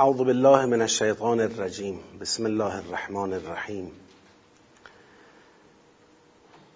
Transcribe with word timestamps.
اعوذ 0.00 0.24
بالله 0.24 0.66
من 0.66 0.82
الشیطان 0.82 1.40
الرجیم 1.40 1.98
بسم 2.20 2.46
الله 2.46 2.78
الرحمن 2.78 3.32
الرحیم 3.32 3.92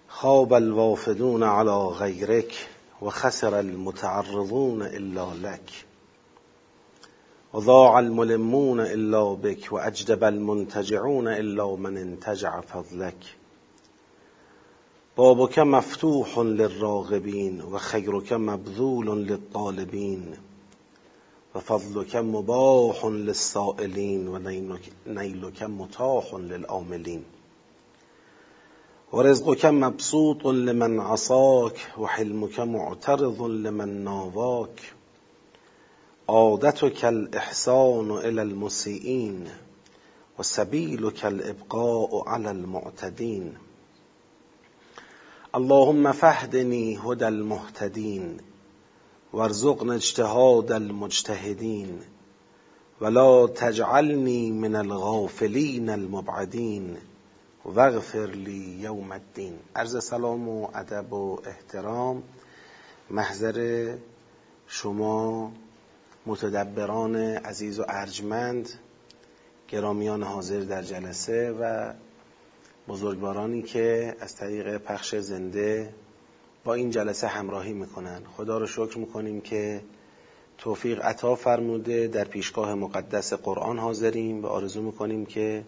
خواب 0.09 0.53
الوافدون 0.53 1.43
على 1.43 1.87
غیرک 1.87 2.67
و 3.01 3.09
خسر 3.09 3.59
المتعرضون 3.59 4.81
الا 4.81 5.33
لك. 5.33 5.71
وضاع 7.53 7.99
الملمون 7.99 8.79
الا 8.79 9.33
بك 9.33 9.73
واجدب 9.73 10.23
المنتجعون 10.23 11.27
الا 11.27 11.75
من 11.75 11.97
انتجع 11.97 12.61
فضلك. 12.61 13.35
بابك 15.17 15.59
مفتوح 15.59 16.39
للراغبين 16.39 17.61
وخيرك 17.61 18.33
مبذول 18.33 19.27
للطالبين. 19.27 20.54
وفضلك 21.55 22.15
مباح 22.15 23.05
للسائلين 23.05 24.27
ونيلك 24.27 25.63
متاح 25.63 26.33
للآملين. 26.33 27.23
ورزقك 29.11 29.65
مبسوط 29.65 30.47
لمن 30.47 30.99
عصاك 30.99 31.77
وحلمك 31.97 32.59
معترض 32.59 33.41
لمن 33.41 34.03
ناواك 34.03 34.81
عادتك 36.29 37.05
الإحسان 37.05 38.11
إلى 38.11 38.41
المسيئين 38.41 39.49
وسبيلك 40.39 41.25
الإبقاء 41.25 42.29
على 42.29 42.51
المعتدين. 42.51 43.53
اللهم 45.55 46.11
فهدني 46.11 46.97
هدى 46.97 47.27
المهتدين. 47.27 48.37
وارزقنا 49.35 49.93
اجتهاد 49.93 50.71
المجتهدين 50.71 51.99
ولا 53.01 53.47
تجعلني 53.47 54.51
من 54.51 54.75
الغافلين 54.75 55.89
المبعدين 55.89 56.97
واغفر 57.65 58.25
لی 58.25 58.77
یوم 58.81 59.11
الدین. 59.11 59.57
عرض 59.75 60.03
سلام 60.03 60.49
و 60.49 60.67
ادب 60.75 61.13
و 61.13 61.39
احترام. 61.45 62.23
محضر 63.09 63.95
شما 64.67 65.51
متدبران 66.25 67.15
عزیز 67.15 67.79
و 67.79 67.85
ارجمند 67.89 68.69
گرامیان 69.67 70.23
حاضر 70.23 70.59
در 70.59 70.81
جلسه 70.81 71.51
و 71.51 71.93
بزرگوارانی 72.87 73.61
که 73.61 74.15
از 74.19 74.35
طریق 74.35 74.77
پخش 74.77 75.15
زنده 75.15 75.93
با 76.65 76.73
این 76.73 76.89
جلسه 76.89 77.27
همراهی 77.27 77.73
می‌کنن. 77.73 78.21
خدا 78.37 78.57
رو 78.57 78.67
شکر 78.67 78.97
می‌کنیم 78.97 79.41
که 79.41 79.81
توفیق 80.57 81.01
عطا 81.01 81.35
فرموده. 81.35 82.07
در 82.07 82.23
پیشگاه 82.23 82.73
مقدس 82.73 83.33
قرآن 83.33 83.79
حاضریم 83.79 84.43
و 84.43 84.47
آرزو 84.47 84.81
می‌کنیم 84.81 85.25
که 85.25 85.63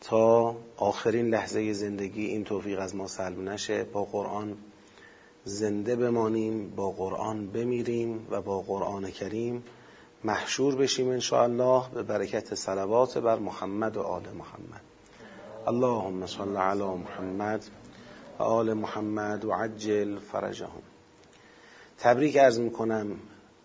تا 0.00 0.56
آخرین 0.76 1.28
لحظه 1.28 1.72
زندگی 1.72 2.26
این 2.26 2.44
توفیق 2.44 2.80
از 2.80 2.96
ما 2.96 3.06
سلب 3.06 3.38
نشه. 3.38 3.84
با 3.84 4.04
قرآن 4.04 4.56
زنده 5.44 5.96
بمانیم 5.96 6.70
با 6.76 6.90
قرآن 6.90 7.46
بمیریم 7.46 8.26
و 8.30 8.42
با 8.42 8.60
قرآن 8.60 9.10
کریم 9.10 9.62
محشور 10.24 10.76
بشیم 10.76 11.08
انشاءالله. 11.08 11.82
به 11.94 12.02
برکت 12.02 12.54
صلوات 12.54 13.18
بر 13.18 13.38
محمد 13.38 13.96
و 13.96 14.02
آل 14.02 14.22
محمد. 14.22 14.82
اللهم 15.66 16.26
صل 16.26 16.56
علی 16.56 16.82
محمد. 16.82 17.64
آل 18.42 18.72
محمد 18.72 19.44
و 19.44 19.52
عجل 19.52 20.18
فرجهم. 20.18 20.82
تبریک 21.98 22.36
ارز 22.36 22.58
می‌کنم 22.58 23.06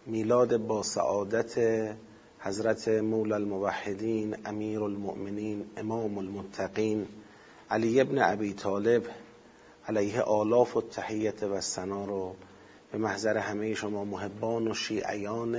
میلاد 0.06 0.58
با 0.58 0.84
سعادت 0.84 1.58
حضرت 2.40 2.88
مولا 2.88 3.36
الموحدین 3.36 4.36
امیر 4.46 4.84
المؤمنین 4.84 5.66
امام 5.78 6.18
المتقین 6.18 7.08
علی 7.70 8.02
ابن 8.02 8.22
ابی 8.22 8.54
طالب 8.54 9.04
علیه 9.88 10.22
آلاف 10.22 10.78
و 10.78 10.82
تحییت 10.82 11.44
و 11.44 11.62
سنا 11.62 12.06
رو 12.06 12.36
به 12.92 12.98
محضر 12.98 13.38
همه 13.38 13.74
شما 13.74 14.06
محبان 14.06 14.68
و 14.68 14.74
شیعیان 14.74 15.58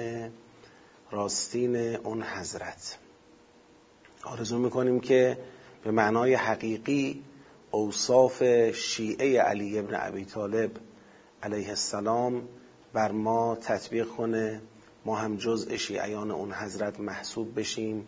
راستین 1.11 1.77
اون 1.77 2.23
حضرت. 2.23 2.99
آرزو 4.25 4.59
می‌کنیم 4.59 5.01
که 5.01 5.39
به 5.85 5.91
معنای 5.91 6.35
حقیقی 6.35 7.23
اوصاف 7.71 8.43
شیعه 8.71 9.41
علی 9.41 9.79
ابن 9.79 9.95
ابی 10.01 10.25
طالب 10.25 10.71
علیه 11.43 11.69
السلام 11.69 12.49
بر 12.93 13.13
ما 13.13 13.57
تطبیق 13.57 14.09
کنه. 14.09 14.61
ما 15.05 15.17
هم 15.17 15.37
جزء 15.37 15.77
شیعیان 15.77 16.31
اون 16.31 16.53
حضرت 16.53 17.01
محسوب 17.01 17.61
بشیم 17.61 18.07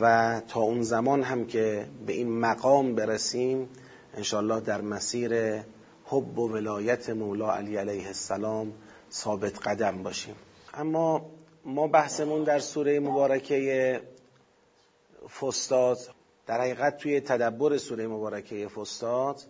و 0.00 0.40
تا 0.48 0.60
اون 0.60 0.82
زمان 0.82 1.22
هم 1.22 1.46
که 1.46 1.86
به 2.06 2.12
این 2.12 2.40
مقام 2.40 2.94
برسیم 2.94 3.68
انشالله 4.14 4.60
در 4.60 4.80
مسیر 4.80 5.62
حب 6.04 6.38
و 6.38 6.48
ولایت 6.48 7.10
مولا 7.10 7.54
علی 7.54 7.76
علیه 7.76 8.06
السلام 8.06 8.72
ثابت 9.12 9.68
قدم 9.68 10.02
باشیم. 10.02 10.34
اما 10.74 11.30
ما 11.64 11.86
بحثمون 11.86 12.44
در 12.44 12.58
سوره 12.58 13.00
مبارکه 13.00 14.00
فستاد 15.40 15.98
در 16.50 16.60
حقیقت 16.60 16.96
توی 16.96 17.20
تدبر 17.20 17.78
سوره 17.78 18.06
مبارکه 18.06 18.68
فستاد 18.68 19.42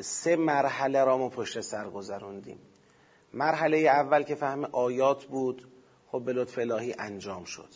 سه 0.00 0.36
مرحله 0.36 1.04
را 1.04 1.18
ما 1.18 1.28
پشت 1.28 1.60
سر 1.60 1.90
گذروندیم. 1.90 2.58
مرحله 3.32 3.78
اول 3.78 4.22
که 4.22 4.34
فهم 4.34 4.64
آیات 4.64 5.24
بود 5.24 5.68
خب 6.06 6.22
به 6.24 6.32
لطف 6.32 6.58
الهی 6.58 6.94
انجام 6.98 7.44
شد. 7.44 7.68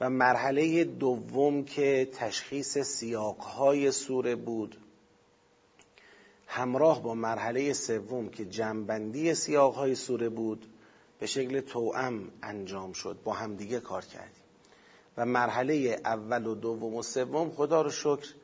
و 0.00 0.10
مرحله 0.10 0.84
دوم 0.84 1.64
که 1.64 2.08
تشخیص 2.12 2.78
سیاقهای 2.78 3.92
سوره 3.92 4.34
بود. 4.34 4.78
همراه 6.46 7.02
با 7.02 7.14
مرحله 7.14 7.72
سوم 7.72 8.28
که 8.28 8.44
جنبندی 8.44 9.34
سیاقهای 9.34 9.94
سوره 9.94 10.28
بود 10.28 10.66
به 11.18 11.26
شکل 11.26 11.60
توأم 11.60 12.30
انجام 12.42 12.92
شد. 12.92 13.18
با 13.24 13.32
همدیگه 13.32 13.80
کار 13.80 14.04
کردیم. 14.04 14.45
و 15.16 15.26
مرحله 15.26 16.00
اول 16.04 16.46
و 16.46 16.54
دوم 16.54 16.94
و 16.94 17.02
سوم 17.02 17.50
خدا 17.50 17.82
رو 17.82 17.90
شکر 17.90 18.34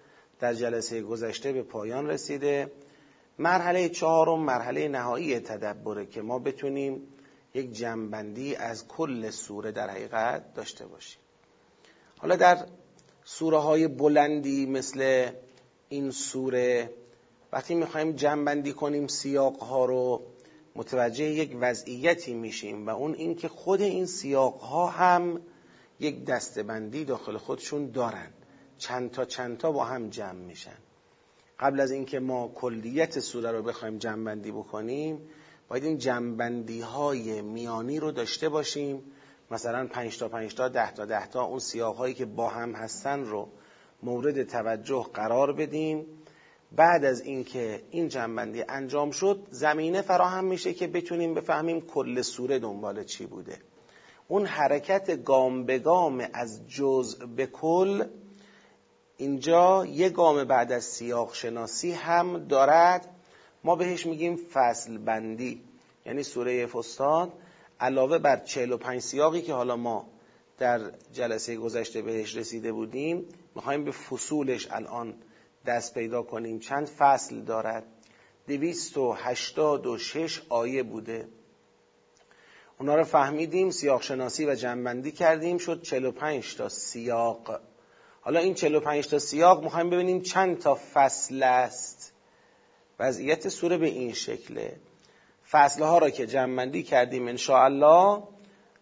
در 0.41 0.55
جلسه 0.55 1.03
گذشته 1.03 1.53
به 1.53 1.63
پایان 1.63 2.07
رسیده. 2.07 2.73
مرحله 3.39 3.89
چهارم 3.89 4.41
مرحله 4.41 4.89
نهایی 4.89 5.41
تدبره 5.41 6.07
که 6.07 6.23
ما 6.23 6.39
بتونیم 6.39 7.03
یک 7.55 7.73
جنبندی 7.73 8.57
از 8.57 8.89
کل 8.89 9.31
سوره 9.31 9.73
در 9.73 9.91
حقیقت 9.91 10.55
داشته 10.55 10.87
باشیم. 10.87 11.21
حالا 12.19 12.37
در 12.37 12.67
سوره 13.25 13.59
های 13.59 13.89
بلندی 13.89 14.67
مثل 14.67 15.31
این 15.89 16.11
سوره 16.11 16.91
وقتی 17.53 17.75
می‌خوایم 17.75 18.13
جنبندی 18.13 18.73
کنیم 18.73 19.07
سیاق 19.07 19.63
ها 19.63 19.85
رو 19.85 20.23
متوجه 20.77 21.25
یک 21.25 21.57
وضعیتی 21.61 22.35
میشیم 22.35 22.87
و 22.87 22.91
اون 22.91 23.15
اینکه 23.15 23.49
خود 23.49 23.83
این 23.83 24.07
سیاق 24.07 24.61
ها 24.61 24.87
هم 24.87 25.41
یک 26.01 26.25
دستبندی 26.25 27.05
داخل 27.05 27.37
خودشون 27.37 27.91
دارن. 27.91 28.31
چند 28.79 29.11
تا 29.11 29.25
چند 29.25 29.59
تا 29.59 29.73
با 29.73 29.85
هم 29.85 30.09
جمع 30.09 30.33
میشن. 30.33 30.77
قبل 31.61 31.81
از 31.81 31.91
اینکه 31.91 32.21
ما 32.21 32.49
کلیت 32.55 33.21
سوره 33.21 33.51
رو 33.51 33.63
بخوایم 33.63 33.99
جمعبندی 33.99 34.51
بکنیم 34.51 35.21
باید 35.69 35.85
این 35.85 35.99
جمعبندی 35.99 36.81
های 36.81 37.43
میانی 37.43 38.01
رو 38.01 38.13
داشته 38.13 38.49
باشیم. 38.49 39.03
مثلا 39.51 39.87
5 39.87 40.19
تا 40.19 40.29
5 40.29 40.55
تا 40.55 40.69
10 40.69 40.91
تا 40.91 41.05
10 41.05 41.27
تا 41.27 41.45
اون 41.45 41.59
سیاق 41.59 41.97
هایی 41.97 42.15
که 42.15 42.27
با 42.27 42.49
هم 42.49 42.73
هستن 42.73 43.25
رو 43.25 43.49
مورد 44.03 44.43
توجه 44.43 45.07
قرار 45.15 45.53
بدیم. 45.53 46.07
بعد 46.73 47.05
از 47.05 47.21
اینکه 47.21 47.83
این 47.91 48.09
جنبندی 48.09 48.65
انجام 48.69 49.11
شد 49.11 49.47
زمینه 49.51 50.03
فراهم 50.03 50.45
میشه 50.45 50.75
که 50.75 50.87
بتونیم 50.87 51.35
بفهمیم 51.35 51.81
کل 51.81 52.23
سوره 52.23 52.59
دنبال 52.59 53.05
چی 53.05 53.27
بوده. 53.27 53.59
اون 54.29 54.47
حرکت 54.47 55.25
گام 55.25 55.65
به 55.65 55.79
گام 55.79 56.29
از 56.33 56.69
جزء 56.69 57.27
به 57.27 57.47
کل 57.47 58.05
اینجا 59.17 59.87
یه 59.87 60.09
گام 60.09 60.45
بعد 60.45 60.73
از 60.73 60.85
سیاق 60.85 61.35
شناسی 61.35 61.93
هم 61.93 62.39
دارد. 62.39 63.09
ما 63.65 63.77
بهش 63.77 64.07
میگیم 64.07 64.37
فصل 64.37 64.99
بندی. 64.99 65.63
یعنی 66.07 66.23
سوره 66.23 66.67
فستاد 66.67 67.33
علاوه 67.81 68.19
بر 68.19 68.37
45 68.37 69.01
سیاقی 69.01 69.43
که 69.43 69.53
حالا 69.53 69.77
ما 69.77 70.09
در 70.59 70.81
جلسه 71.13 71.57
گذشته 71.57 72.03
بهش 72.03 72.37
رسیده 72.37 72.73
بودیم 72.73 73.25
می‌خوایم 73.55 73.85
به 73.85 73.91
فصولش 73.91 74.69
الان 74.71 75.15
دست 75.67 75.95
پیدا 75.95 76.23
کنیم. 76.23 76.59
چند 76.59 76.87
فصل 76.87 77.41
دارد؟ 77.41 77.85
دویست 78.49 78.99
و 78.99 79.13
هشتاد 79.13 79.87
و 79.87 79.99
شش 79.99 80.43
آیه 80.49 80.83
بوده. 80.83 81.29
اونا 82.83 82.97
رو 82.97 83.05
فهمیدیم 83.05 83.71
سیاق 83.71 84.03
شناسی 84.03 84.47
و 84.47 84.55
جنبندی 84.55 85.13
کردیم 85.13 85.59
شد 85.59 85.83
45 85.83 86.57
تا 86.57 86.69
سیاق. 86.69 87.61
حالا 88.21 88.41
این 88.41 88.55
45 88.55 89.07
تا 89.07 89.19
سیاق 89.19 89.65
می‌خوایم 89.65 89.91
ببینیم 89.91 90.21
چند 90.21 90.59
تا 90.59 90.79
فصل 90.95 91.43
است. 91.43 92.13
وضعیت 92.99 93.49
سوره 93.49 93.79
به 93.79 93.87
این 93.87 94.13
شکله. 94.13 94.77
فصلها 95.51 95.99
را 95.99 96.11
که 96.11 96.27
جمعندی 96.27 96.83
کردیم 96.83 97.29
ان 97.29 97.39
الله 97.49 98.23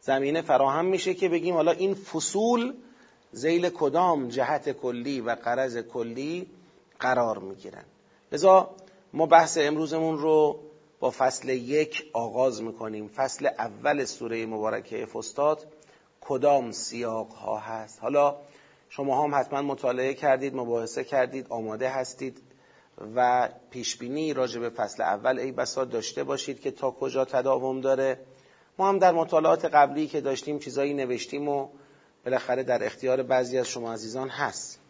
زمینه 0.00 0.42
فراهم 0.42 0.84
میشه 0.84 1.14
که 1.14 1.28
بگیم 1.28 1.54
حالا 1.54 1.72
این 1.72 1.94
فصول 1.94 2.74
زیل 3.32 3.68
کدام 3.68 4.28
جهت 4.28 4.72
کلی 4.72 5.20
و 5.20 5.30
قرض 5.34 5.78
کلی 5.78 6.46
قرار 7.00 7.38
می‌گیرن. 7.38 7.84
لذا 8.32 8.70
ما 9.12 9.26
بحث 9.26 9.58
امروزمون 9.58 10.18
رو 10.18 10.60
با 11.00 11.10
فصل 11.10 11.48
یک 11.48 12.10
آغاز 12.12 12.62
می‌کنیم. 12.62 13.08
فصل 13.08 13.46
اول 13.46 14.04
سوره 14.04 14.46
مبارکه 14.46 15.06
فستاد 15.06 15.66
کدام 16.20 16.72
سیاق 16.72 17.28
ها 17.28 17.58
هست؟ 17.58 18.00
حالا 18.00 18.36
شما 18.88 19.24
هم 19.24 19.34
حتما 19.34 19.62
مطالعه 19.62 20.14
کردید 20.14 20.54
مباحثه 20.54 21.04
کردید 21.04 21.46
آماده 21.48 21.88
هستید 21.88 22.42
و 23.14 23.48
پیشبینی 23.70 24.32
راجع 24.32 24.60
به 24.60 24.70
فصل 24.70 25.02
اول 25.02 25.38
ای 25.38 25.52
بسا 25.52 25.84
داشته 25.84 26.24
باشید 26.24 26.60
که 26.60 26.70
تا 26.70 26.90
کجا 26.90 27.24
تداوم 27.24 27.80
داره. 27.80 28.18
ما 28.78 28.88
هم 28.88 28.98
در 28.98 29.12
مطالعات 29.12 29.64
قبلی 29.64 30.06
که 30.06 30.20
داشتیم 30.20 30.58
چیزایی 30.58 30.94
نوشتیم 30.94 31.48
و 31.48 31.68
بالاخره 32.24 32.62
در 32.62 32.84
اختیار 32.84 33.22
بعضی 33.22 33.58
از 33.58 33.68
شما 33.68 33.92
عزیزان 33.92 34.28
هست. 34.28 34.80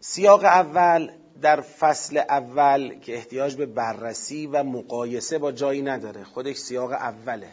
سیاق 0.00 0.44
اول 0.44 1.10
در 1.42 1.60
فصل 1.60 2.16
اول 2.16 2.98
که 2.98 3.14
احتیاج 3.14 3.56
به 3.56 3.66
بررسی 3.66 4.46
و 4.46 4.62
مقایسه 4.62 5.38
با 5.38 5.52
جایی 5.52 5.82
نداره. 5.82 6.24
خودش 6.24 6.56
سیاق 6.56 6.92
اوله. 6.92 7.48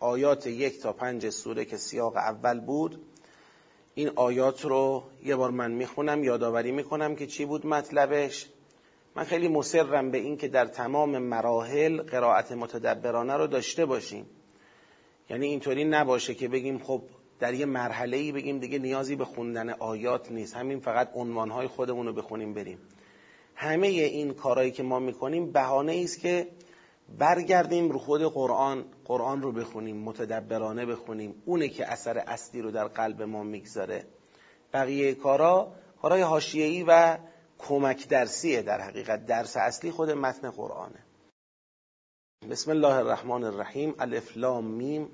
آیات 0.00 0.46
یک 0.46 0.80
تا 0.80 0.92
پنج 0.92 1.30
سوره 1.30 1.64
که 1.64 1.76
سیاق 1.76 2.16
اول 2.16 2.60
بود 2.60 3.00
این 3.94 4.10
آیات 4.16 4.64
رو 4.64 5.02
یه 5.24 5.36
بار 5.36 5.50
من 5.50 5.70
می‌خونم 5.70 6.24
یادآوری 6.24 6.72
می‌کنم 6.72 7.16
که 7.16 7.26
چی 7.26 7.44
بود 7.44 7.66
مطلبش. 7.66 8.48
من 9.16 9.24
خیلی 9.24 9.48
مصرم 9.48 10.10
به 10.10 10.18
این 10.18 10.36
که 10.36 10.48
در 10.48 10.66
تمام 10.66 11.18
مراحل 11.18 12.02
قرائت 12.02 12.52
متدبرانه 12.52 13.36
رو 13.36 13.46
داشته 13.46 13.86
باشیم. 13.86 14.26
یعنی 15.30 15.46
اینطوری 15.46 15.84
نباشه 15.84 16.34
که 16.34 16.48
بگیم 16.48 16.78
خب 16.78 17.02
در 17.40 17.54
یه 17.54 17.66
مرحله 17.66 18.16
ای 18.16 18.32
بگیم 18.32 18.58
دیگه 18.58 18.78
نیازی 18.78 19.16
به 19.16 19.24
خوندن 19.24 19.70
آیات 19.70 20.32
نیست. 20.32 20.56
همین 20.56 20.80
فقط 20.80 21.10
عنوانهای 21.14 21.66
خودمون 21.66 22.06
رو 22.06 22.12
بخونیم 22.12 22.54
بریم. 22.54 22.78
همه 23.62 23.86
این 23.86 24.34
کارهایی 24.34 24.70
که 24.70 24.82
ما 24.82 24.98
می‌کنیم 24.98 25.52
بهانه 25.52 26.00
است 26.04 26.20
که 26.20 26.48
برگردیم 27.18 27.90
رو 27.90 27.98
خود 27.98 28.22
قرآن 28.22 28.84
قرآن 29.04 29.42
رو 29.42 29.52
بخونیم 29.52 29.96
متدبرانه 29.96 30.86
بخونیم 30.86 31.42
اونه 31.44 31.68
که 31.68 31.92
اثر 31.92 32.18
اصلی 32.18 32.62
رو 32.62 32.70
در 32.70 32.88
قلب 32.88 33.22
ما 33.22 33.42
می‌گذاره. 33.42 34.06
بقیه 34.72 35.14
کارا 35.14 35.72
کارهای 36.02 36.22
حاشیه‌ای 36.22 36.84
و 36.88 37.18
کمک 37.58 38.08
درسیه 38.08 38.62
در 38.62 38.80
حقیقت. 38.80 39.26
درس 39.26 39.56
اصلی 39.56 39.90
خود 39.90 40.10
متن 40.10 40.50
قرآنه. 40.50 40.98
بسم 42.50 42.70
الله 42.70 42.94
الرحمن 42.94 43.44
الرحیم. 43.44 43.94
الف 43.98 44.36
لام 44.36 44.64
میم. 44.64 45.08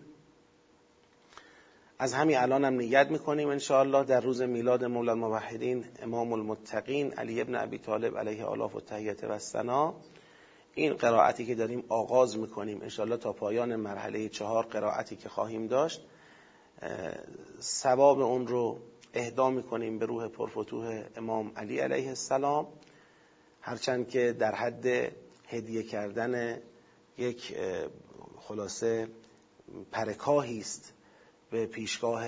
از 2.00 2.14
همین 2.14 2.38
الان 2.38 2.64
هم 2.64 2.74
نیت 2.74 3.10
می‌کنیم 3.10 3.48
انشاءالله 3.48 4.04
در 4.04 4.20
روز 4.20 4.42
میلاد 4.42 4.84
مولا 4.84 5.12
الموحدین 5.12 5.84
امام 6.02 6.32
المتقین 6.32 7.12
علی 7.12 7.40
ابن 7.40 7.54
ابی 7.54 7.78
طالب 7.78 8.18
علیه 8.18 8.44
آلاف 8.44 8.74
و 8.76 8.80
تحییت 8.80 9.24
و 9.24 9.38
سنا 9.38 9.94
این 10.74 10.94
قرائتی 10.94 11.46
که 11.46 11.54
داریم 11.54 11.84
آغاز 11.88 12.38
می‌کنیم 12.38 12.82
انشاءالله 12.82 13.16
تا 13.16 13.32
پایان 13.32 13.76
مرحله 13.76 14.28
چهار 14.28 14.66
قرائتی 14.66 15.16
که 15.16 15.28
خواهیم 15.28 15.66
داشت. 15.66 16.00
ثواب 17.60 18.20
اون 18.20 18.46
رو 18.46 18.78
اهدا 19.14 19.50
می‌کنیم 19.50 19.98
به 19.98 20.06
روح 20.06 20.28
پرفتوح 20.28 21.02
امام 21.16 21.52
علی 21.56 21.78
علیه 21.78 22.08
السلام. 22.08 22.66
هرچند 23.60 24.08
که 24.08 24.32
در 24.32 24.54
حد 24.54 25.12
هدیه 25.48 25.82
کردن 25.82 26.58
یک 27.18 27.56
خلاصه 28.38 29.08
پرکاهی 29.92 30.58
است. 30.58 30.94
به 31.50 31.66
پیشگاه 31.66 32.24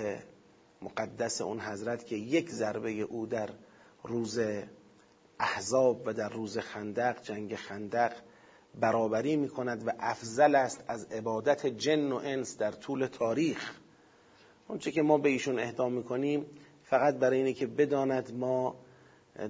مقدس 0.81 1.41
اون 1.41 1.59
حضرت 1.59 2.05
که 2.05 2.15
یک 2.15 2.49
ضربه 2.49 2.91
او 2.91 3.25
در 3.25 3.49
روز 4.03 4.39
احزاب 5.39 6.01
و 6.05 6.13
در 6.13 6.29
روز 6.29 6.57
خندق 6.57 7.21
جنگ 7.21 7.55
خندق 7.55 8.13
برابری 8.79 9.35
می 9.35 9.49
کند 9.49 9.87
و 9.87 9.91
افضل 9.99 10.55
است 10.55 10.83
از 10.87 11.05
عبادت 11.05 11.65
جن 11.65 12.11
و 12.11 12.15
انس 12.15 12.57
در 12.57 12.71
طول 12.71 13.05
تاریخ. 13.05 13.73
اونچه 14.67 14.91
که 14.91 15.01
ما 15.01 15.17
به 15.17 15.29
ایشون 15.29 15.59
اهدا 15.59 15.89
می‌کنیم 15.89 16.45
فقط 16.83 17.15
برای 17.15 17.37
اینه 17.37 17.53
که 17.53 17.67
بداند 17.67 18.33
ما 18.37 18.75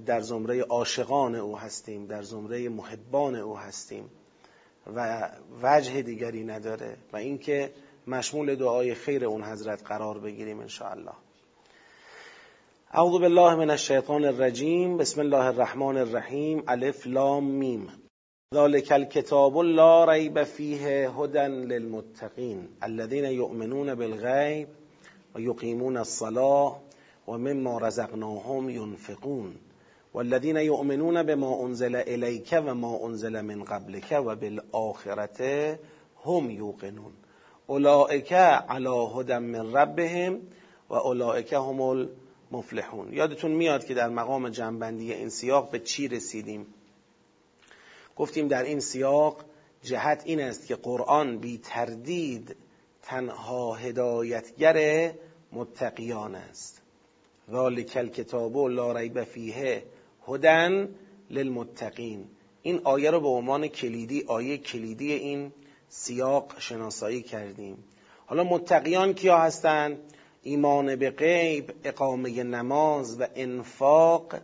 در 0.06 0.20
زمره 0.20 0.62
عاشقان 0.62 1.34
او 1.34 1.58
هستیم 1.58 2.06
در 2.06 2.22
زمره 2.22 2.68
محبان 2.68 3.36
او 3.36 3.58
هستیم 3.58 4.10
و 4.94 5.30
وجه 5.62 6.02
دیگری 6.02 6.44
نداره 6.44 6.96
و 7.12 7.16
اینکه 7.16 7.72
مشمول 8.06 8.54
دعای 8.54 8.94
خیر 8.94 9.24
اون 9.24 9.44
حضرت 9.44 9.82
قرار 9.84 10.18
بگیریم 10.18 10.60
الله 10.60 11.12
اعوذ 12.94 13.20
بالله 13.20 13.54
من 13.54 13.70
الشیطان 13.70 14.24
الرجیم. 14.24 14.96
بسم 14.96 15.20
الله 15.20 15.46
الرحمن 15.46 15.96
الرحیم. 15.96 16.62
الف 16.68 17.06
لام 17.06 17.44
میم. 17.44 17.88
ذلك 18.54 18.92
الكتاب 18.92 19.58
لا 19.58 20.12
ریب 20.12 20.42
فیه 20.44 21.10
هدى 21.10 21.38
للمتقین 21.38 22.68
الذين 22.82 23.24
یؤمنون 23.24 23.94
بالغیب 23.94 24.68
و 25.34 25.40
یقیمون 25.40 25.96
الصلاة 25.96 26.76
و 27.28 27.38
مما 27.38 27.78
رزقناهم 27.78 28.70
ينفقون 28.70 29.54
والذين 30.14 30.56
يؤمنون 30.56 31.22
بما 31.22 31.66
انزل 31.66 31.96
اليك 31.96 32.62
و 32.66 32.74
ما 32.74 33.06
انزل 33.06 33.40
من 33.42 33.64
قبلك 33.64 34.12
و 34.12 34.36
هم 36.24 36.50
یوقنون. 36.50 37.12
اولائک 37.66 38.32
علی 38.32 39.06
هدى 39.14 39.38
من 39.38 39.72
ربهم 39.72 40.40
و 40.90 40.94
اولائک 40.94 41.52
هم 41.52 41.80
المفلحون. 41.80 43.12
یادتون 43.12 43.50
میاد 43.50 43.84
که 43.84 43.94
در 43.94 44.08
مقام 44.08 44.48
جنبندی 44.48 45.12
این 45.12 45.28
سیاق 45.28 45.70
به 45.70 45.78
چی 45.78 46.08
رسیدیم؟ 46.08 46.66
گفتیم 48.16 48.48
در 48.48 48.62
این 48.62 48.80
سیاق 48.80 49.44
جهت 49.82 50.22
این 50.24 50.40
است 50.40 50.66
که 50.66 50.74
قرآن 50.76 51.38
بی 51.38 51.58
تردید 51.58 52.56
تنها 53.02 53.74
هدایتگر 53.74 55.12
متقیان 55.52 56.34
است. 56.34 56.82
ذالک 57.50 57.92
الکتاب 57.96 58.56
لا 58.56 58.92
ریب 58.92 59.24
فیه 59.24 59.82
هدن 60.28 60.94
للمتقین. 61.30 62.24
این 62.62 62.80
آیه 62.84 63.10
رو 63.10 63.20
به 63.20 63.28
عنوان 63.28 63.68
کلیدی 63.68 64.24
آیه 64.26 64.58
کلیدی 64.58 65.12
این 65.12 65.52
سیاق 65.94 66.58
شناسایی 66.58 67.22
کردیم. 67.22 67.84
حالا 68.26 68.44
متقیان 68.44 69.14
کیا 69.14 69.38
هستند 69.38 69.98
ایمان 70.42 70.96
به 70.96 71.10
غیب 71.10 71.72
اقامه 71.84 72.42
نماز 72.42 73.20
و 73.20 73.26
انفاق. 73.34 74.34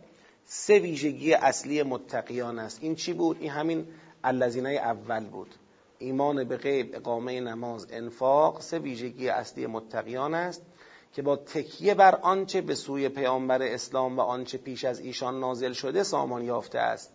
سه 0.45 0.79
ویژگی 0.79 1.33
اصلی 1.33 1.83
متقیان 1.83 2.59
است. 2.59 2.79
این 2.81 2.95
چی 2.95 3.13
بود؟ 3.13 3.37
این 3.39 3.49
همین 3.49 3.87
الذینه 4.23 4.69
اول 4.69 5.25
بود. 5.25 5.55
ایمان 5.99 6.43
به 6.43 6.57
غیب 6.57 6.95
اقامه 6.95 7.41
نماز 7.41 7.87
انفاق 7.91 8.61
سه 8.61 8.79
ویژگی 8.79 9.29
اصلی 9.29 9.67
متقیان 9.67 10.33
است 10.33 10.61
که 11.13 11.21
با 11.21 11.35
تکیه 11.35 11.93
بر 11.93 12.15
آنچه 12.15 12.61
به 12.61 12.75
سوی 12.75 13.09
پیامبر 13.09 13.61
اسلام 13.61 14.17
و 14.17 14.21
آنچه 14.21 14.57
پیش 14.57 14.85
از 14.85 14.99
ایشان 14.99 15.39
نازل 15.39 15.73
شده 15.73 16.03
سامان 16.03 16.43
یافته 16.43 16.79
است. 16.79 17.11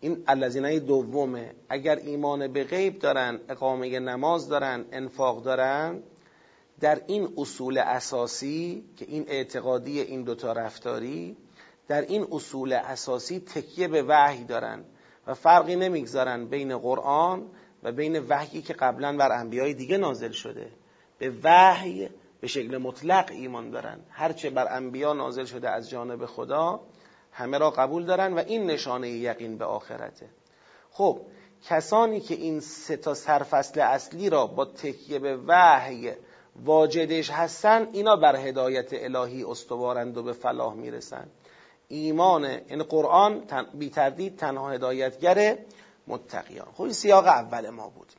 این 0.00 0.24
الذینه 0.26 0.78
دومه 0.78 1.54
اگر 1.68 1.96
ایمان 1.96 2.52
به 2.52 2.64
غیب 2.64 2.98
دارن 2.98 3.40
اقامه 3.48 3.98
نماز 3.98 4.48
دارن 4.48 4.84
انفاق 4.92 5.42
دارن 5.42 6.02
در 6.80 7.00
این 7.06 7.28
اصول 7.36 7.78
اساسی 7.78 8.84
که 8.96 9.04
این 9.08 9.24
اعتقادی 9.28 10.00
این 10.00 10.22
دوتا 10.22 10.52
رفتاری 10.52 11.36
در 11.88 12.00
این 12.00 12.26
اصول 12.32 12.72
اساسی 12.72 13.40
تکیه 13.40 13.88
به 13.88 14.02
وحی 14.02 14.44
دارن 14.44 14.84
و 15.26 15.34
فرقی 15.34 15.76
نمی‌گذارن 15.76 16.46
بین 16.46 16.78
قرآن 16.78 17.46
و 17.82 17.92
بین 17.92 18.18
وحیی 18.28 18.62
که 18.62 18.72
قبلا 18.72 19.16
بر 19.16 19.32
انبیای 19.32 19.74
دیگه 19.74 19.96
نازل 19.96 20.30
شده. 20.30 20.70
به 21.18 21.32
وحی 21.44 22.08
به 22.40 22.46
شکل 22.46 22.76
مطلق 22.76 23.30
ایمان 23.32 23.70
دارن. 23.70 24.00
هرچه 24.10 24.50
بر 24.50 24.76
انبیا 24.76 25.12
نازل 25.12 25.44
شده 25.44 25.70
از 25.70 25.90
جانب 25.90 26.26
خدا 26.26 26.80
همه 27.36 27.58
را 27.58 27.70
قبول 27.70 28.04
دارن 28.04 28.32
و 28.32 28.38
این 28.38 28.66
نشانه 28.66 29.10
یقین 29.10 29.58
به 29.58 29.64
آخرته. 29.64 30.28
خب 30.90 31.20
کسانی 31.64 32.20
که 32.20 32.34
این 32.34 32.60
سه 32.60 32.96
تا 32.96 33.14
سرفصل 33.14 33.80
اصلی 33.80 34.30
را 34.30 34.46
با 34.46 34.64
تکیه 34.64 35.18
به 35.18 35.38
وحی 35.46 36.12
واجدش 36.64 37.30
هستن 37.30 37.88
اینا 37.92 38.16
بر 38.16 38.36
هدایت 38.36 38.88
الهی 38.92 39.44
استوارند 39.44 40.16
و 40.16 40.22
به 40.22 40.32
فلاح 40.32 40.74
می‌رسن. 40.74 41.26
ایمان 41.88 42.44
این 42.44 42.60
یعنی 42.70 42.82
قرآن 42.82 43.42
بی 43.74 43.90
تردید 43.90 44.36
تنها 44.36 44.70
هدایتگر 44.70 45.58
متقیان. 46.06 46.68
خب 46.74 46.82
این 46.82 46.92
سیاق 46.92 47.26
اول 47.26 47.70
ما 47.70 47.88
بود. 47.88 48.12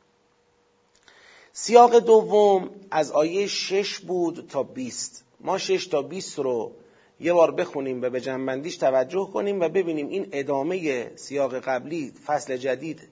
سیاق 1.52 1.98
دوم 1.98 2.70
از 2.90 3.12
آیه 3.12 3.46
شش 3.46 3.98
بود 3.98 4.48
تا 4.48 4.62
بیست. 4.62 5.24
ما 5.40 5.58
شش 5.58 5.86
تا 5.86 6.02
بیست 6.02 6.38
رو 6.38 6.72
یه 7.20 7.32
بار 7.32 7.50
بخونیم 7.50 8.02
و 8.02 8.10
به 8.10 8.20
جنبندیش 8.20 8.76
توجه 8.76 9.30
کنیم 9.32 9.60
و 9.60 9.68
ببینیم 9.68 10.08
این 10.08 10.28
ادامه 10.32 11.10
سیاق 11.16 11.58
قبلی 11.58 12.12
فصل 12.26 12.56
جدید 12.56 13.08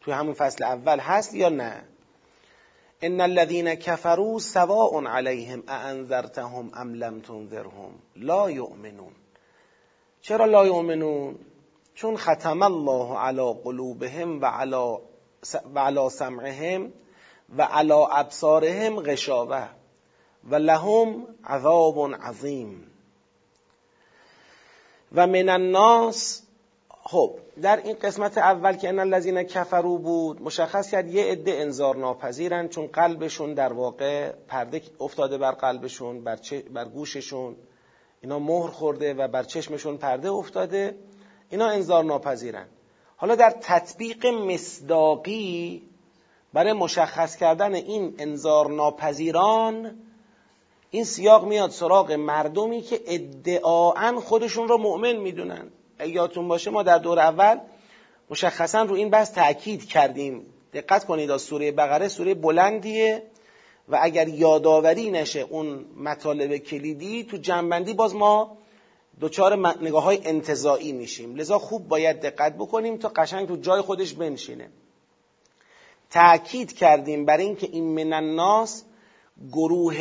توی 0.00 0.14
همون 0.14 0.34
فصل 0.34 0.64
اول 0.64 1.00
هست 1.00 1.34
یا 1.34 1.48
نه. 1.48 1.84
ان 3.02 3.20
الذين 3.20 3.74
كفروا 3.74 4.38
سواء 4.38 5.06
عليهم 5.06 5.62
اانذرتهم 5.68 6.70
ام 6.74 6.94
لم 6.94 7.20
تنذرهم 7.20 7.90
لا 8.16 8.50
یؤمنون. 8.50 9.12
چرا 10.20 10.44
لا 10.44 10.66
یؤمنون؟ 10.66 11.38
چون 11.94 12.16
ختم 12.16 12.62
الله 12.62 13.18
علی 13.18 13.54
قلوبهم 13.64 14.40
و 14.40 14.44
علی 14.44 15.98
و 15.98 16.08
سمعهم 16.08 16.92
و 17.56 17.62
علی 17.62 17.92
ابصارهم 17.92 19.00
غشاوه 19.00 19.68
و 20.44 20.54
لهم 20.54 21.26
عذاب 21.44 22.14
عظیم. 22.14 22.88
و 25.12 25.26
من 25.26 25.48
الناس. 25.48 26.42
خب 26.88 27.38
در 27.62 27.76
این 27.76 27.96
قسمت 28.02 28.38
اول 28.38 28.72
که 28.72 28.88
ان 28.88 28.98
الذین 28.98 29.42
کفرو 29.42 29.98
بود 29.98 30.42
مشخص 30.42 30.90
کرد 30.90 31.14
یه 31.14 31.24
عده 31.24 31.52
انذار 31.52 31.96
ناپذیرن 31.96 32.68
چون 32.68 32.86
قلبشون 32.86 33.54
در 33.54 33.72
واقع 33.72 34.32
پرده 34.48 34.82
افتاده 35.00 35.38
بر 35.38 35.52
قلبشون 35.52 36.24
بر, 36.24 36.38
بر 36.74 36.84
گوششون. 36.84 37.56
اینا 38.20 38.38
مهر 38.38 38.70
خورده 38.70 39.14
و 39.14 39.28
بر 39.28 39.42
چشمشون 39.42 39.96
پرده 39.96 40.30
افتاده. 40.30 40.94
اینا 41.50 41.66
انذار 41.66 42.04
ناپذیرن. 42.04 42.66
حالا 43.16 43.34
در 43.34 43.50
تطبیق 43.60 44.26
مصداقی 44.26 45.82
برای 46.52 46.72
مشخص 46.72 47.36
کردن 47.36 47.74
این 47.74 48.14
انذار 48.18 48.70
ناپذیران 48.70 49.98
این 50.90 51.04
سیاق 51.04 51.44
میاد 51.44 51.70
سراغ 51.70 52.12
مردمی 52.12 52.82
که 52.82 53.00
ادعاعا 53.06 54.20
خودشون 54.20 54.68
رو 54.68 54.78
مؤمن 54.78 55.16
می‌دونن. 55.16 55.70
یادتون 56.06 56.48
باشه 56.48 56.70
ما 56.70 56.82
در 56.82 56.98
دور 56.98 57.18
اول 57.18 57.58
مشخصا 58.30 58.82
رو 58.82 58.94
این 58.94 59.10
بحث 59.10 59.32
تاکید 59.32 59.88
کردیم. 59.88 60.46
دقت 60.72 61.04
کنید 61.04 61.30
از 61.30 61.42
سوره 61.42 61.72
بقره 61.72 62.08
سوره 62.08 62.34
بلندیه 62.34 63.22
و 63.88 63.98
اگر 64.02 64.28
یادآوری 64.28 65.10
نشه 65.10 65.40
اون 65.40 65.84
مطالب 65.96 66.56
کلیدی 66.56 67.24
تو 67.24 67.36
جنبندی 67.36 67.94
باز 67.94 68.14
ما 68.14 68.58
دچار 69.20 69.56
نگاه 69.82 70.02
های 70.02 70.20
انتظاعی 70.24 70.92
میشیم. 70.92 71.36
لذا 71.36 71.58
خوب 71.58 71.88
باید 71.88 72.20
دقت 72.20 72.54
بکنیم 72.54 72.96
تا 72.96 73.08
قشنگ 73.08 73.48
تو 73.48 73.56
جای 73.56 73.80
خودش 73.80 74.12
بنشینه. 74.12 74.68
تأکید 76.10 76.72
کردیم 76.72 77.24
بر 77.24 77.36
اینکه 77.36 77.68
این 77.72 77.84
من 77.84 78.12
الناس 78.12 78.84
گروه 79.52 79.96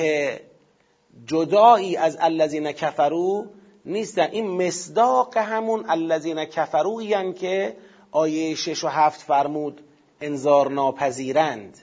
جدایی 1.26 1.96
از 1.96 2.18
الذین 2.20 2.72
کفرو 2.72 3.46
نیستن. 3.86 4.28
این 4.32 4.68
مصداق 4.68 5.38
همون 5.38 5.86
الذین 5.90 6.46
کفرو 6.46 7.02
یعنی 7.02 7.34
که 7.34 7.78
آیه 8.12 8.56
6 8.56 8.84
و 8.84 8.88
7 8.88 9.22
فرمود 9.22 9.82
انذار 10.22 10.72
ناپذیرند. 10.72 11.78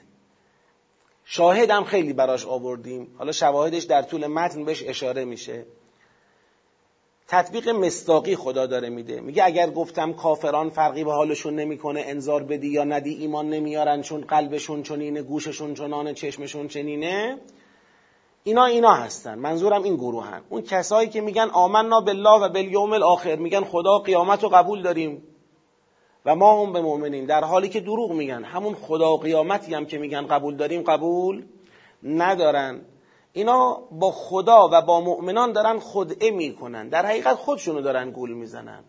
شاهد 1.25 1.71
هم 1.71 1.85
خیلی 1.85 2.13
براش 2.13 2.47
آوردیم. 2.47 3.15
حالا 3.19 3.33
شواهدش 3.33 3.83
در 3.83 4.03
طول 4.03 4.27
متن 4.27 4.65
بهش 4.65 4.83
اشاره 4.87 5.25
میشه. 5.25 5.67
تطبیق 7.29 7.69
مستاقی 7.69 8.37
خدا 8.37 8.67
داره 8.67 8.89
میده. 8.89 9.21
میگه 9.21 9.45
اگر 9.45 9.71
گفتم 9.71 10.13
کافران 10.13 10.71
فرقی 10.71 11.05
به 11.05 11.13
حالشون 11.13 11.55
نمی‌کنه 11.55 12.05
انذار 12.07 12.43
بدی 12.43 12.69
یا 12.69 12.85
ندی 12.85 13.15
ایمان 13.15 13.51
نمیارن 13.51 14.03
چون 14.03 14.21
قلبشون 14.21 14.83
چنینه 14.83 15.23
گوششون 15.23 15.75
چنانه 15.75 16.15
چشمشون 16.15 16.69
چنینه 16.69 17.39
اینا 18.47 18.65
اینا 18.65 18.93
هستن. 18.93 19.39
منظورم 19.39 19.83
این 19.83 19.97
گروه 19.97 20.25
هن. 20.25 20.43
اون 20.49 20.63
کسایی 20.63 21.09
که 21.09 21.21
میگن 21.21 21.49
آمنا 21.53 22.01
بالله 22.01 22.41
و 22.41 22.49
بالیوم 22.49 22.93
الاخر 22.93 23.37
میگن 23.37 23.65
خدا 23.65 23.99
قیامت 23.99 24.43
رو 24.43 24.49
قبول 24.49 24.83
داریم 24.83 25.23
و 26.27 26.35
ما 26.35 26.63
هم 26.63 26.73
به 26.73 26.81
مؤمنین 26.81 27.25
در 27.25 27.45
حالی 27.45 27.69
که 27.69 27.81
دروغ 27.81 28.13
میگن. 28.13 28.45
همون 28.45 28.75
خدا 28.75 29.17
قیامتی 29.17 29.75
هم 29.75 29.87
که 29.87 29.99
میگن 29.99 30.27
قبول 30.27 30.57
داریم 30.57 30.83
قبول 30.83 31.45
ندارن. 32.03 32.81
اینا 33.33 33.79
با 33.91 34.11
خدا 34.11 34.69
و 34.73 34.83
با 34.83 35.01
مؤمنان 35.01 35.53
دارن 35.53 35.79
خدعه 35.79 36.31
می‌کنن. 36.31 36.89
در 36.89 37.07
حقیقت 37.07 37.35
خودشونو 37.35 37.81
دارن 37.81 38.11
گول 38.11 38.33
می‌زنن. 38.33 38.85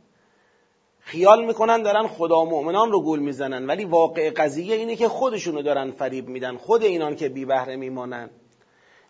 خیال 0.99 1.45
می‌کنن 1.45 1.83
دارن 1.83 2.07
خدا 2.07 2.41
و 2.41 2.49
مؤمنان 2.49 2.91
رو 2.91 3.01
گول 3.01 3.19
می‌زنن. 3.19 3.67
ولی 3.67 3.85
واقع 3.85 4.29
قضیه 4.29 4.75
اینه 4.75 4.95
که 4.95 5.07
خودشونو 5.07 5.61
دارن 5.61 5.91
فریب 5.91 6.27
میدن. 6.27 6.57
خود 6.57 6.83
اینان 6.83 7.15
که 7.15 7.29
بی 7.29 7.45
بهره 7.45 7.75
میمانن. 7.75 8.29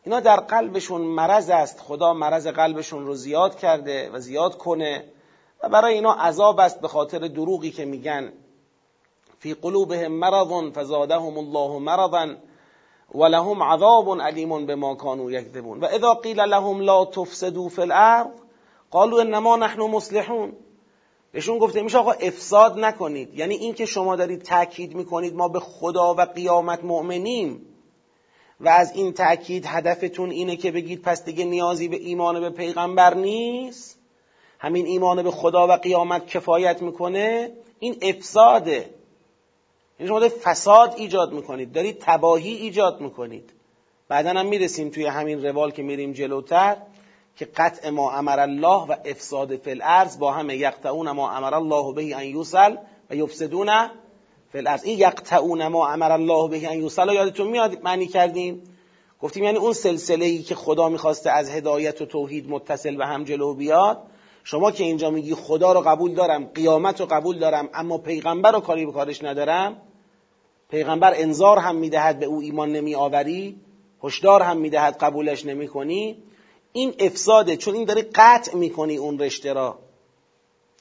اینا 0.05 0.19
در 0.19 0.39
قلبشون 0.39 1.01
مرض 1.01 1.49
است. 1.49 1.79
خدا 1.79 2.13
مرض 2.13 2.47
قلبشون 2.47 3.05
رو 3.05 3.15
زیاد 3.15 3.55
کرده 3.55 4.09
و 4.13 4.19
زیاد 4.19 4.57
کنه 4.57 5.03
و 5.63 5.69
برای 5.69 5.93
اینا 5.93 6.13
عذاب 6.13 6.59
است 6.59 6.81
به 6.81 6.87
خاطر 6.87 7.19
دروغی 7.19 7.71
که 7.71 7.85
میگن. 7.85 8.33
فی 9.39 9.53
قلوبهم 9.53 10.11
مرض 10.11 10.71
فزادهم 10.73 11.37
الله 11.37 11.79
مرضا 11.79 12.35
ولهم 13.15 13.63
عذاب 13.63 14.21
علیم 14.21 14.65
بما 14.65 14.95
كانوا 14.95 15.31
یکذبون. 15.31 15.79
و 15.79 15.85
اذا 15.85 16.13
قیل 16.13 16.39
لهم 16.39 16.81
لا 16.81 17.05
تفسدوا 17.05 17.69
فی 17.69 17.81
الارض 17.81 18.27
قالوا 18.91 19.21
انما 19.21 19.55
نحن 19.55 19.81
مصلحون. 19.81 20.53
بهشون 21.31 21.59
گفته 21.59 21.81
میشه 21.81 21.97
آقا 21.97 22.11
افساد 22.11 22.79
نکنید. 22.79 23.33
یعنی 23.33 23.55
اینکه 23.55 23.85
شما 23.85 24.15
دارید 24.15 24.41
تاکید 24.41 24.95
می‌کنید 24.95 25.35
ما 25.35 25.47
به 25.47 25.59
خدا 25.59 26.13
و 26.13 26.21
قیامت 26.21 26.83
مؤمنیم. 26.83 27.74
و 28.59 28.69
از 28.69 28.95
این 28.95 29.13
تأکید 29.13 29.65
هدفتون 29.65 30.31
اینه 30.31 30.55
که 30.55 30.71
بگید 30.71 31.01
پس 31.01 31.25
دیگه 31.25 31.45
نیازی 31.45 31.87
به 31.87 31.95
ایمان 31.95 32.39
به 32.39 32.49
پیغمبر 32.49 33.13
نیست. 33.13 33.99
همین 34.59 34.85
ایمان 34.85 35.23
به 35.23 35.31
خدا 35.31 35.67
و 35.67 35.71
قیامت 35.71 36.27
کفایت 36.27 36.81
می‌کنه. 36.81 37.51
این 37.79 37.97
افساده. 38.01 38.89
یعنی 39.99 40.07
شما 40.07 40.29
فساد 40.43 40.93
ایجاد 40.97 41.33
می‌کنید. 41.33 41.71
دارید 41.71 41.97
تباهی 41.99 42.53
ایجاد 42.53 43.01
می‌کنید. 43.01 43.53
بعدا 44.07 44.29
هم 44.29 44.45
می‌رسیم 44.45 44.89
توی 44.89 45.05
همین 45.05 45.45
روال 45.45 45.71
که 45.71 45.83
میریم 45.83 46.13
جلوتر 46.13 46.77
که 47.35 47.45
قطع 47.45 47.89
ما 47.89 48.11
امر 48.11 48.39
الله 48.39 48.87
و 48.87 48.95
افساد 49.05 49.55
فی 49.55 49.71
الارض 49.71 50.19
با 50.19 50.31
همه 50.31 50.57
یقطعون 50.57 51.11
ما 51.11 51.31
امر 51.31 51.53
الله 51.53 51.93
به 51.93 52.15
ان 52.15 52.23
یوصل 52.23 52.75
و 53.09 53.15
یفسدون 53.15 53.69
فی 54.55 54.89
این 54.89 54.99
یقطعون 54.99 55.67
ما 55.67 55.87
امر 55.87 56.11
الله 56.11 56.49
به 56.49 56.71
ان 56.71 56.79
یوصل. 56.79 57.13
یادتون 57.13 57.47
میاد 57.47 57.83
معنی 57.83 58.07
کردیم؟ 58.07 58.63
گفتیم 59.21 59.43
یعنی 59.43 59.57
اون 59.57 59.73
سلسله 59.73 60.25
ای 60.25 60.43
که 60.43 60.55
خدا 60.55 60.89
می‌خواسته 60.89 61.31
از 61.31 61.49
هدایت 61.49 62.01
و 62.01 62.05
توحید 62.05 62.49
متصل 62.49 62.95
به 62.95 63.05
هم 63.05 63.23
جلو 63.23 63.53
بیاد. 63.53 64.03
شما 64.43 64.71
که 64.71 64.83
اینجا 64.83 65.09
میگی 65.09 65.33
خدا 65.33 65.73
رو 65.73 65.81
قبول 65.81 66.13
دارم 66.13 66.45
قیامت 66.45 66.99
رو 67.01 67.05
قبول 67.05 67.39
دارم 67.39 67.69
اما 67.73 67.97
پیغمبر 67.97 68.51
رو 68.51 68.59
کاری 68.59 68.85
به 68.85 68.91
کارش 68.91 69.23
ندارم 69.23 69.81
پیغمبر 70.69 71.13
انذار 71.15 71.57
هم 71.57 71.75
می‌دهد 71.75 72.19
به 72.19 72.25
او 72.25 72.41
ایمان 72.41 72.71
نمی 72.71 72.95
آوری 72.95 73.55
هشدار 74.03 74.41
هم 74.41 74.57
می‌دهد 74.57 74.97
قبولش 74.97 75.45
نمی 75.45 75.67
کنی 75.67 76.17
این 76.73 76.93
افساده 76.99 77.57
چون 77.57 77.75
این 77.75 77.85
داری 77.85 78.01
قطع 78.01 78.55
می‌کنی 78.55 78.97
اون 78.97 79.19
رشته 79.19 79.53
را. 79.53 79.79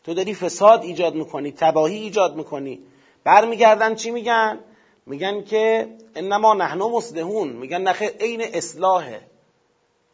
تو 0.04 0.14
داری 0.14 0.34
فساد 0.34 0.82
ایجاد 0.82 1.14
می‌کنی 1.14 1.52
تباهی 1.52 1.96
ایجاد 1.96 2.36
می‌کنی. 2.36 2.80
برمیگردن 3.24 3.94
چی 3.94 4.10
میگن؟ 4.10 4.58
میگن 5.06 5.44
که 5.44 5.88
انما 6.14 6.54
نحن 6.54 6.78
مصلحون. 6.78 7.48
میگن 7.48 7.82
نخیر 7.82 8.08
عین 8.08 8.42
اصلاحه. 8.42 9.20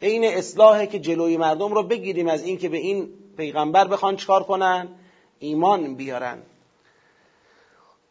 عین 0.03 0.25
اصلاحه 0.25 0.87
که 0.87 0.99
جلوی 0.99 1.37
مردم 1.37 1.73
رو 1.73 1.83
بگیریم 1.83 2.29
از 2.29 2.43
اینکه 2.43 2.69
به 2.69 2.77
این 2.77 3.09
پیغمبر 3.37 3.87
بخوان 3.87 4.17
چکار 4.17 4.43
کنن؟ 4.43 4.89
ایمان 5.39 5.95
بیارن. 5.95 6.39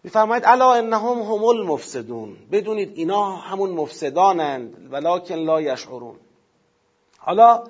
میفرماید 0.03 0.43
الا 0.45 0.73
انهم 0.73 1.21
هم 1.21 1.43
المفسدون. 1.43 2.37
بدونید 2.51 2.91
اینا 2.95 3.35
همون 3.35 3.69
مفسدانند 3.69 4.87
ولکن 4.91 5.35
لا 5.35 5.61
یشعرون. 5.61 6.15
حالا 7.17 7.63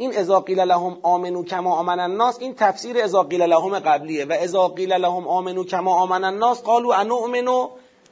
این 0.00 0.18
اذا 0.18 0.40
قیل 0.40 0.60
لهم 0.60 0.98
آمنو 1.02 1.44
کما 1.44 1.76
آمن 1.76 2.00
الناس 2.00 2.38
این 2.40 2.54
تفسیر 2.54 3.04
اذا 3.04 3.22
قیل 3.22 3.42
لهم 3.42 3.78
قبلیه 3.78 4.24
و 4.24 4.32
اذا 4.32 4.68
قیل 4.68 4.92
لهم 4.92 5.28
آمنو 5.28 5.64
کما 5.64 6.02
آمن 6.02 6.24
الناس 6.24 6.62
قالوا 6.62 6.94
انؤمنو 6.94 7.70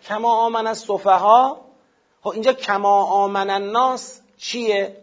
کما 0.09 0.47
آمن 0.47 0.67
السفها 0.67 1.57
خب 2.23 2.31
اینجا 2.31 2.53
کما 2.53 3.03
آمن 3.03 3.51
الناس 3.51 4.21
چیه؟ 4.39 4.97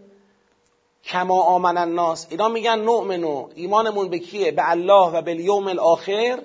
کما 1.03 1.41
آمن 1.41 1.77
الناس. 1.77 2.27
اینا 2.29 2.47
میگن 2.47 2.79
نؤمنو. 2.79 3.49
ایمانمون 3.55 4.09
به 4.09 4.19
کیه؟ 4.19 4.51
به 4.51 4.69
الله 4.69 5.11
و 5.11 5.21
به 5.21 5.35
یوم 5.35 5.67
الاخر. 5.67 6.39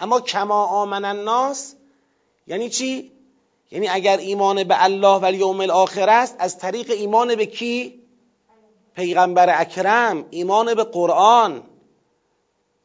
اما 0.00 0.20
کما 0.20 0.64
آمن 0.64 1.04
الناس 1.04 1.74
یعنی 2.46 2.68
چی؟ 2.68 3.12
یعنی 3.70 3.88
اگر 3.88 4.16
ایمان 4.16 4.64
به 4.64 4.84
الله 4.84 5.20
و 5.22 5.32
یوم 5.32 5.60
الاخر 5.60 6.08
است 6.08 6.36
از 6.38 6.58
طریق 6.58 6.90
ایمان 6.90 7.34
به 7.34 7.46
کی؟ 7.46 8.01
پیغمبر 8.94 9.60
اکرم 9.60 10.24
ایمان 10.30 10.74
به 10.74 10.84
قرآن. 10.84 11.62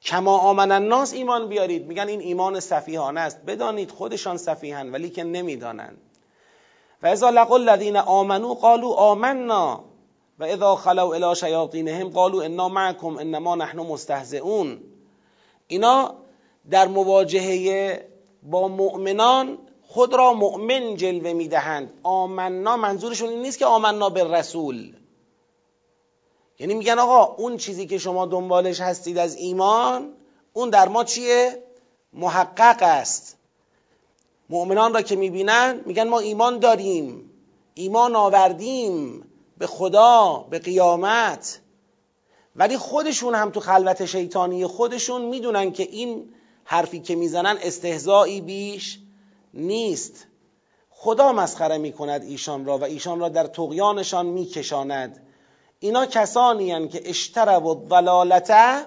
کما 0.01 0.37
آمن 0.37 0.71
الناس 0.71 1.13
ایمان 1.13 1.47
بیارید. 1.49 1.87
میگن 1.87 2.07
این 2.07 2.19
ایمان 2.19 2.59
صفیحانه 2.59 3.19
است. 3.19 3.45
بدانید 3.45 3.91
خودشان 3.91 4.37
صفیحن 4.37 4.91
ولی 4.91 5.09
که 5.09 5.23
نمی‌دانند 5.23 5.97
و 7.03 7.07
اذا 7.07 7.29
لقوا 7.29 7.55
الذین 7.55 7.97
آمنو 7.97 8.53
قالوا 8.53 8.95
آمنا. 8.95 9.83
و 10.39 10.43
اذا 10.43 10.75
خلوا 10.75 11.13
الى 11.13 11.35
شیاطینهم 11.35 12.09
قالوا 12.09 12.43
انا 12.43 12.69
معكم 12.69 13.17
انما 13.17 13.55
نحن 13.55 13.79
مستهزئون. 13.79 14.79
اینا 15.67 16.13
در 16.69 16.87
مواجهه 16.87 18.07
با 18.43 18.67
مؤمنان 18.67 19.57
خود 19.87 20.13
را 20.13 20.33
مؤمن 20.33 20.95
جلوه 20.95 21.33
می‌دهند. 21.33 21.93
آمنا 22.03 22.77
منظورشون 22.77 23.29
این 23.29 23.41
نیست 23.41 23.59
که 23.59 23.65
آمنا 23.65 24.09
به 24.09 24.23
رسول. 24.23 24.93
یعنی 26.59 26.73
میگن 26.73 26.99
آقا 26.99 27.23
اون 27.23 27.57
چیزی 27.57 27.87
که 27.87 27.97
شما 27.97 28.25
دنبالش 28.25 28.81
هستید 28.81 29.17
از 29.17 29.35
ایمان 29.35 30.13
اون 30.53 30.69
در 30.69 30.87
ما 30.87 31.03
چیه؟ 31.03 31.63
محقق 32.13 32.83
است. 32.83 33.37
مؤمنان 34.49 34.93
را 34.93 35.01
که 35.01 35.15
می‌بینن 35.15 35.81
میگن 35.85 36.07
ما 36.07 36.19
ایمان 36.19 36.59
داریم 36.59 37.31
ایمان 37.73 38.15
آوردیم 38.15 39.23
به 39.57 39.67
خدا 39.67 40.47
به 40.49 40.59
قیامت. 40.59 41.59
ولی 42.55 42.77
خودشون 42.77 43.35
هم 43.35 43.49
تو 43.49 43.59
خلوت 43.59 44.05
شیطانی 44.05 44.67
خودشون 44.67 45.21
می‌دونن 45.21 45.71
که 45.71 45.83
این 45.83 46.33
حرفی 46.63 46.99
که 46.99 47.15
می‌زنن 47.15 47.57
استهزایی 47.61 48.41
بیش 48.41 48.99
نیست. 49.53 50.27
خدا 50.89 51.31
مسخره 51.31 51.77
می‌کند 51.77 52.23
ایشان 52.23 52.65
را 52.65 52.77
و 52.77 52.83
ایشان 52.83 53.19
را 53.19 53.29
در 53.29 53.47
تقیانشان 53.47 54.25
میکشاند. 54.25 55.26
اینا 55.79 56.05
کسانی 56.05 56.71
هن 56.71 56.87
که 56.87 57.09
اشترب 57.09 57.65
و 57.65 57.87
ضلالته 57.89 58.85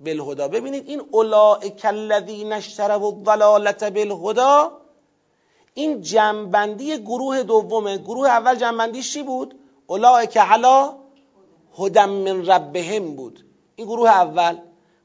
بالهدا 0.00 0.48
ببینید 0.48 0.88
این 0.88 1.02
اولئک 1.10 1.84
الذین 1.84 2.52
اشترب 2.52 3.02
و 3.02 3.22
ضلالته 3.24 3.90
بالهدا 3.90 4.72
این 5.74 6.02
جنبندی 6.02 6.98
گروه 6.98 7.42
دومه. 7.42 7.98
گروه 7.98 8.28
اول 8.28 8.54
جنبندیش 8.54 9.12
چی 9.12 9.22
بود؟ 9.22 9.54
اولئک 9.86 10.36
علا 10.36 10.94
هدم 11.78 12.10
من 12.10 12.46
ربهم 12.46 13.16
بود. 13.16 13.44
این 13.76 13.86
گروه 13.86 14.08
اول. 14.08 14.58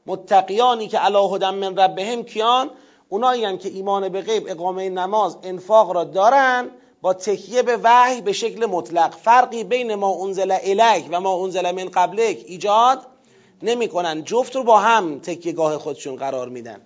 متقیانی 0.06 0.88
که 0.88 0.98
علا 0.98 1.26
هدم 1.26 1.54
من 1.54 1.76
ربهم 1.76 2.22
کیان؟ 2.22 2.70
اونایی 3.08 3.58
که 3.58 3.68
ایمان 3.68 4.08
به 4.08 4.20
غیب 4.20 4.44
اقامه 4.48 4.88
نماز 4.88 5.38
انفاق 5.42 5.90
را 5.90 6.04
دارن. 6.04 6.70
تکیه 7.14 7.62
به 7.62 7.78
وحی 7.82 8.20
به 8.20 8.32
شکل 8.32 8.66
مطلق. 8.66 9.14
فرقی 9.14 9.64
بین 9.64 9.94
ما 9.94 10.24
انزل 10.24 10.56
الیک 10.62 11.06
و 11.10 11.20
ما 11.20 11.44
انزل 11.44 11.70
من 11.70 11.88
قبلک 11.88 12.42
ایجاد 12.46 13.06
نمی‌کنن. 13.62 14.24
جفت 14.24 14.56
رو 14.56 14.62
با 14.62 14.78
هم 14.78 15.18
تکیه 15.18 15.52
گاه 15.52 15.78
خودشون 15.78 16.16
قرار 16.16 16.48
میدن. 16.48 16.80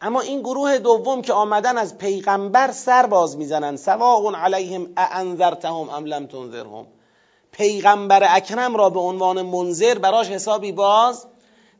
اما 0.00 0.20
این 0.20 0.40
گروه 0.40 0.78
دوم 0.78 1.22
که 1.22 1.32
آمدن 1.32 1.78
از 1.78 1.98
پیغمبر 1.98 2.72
سر 2.72 3.06
باز 3.06 3.36
می‌زنن. 3.36 3.76
سواء 3.76 4.34
علیهم 4.34 4.88
اانذرتهم 4.96 5.90
ام 5.90 6.04
لم 6.04 6.26
تنذرهم. 6.26 6.86
پیغمبر 7.52 8.36
اکرم 8.36 8.76
را 8.76 8.90
به 8.90 9.00
عنوان 9.00 9.42
منذر 9.42 9.98
براش 9.98 10.28
حسابی 10.28 10.72
باز 10.72 11.26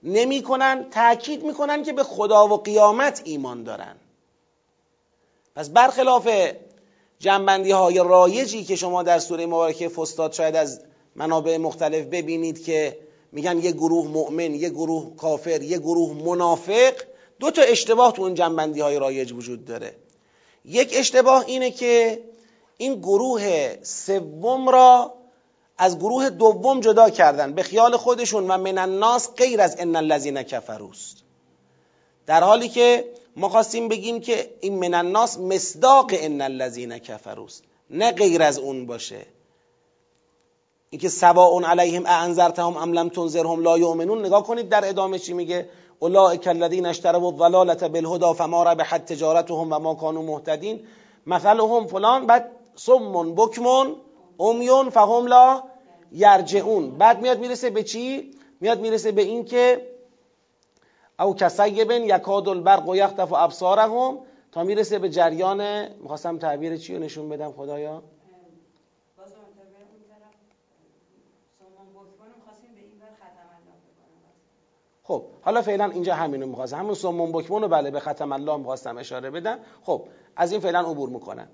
نمی‌کنن. 0.02 0.90
تاکید 0.90 1.44
می‌کنن 1.44 1.82
که 1.82 1.92
به 1.92 2.02
خدا 2.02 2.48
و 2.48 2.56
قیامت 2.56 3.22
ایمان 3.24 3.64
دارن. 3.64 3.96
پس 5.56 5.70
برخلاف 5.70 6.28
جنبندی 7.20 7.70
های 7.70 7.98
رایجی 7.98 8.64
که 8.64 8.76
شما 8.76 9.02
در 9.02 9.18
سوره 9.18 9.46
مبارکه 9.46 9.88
فستاد 9.88 10.32
شاید 10.32 10.56
از 10.56 10.80
منابع 11.16 11.56
مختلف 11.56 12.06
ببینید 12.06 12.64
که 12.64 12.98
میگن 13.32 13.58
یه 13.58 13.72
گروه 13.72 14.08
مؤمن 14.08 14.54
یه 14.54 14.68
گروه 14.68 15.16
کافر 15.16 15.62
یه 15.62 15.78
گروه 15.78 16.12
منافق 16.24 16.92
دو 17.40 17.50
تا 17.50 17.62
اشتباه 17.62 18.12
تو 18.12 18.22
اون 18.22 18.34
جنبندی 18.34 18.80
های 18.80 18.98
رایج 18.98 19.32
وجود 19.32 19.64
داره. 19.64 19.94
یک 20.64 20.94
اشتباه 20.96 21.44
اینه 21.46 21.70
که 21.70 22.22
این 22.76 22.94
گروه 22.94 23.76
سوم 23.82 24.68
را 24.68 25.14
از 25.78 25.98
گروه 25.98 26.30
دوم 26.30 26.80
جدا 26.80 27.10
کردن 27.10 27.52
به 27.52 27.62
خیال 27.62 27.96
خودشون 27.96 28.50
و 28.50 28.58
من 28.58 28.78
الناس 28.78 29.30
غیر 29.36 29.60
از 29.60 29.76
ان 29.78 29.96
الذین 29.96 30.42
کفروست 30.42 31.16
در 32.26 32.42
حالی 32.42 32.68
که 32.68 33.04
ما 33.36 33.48
خواستیم 33.48 33.88
بگیم 33.88 34.20
که 34.20 34.50
این 34.60 34.78
من 34.78 34.94
الناس 34.94 35.38
مصداق 35.38 36.10
ان 36.12 36.40
الذین 36.40 36.98
کفروست 36.98 37.64
نه 37.90 38.12
غیر 38.12 38.42
از 38.42 38.58
اون 38.58 38.86
باشه. 38.86 39.26
اینکه 40.90 41.08
سواء 41.08 41.62
علیهم 41.64 42.06
اانذرتهم 42.06 42.76
ام 42.76 42.92
لم 42.92 43.08
تنذرهم 43.08 43.62
لا 43.62 43.78
یؤمنون. 43.78 44.26
نگاه 44.26 44.46
کنید 44.46 44.68
در 44.68 44.88
ادامه 44.88 45.18
چی 45.18 45.32
میگه؟ 45.32 45.68
اولئک 45.98 46.46
الذین 46.46 46.86
اشتروا 46.86 47.28
الضلاله 47.28 47.88
بالهدى 47.88 48.34
فما 48.34 48.62
ربحت 48.62 49.12
تجارتهم 49.12 49.72
و 49.72 49.78
ما 49.78 49.94
كانوا 49.94 50.22
مهتدین. 50.22 50.80
مثلهم 51.26 51.86
فلان 51.86 52.26
بعد 52.26 52.50
صم 52.76 53.34
بکمون 53.34 53.96
امیون 54.38 54.90
فهم 54.90 55.26
لا 55.26 55.62
یرجعون. 56.12 56.90
بعد 56.90 57.20
میاد 57.22 57.38
می‌رسه 57.38 57.70
به 57.70 57.82
چی؟ 57.82 58.30
میاد 58.60 58.80
می‌رسه 58.80 59.12
به 59.12 59.22
این 59.22 59.44
که 59.44 59.86
او 61.20 61.34
کسیبن 61.34 62.02
یکاد 62.02 62.48
البرق 62.48 62.88
و 62.88 62.96
یختف 62.96 63.32
ابصارهم 63.32 64.18
تا 64.52 64.64
می‌رسه 64.64 64.98
به 64.98 65.08
جریان 65.08 65.88
می‌خواستم 65.88 66.38
تعبیر 66.38 66.76
چی 66.76 66.94
رو 66.94 67.02
نشون 67.02 67.28
بدم 67.28 67.52
خدایا؟ 67.52 68.02
خب 75.02 75.24
حالا 75.42 75.62
فعلا 75.62 75.84
اینجا 75.84 76.14
همینو 76.14 76.46
می‌خواستم. 76.46 76.78
همون 76.78 76.94
سمون 76.94 77.32
بکمون 77.32 77.62
رو 77.62 77.68
بله 77.68 77.90
به 77.90 78.00
ختم 78.00 78.32
الله 78.32 78.56
می‌خواستم 78.56 78.98
اشاره 78.98 79.30
بدم. 79.30 79.58
خب 79.82 80.02
از 80.36 80.52
این 80.52 80.60
فعلا 80.60 80.80
عبور 80.80 81.08
می‌کنم. 81.08 81.48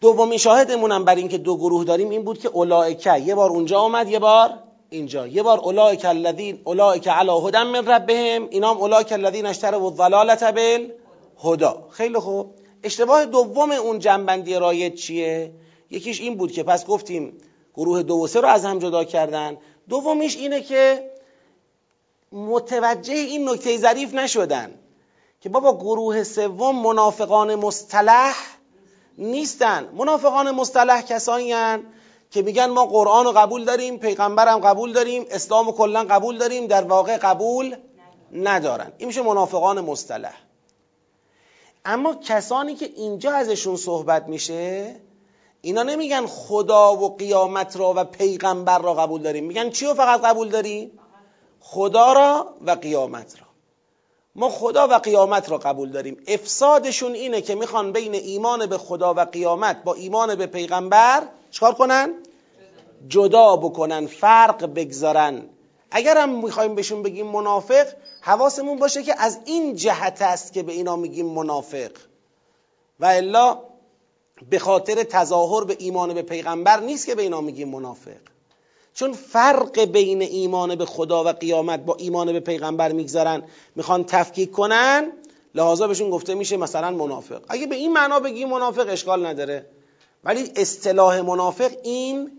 دومین 0.00 0.38
شاهدمونم 0.38 1.04
بر 1.04 1.14
اینکه 1.14 1.38
دو 1.38 1.56
گروه 1.56 1.84
داریم 1.84 2.10
این 2.10 2.24
بود 2.24 2.38
که 2.38 2.48
اولائکه. 2.48 3.20
یه 3.20 3.34
بار 3.34 3.50
اونجا 3.50 3.80
آمد 3.80 4.08
یه 4.08 4.18
بار 4.18 4.50
اینجا. 4.90 5.26
یه 5.26 5.42
بار 5.42 5.58
اولائک 5.58 6.04
الذین 6.04 6.60
اولائک 6.64 7.08
علی 7.08 7.30
هدى 7.30 7.58
من 7.58 7.86
ربهم 7.86 8.48
اینام 8.50 8.76
اولائک 8.76 9.12
الذین 9.12 9.46
اشتروا 9.46 9.86
الضلالة 9.86 10.52
بالهدى. 10.52 11.74
خیلی 11.90 12.18
خوب. 12.18 12.54
اشتباه 12.82 13.24
دوم 13.24 13.70
اون 13.70 13.98
جنبندی 13.98 14.54
رایت 14.54 14.94
چیه؟ 14.94 15.52
یکیش 15.90 16.20
این 16.20 16.34
بود 16.36 16.52
که 16.52 16.62
پس 16.62 16.86
گفتیم 16.86 17.38
گروه 17.74 18.02
دو 18.02 18.14
و 18.14 18.26
سه 18.26 18.40
رو 18.40 18.48
از 18.48 18.64
هم 18.64 18.78
جدا 18.78 19.04
کردن. 19.04 19.56
دومیش 19.88 20.36
اینه 20.36 20.60
که 20.60 21.10
متوجه 22.32 23.14
این 23.14 23.48
نکته 23.48 23.76
ظریف 23.76 24.14
نشدن 24.14 24.74
که 25.40 25.48
بابا 25.48 25.76
گروه 25.76 26.22
سوم 26.22 26.82
منافقان 26.82 27.54
مصطلح 27.54 28.34
نیستن. 29.18 29.88
منافقان 29.96 30.50
مصطلح 30.50 31.02
کسانی 31.02 31.52
هن 31.52 31.82
که 32.30 32.42
میگن 32.42 32.66
ما 32.66 32.86
قرآن 32.86 33.24
رو 33.24 33.32
قبول 33.32 33.64
داریم 33.64 33.98
پیغمبرم 33.98 34.58
قبول 34.58 34.92
داریم 34.92 35.26
اسلام 35.30 35.72
کلا 35.72 36.04
قبول 36.04 36.38
داریم 36.38 36.66
در 36.66 36.84
واقع 36.84 37.16
قبول 37.16 37.76
ندارن. 38.32 38.92
این 38.98 39.06
میشه 39.06 39.22
منافقان 39.22 39.80
مصطلح. 39.80 40.34
اما 41.84 42.14
کسانی 42.14 42.74
که 42.74 42.90
اینجا 42.96 43.32
ازشون 43.32 43.76
صحبت 43.76 44.28
میشه 44.28 44.96
اینا 45.60 45.82
نمیگن 45.82 46.26
خدا 46.26 46.96
و 46.96 47.16
قیامت 47.16 47.76
را 47.76 47.92
و 47.96 48.04
پیغمبر 48.04 48.78
را 48.78 48.94
قبول 48.94 49.22
داریم. 49.22 49.44
میگن 49.44 49.70
چی 49.70 49.86
رو 49.86 49.94
فقط 49.94 50.20
قبول 50.20 50.48
داریم؟ 50.48 50.98
خدا 51.60 52.12
را 52.12 52.54
و 52.66 52.70
قیامت 52.70 53.40
را. 53.40 53.45
ما 54.36 54.48
خدا 54.48 54.88
و 54.88 54.94
قیامت 54.94 55.50
را 55.50 55.58
قبول 55.58 55.90
داریم. 55.90 56.16
افسادشون 56.26 57.12
اینه 57.12 57.40
که 57.40 57.54
می‌خوان 57.54 57.92
بین 57.92 58.14
ایمان 58.14 58.66
به 58.66 58.78
خدا 58.78 59.14
و 59.14 59.20
قیامت 59.20 59.84
با 59.84 59.94
ایمان 59.94 60.34
به 60.34 60.46
پیغمبر 60.46 61.22
چکار 61.50 61.74
کنن؟ 61.74 62.14
جدا 63.08 63.56
بکنن 63.56 64.06
فرق 64.06 64.66
بگذارن. 64.74 65.42
اگر 65.90 66.18
هم 66.18 66.44
می‌خوایم 66.44 66.74
بهشون 66.74 67.02
بگیم 67.02 67.26
منافق 67.26 67.86
حواسمون 68.20 68.78
باشه 68.78 69.02
که 69.02 69.14
از 69.20 69.38
این 69.44 69.74
جهت 69.74 70.22
است 70.22 70.52
که 70.52 70.62
به 70.62 70.72
اینا 70.72 70.96
میگیم 70.96 71.26
منافق. 71.26 71.90
و 73.00 73.06
الا 73.06 73.58
به 74.50 74.58
خاطر 74.58 75.02
تظاهر 75.02 75.64
به 75.64 75.76
ایمان 75.78 76.14
به 76.14 76.22
پیغمبر 76.22 76.80
نیست 76.80 77.06
که 77.06 77.14
به 77.14 77.22
اینا 77.22 77.40
میگیم 77.40 77.68
منافق. 77.68 78.35
چون 78.96 79.12
فرق 79.12 79.80
بین 79.80 80.22
ایمان 80.22 80.74
به 80.74 80.86
خدا 80.86 81.24
و 81.24 81.28
قیامت 81.28 81.80
با 81.80 81.94
ایمان 81.94 82.32
به 82.32 82.40
پیغمبر 82.40 82.92
می‌گذارن 82.92 83.42
می‌خوان 83.76 84.04
تفکیک 84.04 84.50
کنن 84.50 85.12
لحاظا 85.54 85.86
بهشون 85.86 86.10
گفته 86.10 86.34
میشه 86.34 86.56
مثلا 86.56 86.90
منافق. 86.90 87.42
اگه 87.48 87.66
به 87.66 87.74
این 87.74 87.92
معنا 87.92 88.20
بگی 88.20 88.44
منافق 88.44 88.86
اشکال 88.88 89.26
نداره. 89.26 89.66
ولی 90.24 90.52
اصطلاح 90.56 91.20
منافق 91.20 91.70
این 91.82 92.30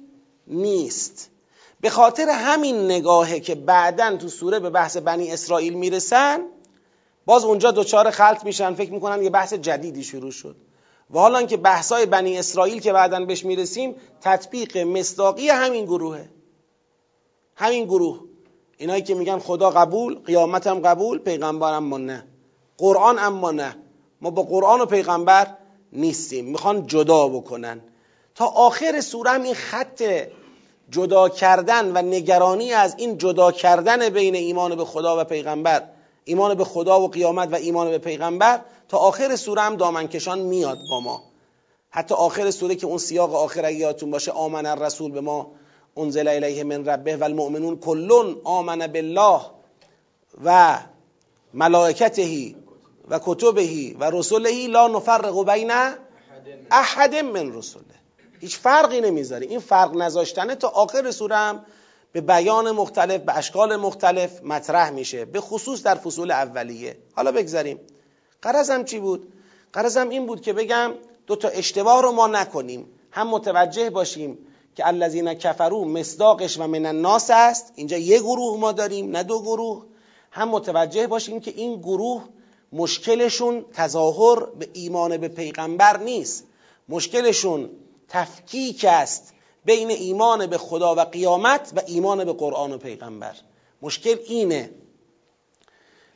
نیست. 0.48 1.30
به 1.82 1.90
خاطر 1.90 2.30
همین 2.30 2.86
نگاهه 2.86 3.40
که 3.40 3.56
بعدا 3.56 4.18
تو 4.18 4.28
سوره 4.28 4.60
به 4.60 4.70
بحث 4.70 4.98
بنی 4.98 5.32
اسرائیل 5.32 5.74
می‌رسن 5.74 6.40
باز 7.26 7.44
اونجا 7.44 7.72
دوچار 7.72 8.12
خلط 8.12 8.46
میشن 8.46 8.74
فکر 8.74 8.92
می‌کنن 8.92 9.24
یه 9.24 9.30
بحث 9.30 9.54
جدیدی 9.54 10.04
شروع 10.04 10.32
شد. 10.32 10.56
و 11.14 11.20
حالا 11.20 11.44
که 11.44 11.58
بحثای 11.58 12.06
بنی 12.06 12.38
اسرائیل 12.38 12.80
که 12.80 12.94
بعدا 12.94 13.26
بهش 13.26 13.46
می‌رسیم 13.46 13.96
تطبیق 14.22 14.78
مصداقی 14.78 15.50
همین 15.50 15.86
گروهه. 15.86 16.30
همین 17.58 17.86
گروه. 17.86 18.20
اینایی 18.78 19.02
که 19.02 19.16
میگن 19.16 19.40
خدا 19.40 19.70
قبول 19.70 20.20
قیامت 20.26 20.68
هم 20.68 20.80
قبول 20.80 21.20
پیغمبر 21.20 21.74
اما 21.74 21.98
نه 21.98 22.28
قرآن 22.78 23.20
اما 23.20 23.52
نه 23.52 23.76
ما 24.22 24.30
با 24.30 24.44
قرآن 24.44 24.82
و 24.82 24.86
پیغمبر 24.86 25.48
نیستیم. 25.94 26.46
می‌خوان 26.46 26.88
جدا 26.88 27.28
بکنن. 27.28 27.82
تا 28.36 28.46
آخر 28.46 29.02
سوره 29.02 29.32
هم 29.32 29.44
این 29.44 29.54
خط 29.54 30.04
جدا 30.90 31.30
کردن 31.30 31.92
و 31.98 32.02
نگرانی 32.02 32.74
از 32.74 32.96
این 32.98 33.18
جدا 33.18 33.52
کردن 33.52 34.10
بین 34.10 34.36
ایمان 34.36 34.76
به 34.76 34.86
خدا 34.86 35.22
و 35.22 35.24
پیغمبر 35.24 35.84
ایمان 36.26 36.56
به 36.56 36.64
خدا 36.64 37.02
و 37.02 37.08
قیامت 37.08 37.52
و 37.52 37.56
ایمان 37.56 37.90
به 37.90 37.98
پیغمبر 37.98 38.62
تا 38.90 38.98
آخر 38.98 39.36
سوره 39.36 39.62
هم 39.62 39.76
دامنکشان 39.76 40.40
میاد 40.40 40.78
با 40.90 41.00
ما. 41.00 41.24
حتی 41.90 42.16
آخر 42.16 42.52
سوره 42.52 42.76
که 42.76 42.88
اون 42.88 42.98
سیاق 42.98 43.36
آخر 43.36 43.66
اگه 43.66 43.78
یادتون 43.78 44.12
باشه 44.12 44.32
آمن 44.32 44.66
الرسول 44.66 45.12
به 45.12 45.22
ما. 45.22 45.52
انزل 45.98 46.28
الیه 46.28 46.64
من 46.64 46.86
ربه 46.86 47.18
و 47.18 47.24
المؤمنون 47.24 47.78
کلون 47.78 48.42
آمن 48.44 48.88
بالله 48.88 49.42
و 50.44 50.78
ملائکته 51.54 52.56
و 53.10 53.20
کتبه 53.24 53.96
و 54.00 54.12
رسوله 54.14 54.68
لا 54.68 54.88
نفرق 54.88 55.46
بین 55.54 55.72
احد 56.72 57.16
من 57.16 57.54
رسوله 57.54 57.98
هیچ 58.40 58.58
فرقی 58.58 59.02
نمی‌ذاره. 59.02 59.46
این 59.46 59.60
فرق 59.60 59.96
نذاشتنه 59.96 60.56
تا 60.56 60.68
آخر 60.68 61.12
سوره 61.12 61.60
به 62.12 62.22
بیان 62.22 62.72
مختلف 62.72 63.22
به 63.22 63.38
اشکال 63.38 63.76
مختلف 63.76 64.44
مطرح 64.44 64.90
میشه 64.90 65.26
به 65.26 65.42
خصوص 65.42 65.84
در 65.84 65.96
فصول 65.96 66.32
اولیه. 66.32 66.98
حالا 67.16 67.32
بگذاریم. 67.32 67.80
قرضم 68.42 68.84
چی 68.84 69.00
بود؟ 69.00 69.34
قرضم 69.74 70.10
این 70.10 70.26
بود 70.26 70.42
که 70.42 70.54
بگم 70.54 70.94
دو 71.28 71.36
تا 71.36 71.48
اشتباه 71.48 72.02
رو 72.02 72.12
ما 72.12 72.28
نکنیم. 72.28 72.86
هم 73.12 73.28
متوجه 73.28 73.90
باشیم. 73.90 74.38
که 74.78 74.88
الذین 74.88 75.34
کفرو 75.34 75.86
مصداقش 75.86 76.60
و 76.60 76.68
من 76.68 76.86
الناس 76.86 77.30
است. 77.34 77.74
اینجا 77.76 77.98
یه 77.98 78.20
گروه 78.20 78.60
ما 78.60 78.72
داریم 78.72 79.12
نه 79.12 79.24
دو 79.24 79.42
گروه. 79.42 79.84
هم 80.32 80.50
متوجه 80.50 81.08
باشیم 81.08 81.40
که 81.40 81.52
این 81.52 81.80
گروه 81.80 82.24
مشکلشون 82.74 83.66
تظاهر 83.74 84.46
به 84.46 84.70
ایمان 84.74 85.18
به 85.18 85.28
پیغمبر 85.28 85.98
نیست. 85.98 86.44
مشکلشون 86.90 87.70
تفکیک 88.10 88.86
است 88.90 89.34
بین 89.66 89.90
ایمان 89.90 90.48
به 90.48 90.58
خدا 90.58 90.96
و 90.96 91.00
قیامت 91.00 91.72
و 91.76 91.82
ایمان 91.86 92.26
به 92.26 92.34
قرآن 92.34 92.74
و 92.74 92.78
پیغمبر. 92.78 93.36
مشکل 93.82 94.16
اینه. 94.28 94.70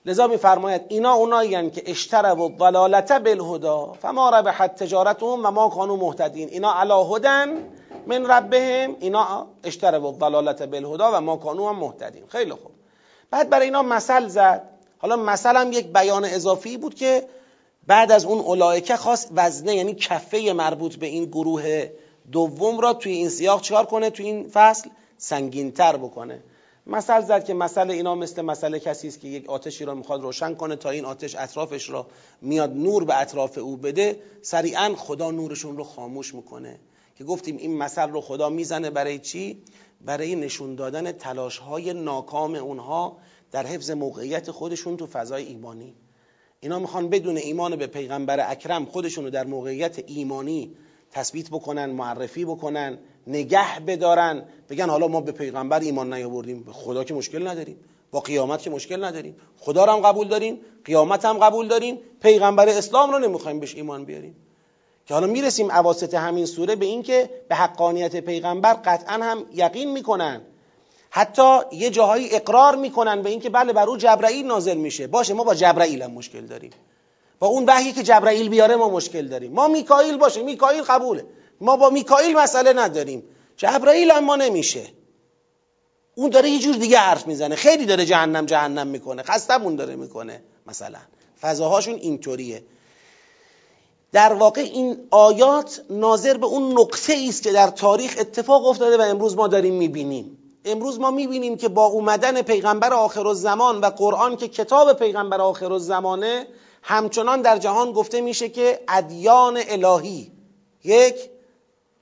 لذا 0.06 0.28
میفرماید 0.28 0.82
اینا 0.88 1.14
اونایی 1.14 1.70
که 1.70 1.84
اشتروا 1.86 2.48
و 2.48 2.58
ضلالت 2.60 3.12
بالهدا 3.12 3.94
فما 4.02 4.30
ربحت 4.30 4.84
تجارتهم 4.84 5.46
و 5.46 5.52
ما 5.52 5.70
کانوا 5.70 5.96
مهتدین. 5.96 6.50
اینا 6.50 6.74
علا 6.74 7.04
هدن 7.04 7.72
من 8.08 8.26
ربهم 8.26 8.96
اینا 9.00 9.48
اشتروا 9.64 10.12
و 10.12 10.20
ضلالت 10.20 10.62
بالهدا 10.62 11.12
و 11.14 11.22
ما 11.22 11.38
کانوا 11.38 11.74
مهتدین 11.74 12.24
خیلی 12.28 12.52
خوب. 12.52 12.72
بعد 13.32 13.50
برای 13.50 13.66
اینا 13.66 13.82
مثل 13.82 14.28
زد. 14.28 14.64
حالا 14.98 15.16
مثلا 15.16 15.70
یک 15.74 15.88
بیان 15.94 16.26
اضافی 16.26 16.78
بود 16.78 16.96
که 16.96 17.28
بعد 17.88 18.12
از 18.12 18.26
اون 18.26 18.40
اولایکه 18.40 18.96
خواست 18.96 19.30
وزنه 19.36 19.76
یعنی 19.76 19.94
کفه 19.94 20.54
مربوط 20.54 20.96
به 20.96 21.06
این 21.06 21.26
گروه 21.26 21.90
دوم 22.32 22.80
را 22.80 22.94
توی 22.94 23.12
این 23.12 23.30
سیاق 23.30 23.62
چکار 23.62 23.86
کنه؟ 23.86 24.10
توی 24.10 24.26
این 24.26 24.50
فصل 24.50 24.90
سنگینتر 25.18 25.98
بکنه. 25.98 26.44
مثل 26.88 27.22
زد 27.22 27.46
که 27.46 27.54
مثل 27.54 27.90
اینا 27.90 28.16
مثل 28.16 28.42
مثل 28.42 28.78
کسی 28.78 29.08
است 29.08 29.20
که 29.20 29.28
یک 29.28 29.50
آتشی 29.50 29.86
را 29.86 29.96
می‌خواد 29.96 30.22
روشن 30.22 30.56
کنه 30.56 30.76
تا 30.76 30.90
این 30.90 31.06
آتش 31.06 31.36
اطرافش 31.36 31.90
را 31.90 32.08
میاد 32.42 32.70
نور 32.70 33.06
به 33.06 33.22
اطراف 33.22 33.58
او 33.58 33.78
بده 33.78 34.20
سریعا 34.42 34.96
خدا 34.98 35.32
نورشون 35.32 35.78
رو 35.78 35.84
خاموش 35.84 36.36
می‌کنه. 36.36 36.80
که 37.22 37.28
گفتیم 37.28 37.58
این 37.58 37.78
مثل 37.78 38.10
رو 38.10 38.22
خدا 38.22 38.50
می‌زنه 38.50 38.90
برای 38.90 39.20
چی؟ 39.20 39.58
برای 40.06 40.36
نشون 40.36 40.76
دادن 40.76 41.12
تلاش 41.12 41.58
های 41.58 41.94
ناکام 41.94 42.56
اونها 42.56 43.18
در 43.52 43.66
حفظ 43.66 43.92
موقعیت 43.92 44.52
خودشون 44.52 44.98
تو 44.98 45.08
فضای 45.08 45.46
ایمانی. 45.46 45.96
اینا 46.60 46.80
می‌خوان 46.80 47.10
بدون 47.10 47.38
ایمان 47.38 47.76
به 47.76 47.88
پیغمبر 47.88 48.52
اکرم 48.52 48.86
خودشون 48.86 49.24
رو 49.24 49.30
در 49.30 49.46
موقعیت 49.46 50.04
ایمانی 50.08 50.76
تثبیت 51.12 51.50
بکنن 51.50 51.86
معرفی 51.86 52.46
بکنن 52.46 52.98
نگه 53.28 53.80
بدارن. 53.88 54.46
بگن 54.70 54.90
حالا 54.90 55.08
ما 55.08 55.22
به 55.22 55.32
پیغمبر 55.32 55.80
ایمان 55.80 56.14
نیاوردیم. 56.14 56.64
به 56.64 56.72
خدا 56.74 57.04
که 57.04 57.14
مشکل 57.14 57.48
نداریم. 57.48 57.78
با 58.12 58.20
قیامت 58.20 58.62
که 58.62 58.70
مشکل 58.70 59.04
نداریم. 59.04 59.36
خدا 59.58 59.86
رو 59.86 59.92
هم 59.92 60.00
قبول 60.00 60.28
داریم 60.28 60.60
قیامت 60.86 61.26
هم 61.26 61.38
قبول 61.38 61.68
داریم. 61.68 62.00
پیغمبر 62.22 62.70
اسلام 62.70 63.12
رو 63.12 63.20
نمی‌خوایم 63.20 63.60
بهش 63.60 63.76
ایمان 63.76 64.06
بیاریم. 64.06 64.36
که 65.06 65.14
حالا 65.14 65.28
می‌رسیم 65.28 65.72
اواسط 65.72 66.14
همین 66.14 66.46
سوره 66.46 66.76
به 66.76 66.86
اینکه 66.86 67.30
به 67.50 67.56
حقانیت 67.56 68.16
پیغمبر 68.16 68.74
قطعا 68.74 69.14
هم 69.14 69.46
یقین 69.54 69.92
می‌کنن. 69.92 70.42
حتی 71.10 71.60
یه 71.72 71.90
جاهایی 71.90 72.36
اقرار 72.36 72.76
می‌کنن 72.76 73.22
به 73.22 73.30
اینکه 73.30 73.50
بله 73.50 73.74
بر 73.74 73.90
او 73.90 73.98
جبرائیل 73.98 74.46
نازل 74.46 74.78
میشه. 74.78 75.08
باشه 75.08 75.34
ما 75.34 75.44
با 75.44 75.56
جبرائیل 75.56 76.02
هم 76.02 76.12
مشکل 76.12 76.42
داریم. 76.42 76.72
با 77.40 77.48
اون 77.48 77.66
وحی 77.68 77.92
که 77.92 78.04
جبرائیل 78.04 78.50
بیاره 78.50 78.76
ما 78.76 78.90
مشکل 78.90 79.28
داریم. 79.28 79.52
ما 79.52 79.68
میکائیل 79.68 80.18
باشه 80.18 80.44
میکائیل 80.44 80.82
قبوله 80.82 81.26
ما 81.62 81.78
با 81.78 81.90
میکائیل 81.90 82.38
مسئله 82.38 82.74
نداریم. 82.74 83.24
جبرائیل 83.58 84.12
هم 84.12 84.24
ما 84.26 84.36
نمیشه. 84.36 84.84
اون 86.16 86.30
داره 86.30 86.50
یه 86.50 86.60
جور 86.60 86.76
دیگه 86.76 86.98
حرف 86.98 87.28
می‌زنه. 87.28 87.56
خیلی 87.56 87.86
داره 87.86 88.06
جهنم 88.06 88.46
جهنم 88.46 88.88
می‌کنه. 88.88 89.24
خستمون 89.24 89.76
داره 89.76 89.96
می‌کنه 89.96 90.44
مثلا. 90.68 91.00
فضاهاشون 91.42 91.96
اینطوریه. 91.96 92.64
در 94.12 94.34
واقع 94.34 94.62
این 94.62 95.08
آیات 95.12 95.82
ناظر 95.90 96.38
به 96.38 96.46
اون 96.46 96.72
نقطه 96.80 97.26
است 97.30 97.44
که 97.44 97.52
در 97.52 97.68
تاریخ 97.68 98.16
اتفاق 98.20 98.66
افتاده 98.66 98.98
و 98.98 99.02
امروز 99.02 99.36
ما 99.36 99.48
داریم 99.48 99.74
می‌بینیم. 99.74 100.38
امروز 100.66 101.00
ما 101.00 101.12
می‌بینیم 101.12 101.58
که 101.58 101.70
با 101.70 101.86
اومدن 101.86 102.42
پیغمبر 102.42 102.94
آخر 102.94 103.28
الزمان 103.28 103.80
و 103.80 103.86
قرآن 103.86 104.38
که 104.38 104.48
کتاب 104.48 104.94
پیغمبر 104.94 105.42
آخر 105.42 105.74
الزمانه 105.74 106.48
همچنان 106.82 107.42
در 107.42 107.58
جهان 107.58 107.92
گفته 107.92 108.22
میشه 108.22 108.50
که 108.50 108.80
ادیان 108.88 109.60
الهی 109.68 110.32
یک 110.84 111.16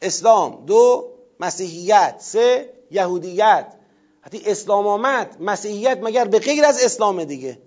اسلام 0.02 0.63
دو 0.65 1.10
مسیحیت 1.39 2.15
سه 2.19 2.74
یهودیت. 2.91 3.74
حتی 4.22 4.41
اسلام 4.45 4.88
آمد 4.88 5.38
مسیحیت 5.39 6.00
مگر 6.02 6.26
به 6.26 6.39
غیر 6.39 6.65
از 6.65 6.84
اسلام 6.84 7.24
دیگه. 7.24 7.58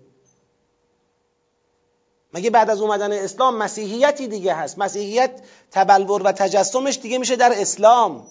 مگه 2.33 2.51
بعد 2.51 2.71
از 2.71 2.81
اومدن 2.81 3.12
اسلام 3.12 3.57
مسیحیتی 3.57 4.29
دیگه 4.29 4.55
هست؟ 4.55 4.79
مسیحیت 4.79 5.40
تبلور 5.71 6.23
و 6.23 6.33
تجسمش 6.33 6.99
دیگه 6.99 7.18
میشه 7.18 7.37
در 7.37 7.53
اسلام. 7.57 8.27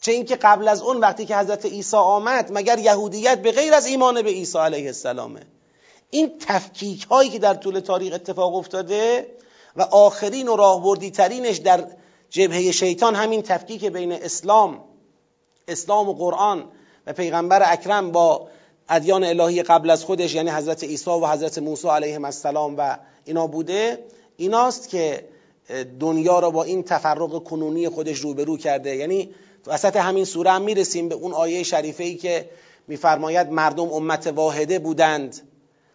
چه 0.00 0.12
اینکه 0.12 0.36
قبل 0.36 0.68
از 0.68 0.82
اون 0.82 0.96
وقتی 0.96 1.26
که 1.26 1.36
حضرت 1.36 1.66
عیسی 1.66 1.96
آمد 1.96 2.50
مگر 2.52 2.78
یهودیت 2.78 3.42
به 3.42 3.52
غیر 3.52 3.74
از 3.74 3.86
ایمان 3.86 4.22
به 4.22 4.30
عیسی 4.30 4.58
علیه 4.58 4.86
السلامه. 4.86 5.40
این 6.10 6.38
تفکیک 6.38 7.04
هایی 7.04 7.30
که 7.30 7.38
در 7.38 7.54
طول 7.54 7.80
تاریخ 7.80 8.14
اتفاق 8.14 8.54
افتاده 8.54 9.26
و 9.76 9.82
آخرین 9.82 10.48
و 10.48 10.56
راهبردی 10.56 11.10
ترینش 11.10 11.56
در 11.56 11.86
جبهه 12.30 12.72
شیطان 12.72 13.14
همین 13.14 13.42
تفکیک 13.42 13.84
بین 13.84 14.12
اسلام 14.12 14.84
اسلام 15.68 16.08
و 16.08 16.14
قرآن 16.14 16.64
و 17.06 17.12
پیغمبر 17.12 17.62
اکرم 17.72 18.12
با 18.12 18.48
ادیان 18.88 19.24
الهی 19.24 19.62
قبل 19.62 19.90
از 19.90 20.04
خودش 20.04 20.34
یعنی 20.34 20.50
حضرت 20.50 20.84
عیسی 20.84 21.10
و 21.10 21.26
حضرت 21.26 21.58
موسی 21.58 21.88
علیه 21.88 22.24
السلام 22.24 22.74
و 22.78 22.96
اینا 23.24 23.46
بوده 23.46 23.98
ایناست 24.36 24.88
که 24.88 25.24
دنیا 26.00 26.38
را 26.38 26.50
با 26.50 26.64
این 26.64 26.82
تفرق 26.82 27.42
کنونی 27.42 27.88
خودش 27.88 28.18
روبرو 28.18 28.56
کرده. 28.56 28.96
یعنی 28.96 29.34
وسط 29.66 29.96
همین 29.96 30.24
سوره 30.24 30.50
هم 30.50 30.62
می‌رسیم 30.62 31.08
به 31.08 31.14
اون 31.14 31.32
آیه 31.32 31.62
شریفه 31.62 32.04
ای 32.04 32.14
که 32.14 32.48
میفرماید 32.88 33.50
مردم 33.50 33.92
امت 33.92 34.26
واحده 34.26 34.78
بودند. 34.78 35.40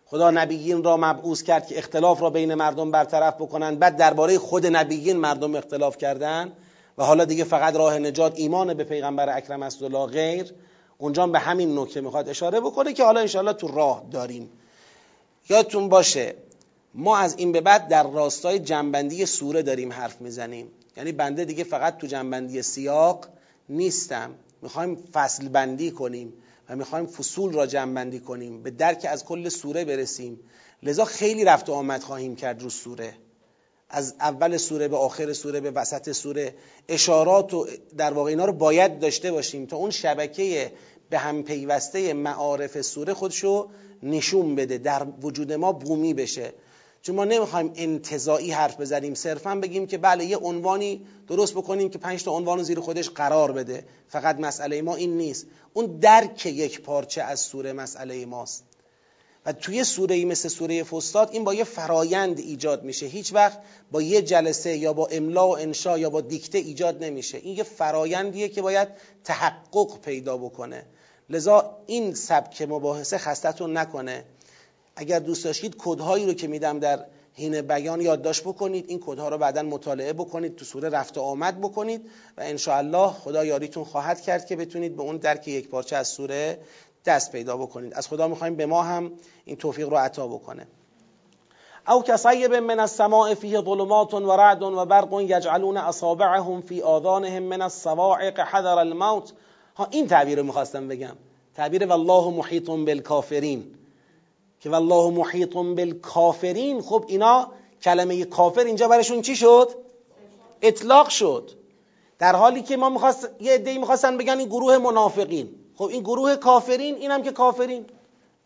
خدا 0.05 0.31
نبیین 0.31 0.83
را 0.83 0.97
مبعوث 0.97 1.43
کرد 1.43 1.67
که 1.67 1.77
اختلاف 1.77 2.21
را 2.21 2.29
بین 2.29 2.53
مردم 2.53 2.91
برطرف 2.91 3.35
بکنند. 3.35 3.79
بعد 3.79 3.97
درباره 3.97 4.37
خود 4.37 4.65
نبیین 4.65 5.17
مردم 5.17 5.55
اختلاف 5.55 5.97
کردند 5.97 6.51
و 6.97 7.03
حالا 7.03 7.25
دیگه 7.25 7.43
فقط 7.43 7.75
راه 7.75 7.99
نجات 7.99 8.33
ایمان 8.35 8.73
به 8.73 8.83
پیغمبر 8.83 9.37
اکرم 9.37 9.63
است 9.63 9.81
و 9.81 10.05
غیر. 10.05 10.53
اونجا 11.01 11.27
به 11.27 11.39
همین 11.39 11.79
نکته 11.79 12.01
می‌خواد 12.01 12.29
اشاره 12.29 12.59
بکنه 12.59 12.93
که 12.93 13.03
حالا 13.03 13.19
انشاءالله 13.19 13.53
تو 13.53 13.67
راه 13.67 14.05
داریم. 14.11 14.49
یادتون 15.49 15.89
باشه 15.89 16.35
ما 16.93 17.17
از 17.17 17.35
این 17.37 17.51
به 17.51 17.61
بعد 17.61 17.87
در 17.87 18.11
راستای 18.11 18.59
جنبندی 18.59 19.25
سوره 19.25 19.61
داریم 19.61 19.93
حرف 19.93 20.21
می‌زنیم. 20.21 20.67
یعنی 20.97 21.11
بنده 21.11 21.45
دیگه 21.45 21.63
فقط 21.63 21.97
تو 21.97 22.07
جنبندی 22.07 22.61
سیاق 22.61 23.25
نیستم. 23.69 24.35
می‌خوایم 24.61 24.95
فصل 25.13 25.47
بندی 25.47 25.91
کنیم 25.91 26.33
و 26.69 26.75
می‌خوایم 26.75 27.05
فصول 27.05 27.53
را 27.53 27.65
جمع 27.65 28.17
کنیم. 28.17 28.63
به 28.63 28.71
درک 28.71 29.07
از 29.09 29.25
کل 29.25 29.49
سوره 29.49 29.85
برسیم. 29.85 30.39
لذا 30.83 31.05
خیلی 31.05 31.45
رفت 31.45 31.69
و 31.69 31.73
آمد 31.73 32.03
خواهیم 32.03 32.35
کرد 32.35 32.63
رو 32.63 32.69
سوره. 32.69 33.13
از 33.89 34.15
اول 34.19 34.57
سوره 34.57 34.87
به 34.87 34.97
آخر 34.97 35.33
سوره 35.33 35.59
به 35.59 35.71
وسط 35.71 36.11
سوره. 36.11 36.55
اشارات 36.87 37.53
و 37.53 37.67
در 37.97 38.13
واقع 38.13 38.29
اینا 38.29 38.45
رو 38.45 38.53
باید 38.53 38.99
داشته 38.99 39.31
باشیم 39.31 39.65
تا 39.65 39.77
اون 39.77 39.91
شبکه 39.91 40.71
به 41.09 41.17
هم 41.17 41.43
پیوسته 41.43 42.13
معارف 42.13 42.81
سوره 42.81 43.13
خودشو 43.13 43.69
نشون 44.03 44.55
بده 44.55 44.77
در 44.77 45.07
وجود 45.21 45.53
ما 45.53 45.71
بومی 45.71 46.13
بشه. 46.13 46.53
چون 47.01 47.15
ما 47.15 47.25
نمی‌خوایم 47.25 47.73
انتظایی 47.75 48.51
حرف 48.51 48.81
بزنیم 48.81 49.13
صرفا 49.13 49.55
بگیم 49.55 49.87
که 49.87 49.97
بله 49.97 50.25
یه 50.25 50.37
عنوانی 50.37 51.01
درست 51.27 51.53
بکنیم 51.53 51.89
که 51.89 51.97
پنج 51.97 52.23
تا 52.23 52.31
عنوان 52.31 52.63
زیر 52.63 52.79
خودش 52.79 53.09
قرار 53.09 53.51
بده. 53.51 53.85
فقط 54.07 54.39
مسئله 54.39 54.81
ما 54.81 54.95
این 54.95 55.17
نیست. 55.17 55.45
اون 55.73 55.85
درک 55.85 56.45
یک 56.45 56.81
پارچه 56.81 57.21
از 57.21 57.39
سوره 57.39 57.73
مسئله 57.73 58.25
ماست. 58.25 58.63
و 59.45 59.53
توی 59.53 59.83
سوره 59.83 60.15
ای 60.15 60.25
مثل 60.25 60.49
سوره 60.49 60.83
فستاد 60.83 61.29
این 61.31 61.43
با 61.43 61.53
یه 61.53 61.63
فرایند 61.63 62.39
ایجاد 62.39 62.83
میشه. 62.83 63.05
هیچ 63.05 63.33
وقت 63.33 63.59
با 63.91 64.01
یه 64.01 64.21
جلسه 64.21 64.77
یا 64.77 64.93
با 64.93 65.07
املا 65.07 65.47
و 65.47 65.57
انشا 65.57 65.97
یا 65.97 66.09
با 66.09 66.21
دیکته 66.21 66.57
ایجاد 66.57 67.03
نمیشه. 67.03 67.37
این 67.37 67.57
یه 67.57 67.63
فرایندیه 67.63 68.49
که 68.49 68.61
باید 68.61 68.87
تحقق 69.23 70.01
پیدا 70.01 70.37
بکنه. 70.37 70.85
لذا 71.29 71.77
این 71.85 72.13
سبک 72.13 72.61
مباحثه 72.61 73.17
خستتون 73.17 73.77
نکنه. 73.77 74.23
اگر 74.95 75.19
دوست 75.19 75.43
داشتید 75.43 75.75
کدهایی 75.77 76.25
رو 76.25 76.33
که 76.33 76.47
میدم 76.47 76.79
در 76.79 77.05
حین 77.33 77.61
بیان 77.61 78.01
یادداشت 78.01 78.43
بکنید. 78.43 78.85
این 78.87 78.99
کدها 79.05 79.29
رو 79.29 79.37
بعدا 79.37 79.61
مطالعه 79.61 80.13
بکنید 80.13 80.55
تو 80.55 80.65
سوره 80.65 80.89
رفت 80.89 81.17
و 81.17 81.21
آمد 81.21 81.61
بکنید 81.61 82.09
و 82.37 82.41
ان 82.41 83.07
خدا 83.07 83.45
یاریتون 83.45 83.83
خواهد 83.83 84.21
کرد 84.21 84.45
که 84.45 84.55
بتونید 84.55 84.95
به 84.95 85.01
اون 85.01 85.17
درک 85.17 85.47
یک 85.47 85.69
پارچه 85.69 85.95
از 85.95 86.07
سوره 86.07 86.59
دست 87.05 87.31
پیدا 87.31 87.57
بکنید. 87.57 87.93
از 87.93 88.07
خدا 88.07 88.27
می‌خوایم 88.27 88.55
به 88.55 88.65
ما 88.65 88.83
هم 88.83 89.11
این 89.45 89.55
توفیق 89.55 89.89
رو 89.89 89.97
عطا 89.97 90.27
بکنه. 90.27 90.67
او 91.87 92.03
کصیب 92.03 92.53
من 92.53 92.79
السماء 92.79 93.35
فیه 93.35 93.61
ظلمات 93.61 94.13
و 94.13 94.35
رعد 94.35 94.61
و 94.61 94.85
برق 94.85 95.21
یجعلون 95.21 95.77
اصابعهم 95.77 96.61
فی 96.61 96.81
آذانهم 96.81 97.43
من 97.43 97.61
الصواعق 97.61 98.39
حذر 98.39 98.77
الموت 98.77 99.33
ها 99.79 99.87
این 99.91 100.07
تعبیر 100.07 100.37
رو 100.37 100.43
می‌خواستم 100.43 100.87
بگم. 100.87 101.15
تعبیر 101.55 101.85
والله 101.85 102.29
محیط 102.29 102.69
بالکافرین. 102.69 103.75
که 104.59 104.69
والله 104.69 105.11
محیط 105.11 105.53
بالکافرین 105.53 106.81
خب 106.81 107.05
اینا 107.07 107.47
کلمه 107.83 108.25
کافر 108.25 108.61
اینجا 108.61 108.87
برشون 108.87 109.21
چی 109.21 109.35
شد؟ 109.35 109.69
اطلاق 110.61 111.09
شد. 111.09 111.51
در 112.19 112.35
حالی 112.35 112.61
که 112.61 112.77
ما 112.77 112.89
می‌خواست 112.89 113.29
یه 113.39 113.53
عده‌ای 113.53 113.77
می‌خواستن 113.77 114.17
بگن 114.17 114.39
این 114.39 114.47
گروه 114.47 114.77
منافقین. 114.77 115.49
خب 115.75 115.83
این 115.83 116.01
گروه 116.01 116.35
کافرین 116.35 116.95
اینم 116.95 117.23
که 117.23 117.31
کافرین. 117.31 117.85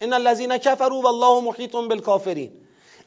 ان 0.01 0.13
الذين 0.13 0.57
كفروا 0.57 1.01
والله 1.01 1.43
محیط 1.43 1.71
بالکافرین. 1.71 2.51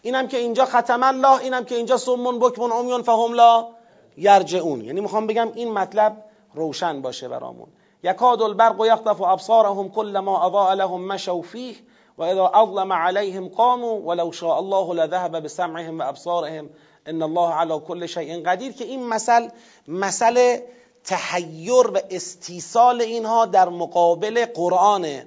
اینم 0.02 0.28
که 0.28 0.38
اینجا 0.38 0.64
ختم 0.64 1.02
الله 1.02 1.40
اینم 1.40 1.64
که 1.64 1.74
اینجا 1.74 1.96
سمون 1.96 2.38
بکمون 2.38 2.72
عمیون 2.72 3.02
فهم 3.02 3.34
لا 3.34 3.68
یرجعون. 4.16 4.80
یعنی 4.80 5.00
می‌خوام 5.00 5.26
بگم 5.26 5.52
این 5.54 5.72
مطلب 5.72 6.24
روشن 6.54 7.02
باشه 7.02 7.28
برامون. 7.28 7.68
یکاد 8.06 8.42
البرق 8.42 8.86
یخطف 8.86 9.22
ابصارهم 9.22 9.88
كل 9.88 10.18
ما 10.18 10.46
اضاء 10.46 10.74
لهم 10.74 11.08
مشوا 11.08 11.42
فيه 11.42 11.74
و 12.18 12.22
اذا 12.22 12.50
اظلم 12.54 12.92
عليهم 12.92 13.48
قاموا 13.48 14.00
ولو 14.04 14.32
شاء 14.32 14.58
الله 14.58 14.94
لذهب 14.94 15.42
بسمعهم 15.42 15.98
و 15.98 16.02
ابصارهم 16.02 16.70
ان 17.08 17.22
الله 17.22 17.54
على 17.54 17.78
كل 17.78 18.06
شيء 18.06 18.50
قدیر 18.50 18.72
که 18.72 18.84
این 18.84 19.08
مثل 19.08 19.48
مثل 19.88 20.58
تحیر 21.04 21.90
و 21.94 21.98
استیصال 22.10 23.00
اینها 23.00 23.46
در 23.46 23.68
مقابل 23.68 24.44
قرآنه. 24.44 25.26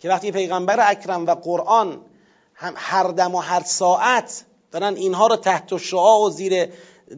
که 0.00 0.08
وقتی 0.08 0.32
پیغمبر 0.32 0.90
اکرم 0.90 1.26
و 1.26 1.34
قرآن 1.34 2.00
هم 2.54 2.74
هر 2.76 3.08
دم 3.08 3.34
و 3.34 3.38
هر 3.38 3.62
ساعت 3.62 4.44
دارن 4.72 4.94
اینها 4.94 5.26
رو 5.26 5.36
تحت 5.36 5.76
شعاع 5.76 6.26
و 6.26 6.30
زیر 6.30 6.68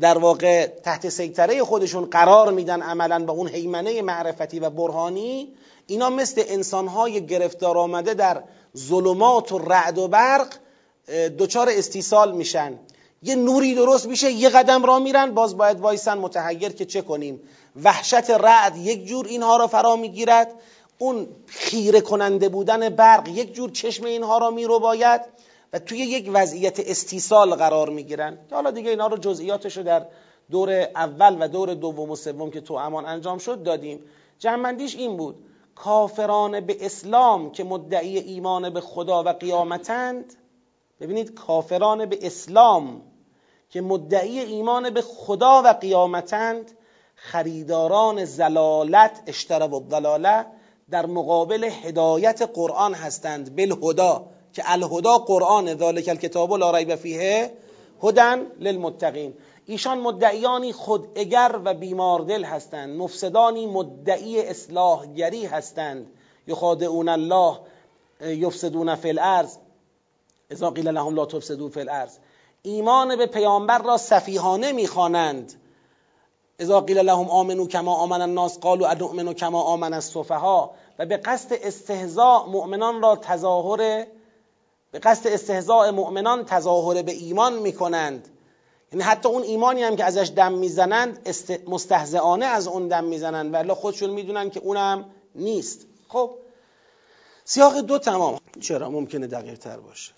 در 0.01 0.19
واقع 0.19 0.67
تحت 0.67 1.09
سیطره 1.09 1.65
خودشون 1.65 2.05
قرار 2.05 2.53
میدن 2.53 2.83
عملا 2.83 3.19
به 3.19 3.33
اون 3.33 3.49
حیمنه 3.49 4.03
معرفتی 4.03 4.61
و 4.61 4.71
برهانی 4.71 5.49
اینا 5.87 6.11
مثل 6.11 6.43
انسانهای 6.47 7.27
گرفتار 7.27 7.79
آمده 7.79 8.15
در 8.15 8.43
ظلمات 8.77 9.53
و 9.53 9.59
رعد 9.59 9.99
و 9.99 10.09
برق 10.09 10.49
دچار 11.39 11.69
استیصال 11.71 12.33
میشن. 12.33 12.79
یه 13.23 13.35
نوری 13.35 13.75
درست 13.75 14.07
میشه 14.07 14.33
یه 14.33 14.49
قدم 14.49 14.85
را 14.85 14.99
میرن 14.99 15.35
باز 15.35 15.57
باید 15.57 15.81
وایسن 15.81 16.19
متحیر 16.19 16.73
که 16.73 16.85
چه 16.85 17.03
کنیم. 17.03 17.41
وحشت 17.83 18.31
رعد 18.31 18.77
یک 18.77 19.07
جور 19.07 19.27
اینها 19.27 19.57
را 19.57 19.67
فرا 19.67 19.97
می‌گیرد. 19.97 20.53
اون 20.99 21.29
خیره 21.47 22.01
کننده 22.01 22.49
بودن 22.49 22.89
برق 22.89 23.29
یک 23.29 23.55
جور 23.55 23.71
چشم 23.71 24.05
اینها 24.05 24.39
را 24.39 24.51
میرو 24.51 24.79
باید 24.79 25.21
و 25.73 25.79
توی 25.79 25.99
یک 25.99 26.31
وضعیت 26.33 26.81
استیصال 26.81 27.55
قرار 27.55 27.91
می‌گیرن. 27.91 28.39
که 28.49 28.55
حالا 28.55 28.71
دیگه 28.71 28.91
اینها 28.91 29.07
رو 29.07 29.17
جزئیاتش 29.17 29.77
رو 29.77 29.83
در 29.83 30.07
دور 30.51 30.71
اول 30.95 31.37
و 31.41 31.49
دور 31.49 31.75
دوم 31.75 32.11
و 32.11 32.17
سوم 32.17 32.51
که 32.51 32.61
تو 32.61 32.75
امان 32.75 33.07
انجام 33.07 33.39
شد 33.39 33.63
دادیم. 33.63 34.01
جنبندیش 34.39 34.97
این 34.97 35.17
بود. 35.17 35.45
کافران 35.75 36.61
به 36.61 36.77
اسلام 36.81 37.53
که 37.53 37.65
مدعی 37.65 38.19
ایمان 38.19 38.71
به 38.71 38.81
خدا 38.81 39.23
و 39.23 39.29
قیامتند. 39.29 40.35
ببینید 41.01 41.35
کافران 41.35 42.07
به 42.07 42.19
اسلام 42.23 43.03
که 43.71 43.81
مدعی 43.81 44.39
ایمان 44.39 44.91
به 44.91 45.03
خدا 45.03 45.63
و 45.65 45.69
قیامتند. 45.69 46.71
خریداران 47.15 48.25
زلالت 48.25 49.23
اشترب 49.27 49.73
و 49.73 50.09
در 50.91 51.07
مقابل 51.07 51.65
هدایت 51.65 52.51
قرآن 52.55 52.95
هستند. 52.95 53.57
بالهدا 53.57 54.27
که 54.53 54.63
الهدا 54.67 55.19
قرآن 55.19 55.75
ذالک 55.75 56.09
الکتاب 56.09 56.55
لا 56.55 56.77
ریب 56.77 56.95
فیه 56.95 57.51
هدن 58.03 58.47
للمتقین. 58.61 59.35
ایشان 59.67 59.99
مدعیانی 59.99 60.73
خوداگر 60.73 61.61
و 61.65 61.75
بیماردل 61.75 62.45
هستند. 62.45 62.99
مفسدانی 62.99 63.67
مدعی 63.67 64.41
اصلاحگری 64.41 65.47
هستند. 65.47 66.07
یخادعون 66.47 67.09
الله 67.09 67.59
یفسدون 68.21 68.95
فی 68.95 69.09
الارض. 69.09 69.57
اذا 70.51 70.71
قیل 70.71 70.89
لهم 70.89 71.15
لا 71.15 71.27
تفسدوا 71.27 71.69
فی 71.69 71.81
الارض. 71.81 72.19
ایمان 72.63 73.17
به 73.17 73.27
پیامبر 73.27 73.79
را 73.79 73.97
سفیهانه 73.97 74.73
می‌خوانند. 74.73 75.53
اذا 76.61 76.81
قیل 76.81 76.99
لهم 76.99 77.31
آمنو 77.31 77.67
کما 77.67 77.95
آمن 77.95 78.23
الناس 78.23 78.59
قالوا 78.59 78.89
انؤمن 78.89 79.33
کما 79.33 79.63
آمن 79.63 79.95
السفها 79.95 80.71
و 80.99 81.07
به 81.07 81.17
قصد 81.17 81.53
استهزاء 81.53 82.47
مؤمنان 82.47 83.03
را 83.03 83.17
تظاهر 83.17 84.07
به 84.91 84.99
قصد 84.99 85.27
استهزاء 85.27 85.91
مؤمنان 85.91 86.45
تظاهر 86.45 87.03
به 87.03 87.13
ایمان 87.13 87.59
می‌کنند. 87.59 88.29
یعنی 88.93 89.05
حتی 89.05 89.29
اون 89.29 89.43
ایمانی 89.43 89.83
هم 89.83 89.97
که 89.97 90.05
ازش 90.05 90.33
دم 90.37 90.53
می‌زنند 90.53 91.23
است... 91.27 91.51
مستهزئانه 91.51 92.47
از 92.47 92.69
اون 92.69 92.89
دم 92.89 93.05
می‌زنند. 93.05 93.55
ولی 93.55 93.73
خودشون 93.73 94.11
می‌دونن 94.11 94.51
که 94.51 94.61
اونم 94.61 95.11
نیست. 95.35 95.87
خب؟ 96.09 96.31
سیاق 97.45 97.81
دو 97.81 97.99
تمام. 97.99 98.39
چرا؟ 98.61 98.91
ممکنه 98.91 99.27
دقیق 99.27 99.59
تر 99.59 99.77
باشه. 99.77 100.13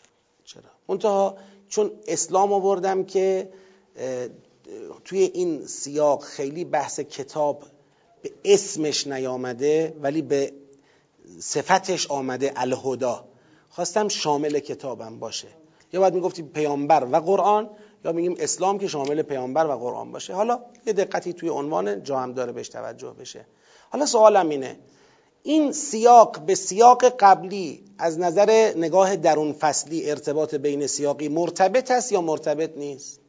چرا؟ 0.45 0.63
منتها 0.89 1.37
چون 1.69 1.91
اسلام 2.07 2.53
آوردم 2.53 3.05
که 3.05 3.53
توی 5.05 5.23
این 5.23 5.67
سیاق 5.67 6.23
خیلی 6.23 6.65
بحث 6.65 7.01
کتاب 7.01 7.63
به 8.23 8.33
اسمش 8.45 9.07
نیامده 9.07 9.97
ولی 10.03 10.23
به 10.23 10.53
صفتش 11.41 12.07
آمده 12.07 12.53
الهدا. 12.57 13.25
خواستم 13.71 14.09
شامل 14.09 14.59
کتابم 14.59 15.19
باشه. 15.19 15.49
یا 15.93 16.01
باید 16.01 16.15
می‌گفتیم 16.15 16.49
پیامبر 16.49 17.05
و 17.13 17.17
قرآن 17.17 17.71
یا 18.05 18.13
میگیم 18.13 18.35
اسلام 18.39 18.79
که 18.79 18.89
شامل 18.89 19.23
پیامبر 19.23 19.67
و 19.67 19.73
قرآن 19.73 20.13
باشه. 20.13 20.35
حالا 20.35 20.61
یه 20.87 20.93
دقتی 20.93 21.33
توی 21.33 21.49
عنوان 21.49 22.03
جا 22.03 22.19
هم 22.19 22.33
داره 22.33 22.53
بهش 22.53 22.69
توجه 22.69 23.11
بشه. 23.11 23.47
حالا 23.91 24.07
سوالم 24.07 24.49
اینه. 24.49 24.79
این 25.43 25.73
سیاق 25.73 26.41
به 26.41 26.55
سیاق 26.55 27.05
قبلی 27.05 27.85
از 27.99 28.19
نظر 28.19 28.73
نگاه 28.77 29.17
درون 29.17 29.53
فصلی 29.53 30.11
ارتباط 30.11 30.55
بین 30.55 30.87
سیاقی 30.87 31.29
مرتبط 31.29 31.91
است 31.91 32.13
یا 32.13 32.21
مرتبط 32.21 32.77
نیست؟ 32.77 33.21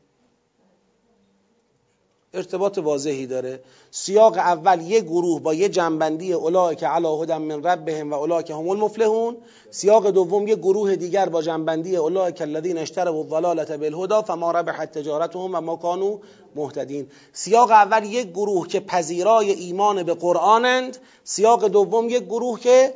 ارتباط 2.33 2.77
واضحی 2.77 3.27
داره. 3.27 3.59
سیاق 3.91 4.37
اول 4.37 4.81
یه 4.81 5.01
گروه 5.01 5.41
با 5.41 5.53
یه 5.53 5.69
جنبندی 5.69 6.33
اولای 6.33 6.75
که 6.75 6.87
علا 6.87 7.15
هدم 7.15 7.41
من 7.41 7.63
ربهم 7.63 8.11
و 8.11 8.13
اولای 8.13 8.43
که 8.43 8.53
هم 8.53 8.69
المفلحون. 8.69 9.37
سیاق 9.71 10.09
دوم 10.09 10.47
یه 10.47 10.55
گروه 10.55 10.95
دیگر 10.95 11.29
با 11.29 11.41
جنبندی 11.41 11.95
اولای 11.95 12.33
که 12.33 12.43
الذین 12.43 12.77
اشتروا 12.77 13.19
الضلالة 13.19 13.77
بالهدى 13.77 14.21
فما 14.27 14.51
ربحت 14.51 14.91
تجارتهم 14.91 15.55
و 15.55 15.61
ما 15.61 15.75
كانوا 15.75 16.17
مهتدین. 16.55 17.07
سیاق 17.33 17.71
اول 17.71 18.03
یک 18.03 18.27
گروه 18.27 18.67
که 18.67 18.79
پذیرای 18.79 19.51
ایمان 19.51 20.03
به 20.03 20.13
قرآنند. 20.13 20.97
سیاق 21.23 21.67
دوم 21.67 22.09
یک 22.09 22.23
گروه 22.23 22.59
که 22.59 22.93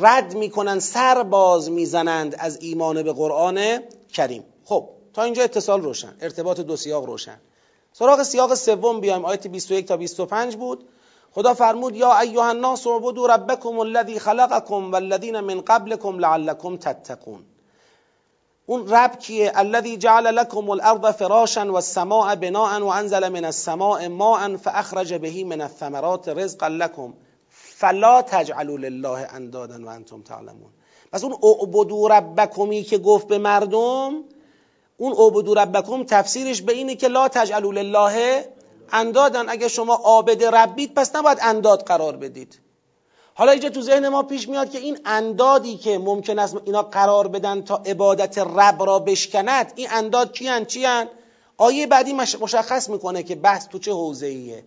رد 0.00 0.34
می‌کنن 0.34 0.78
سر 0.78 1.22
باز 1.22 1.70
می‌زنند 1.70 2.36
از 2.38 2.58
ایمان 2.60 3.02
به 3.02 3.12
قرآن 3.12 3.78
کریم. 4.12 4.44
خب 4.64 4.88
تا 5.14 5.22
اینجا 5.22 5.42
اتصال 5.42 5.82
روشن. 5.82 6.16
ارتباط 6.20 6.60
دو 6.60 6.76
سیاق 6.76 7.04
روشن. 7.04 7.40
سراغ 7.98 8.22
سیاق 8.22 8.54
سوم 8.54 9.00
بیایم. 9.00 9.24
آیت 9.24 9.46
21 9.46 9.86
تا 9.88 9.96
25 9.96 10.56
بود. 10.56 10.88
خدا 11.32 11.54
فرمود 11.54 11.96
یا 11.96 12.18
ایها 12.18 12.48
الناس 12.48 12.86
اعبدوا 12.86 13.26
ربکم 13.26 13.78
الذی 13.78 14.18
خلقکم 14.18 14.92
والذین 14.92 15.40
من 15.40 15.60
قبلکم 15.60 16.18
لعلکم 16.18 16.76
تتقون. 16.76 17.44
اون 18.66 18.88
رب 18.88 19.18
کیه؟ 19.18 19.52
الذی 19.54 19.96
جعل 19.96 20.36
لكم 20.36 20.70
الارض 20.70 21.06
فراشا 21.10 21.72
والسماء 21.72 22.34
بناء 22.34 22.82
وانزل 22.82 23.28
من 23.28 23.44
السماء 23.44 24.08
ماء 24.08 24.56
فاخرج 24.56 25.14
به 25.14 25.44
من 25.44 25.60
الثمرات 25.60 26.28
رزقا 26.28 26.68
لكم 26.68 27.14
فلا 27.50 28.20
تجعلوا 28.20 28.78
لله 28.78 29.34
اندادا 29.34 29.84
وانتم 29.86 30.22
تعلمون. 30.22 30.70
پس 31.12 31.24
اون 31.24 31.36
اعبدوا 31.42 32.08
ربکمی 32.08 32.82
که 32.82 32.98
گفت 32.98 33.26
به 33.28 33.38
مردم 33.38 34.24
اون 34.96 35.12
عبدو 35.12 35.54
ربکم 35.54 36.04
تفسیرش 36.04 36.62
به 36.62 36.72
اینه 36.72 36.94
که 36.94 37.08
لا 37.08 37.28
تجعلوا 37.28 37.72
لله 37.72 38.48
اندادن 38.92 39.48
اگه 39.48 39.68
شما 39.68 39.94
عابد 39.94 40.44
ربید 40.44 40.94
پس 40.94 41.16
نباید 41.16 41.38
انداد 41.42 41.82
قرار 41.82 42.16
بدید. 42.16 42.60
حالا 43.34 43.52
اینجا 43.52 43.68
تو 43.68 43.80
ذهن 43.80 44.08
ما 44.08 44.22
پیش 44.22 44.48
میاد 44.48 44.70
که 44.70 44.78
این 44.78 44.98
اندادی 45.04 45.76
که 45.76 45.98
ممکن 45.98 46.38
است 46.38 46.56
اینا 46.64 46.82
قرار 46.82 47.28
بدن 47.28 47.62
تا 47.62 47.76
عبادت 47.76 48.38
رب 48.38 48.82
را 48.82 48.98
بشکند 48.98 49.72
این 49.76 49.88
انداد 49.90 50.32
کیان؟ 50.32 50.64
چیان؟ 50.64 51.08
آیه 51.56 51.86
بعدی 51.86 52.12
مشخص 52.12 52.88
می‌کنه 52.88 53.22
که 53.22 53.34
بحث 53.34 53.68
تو 53.68 53.78
چه 53.78 53.92
حوزه 53.92 54.26
ایه 54.26 54.64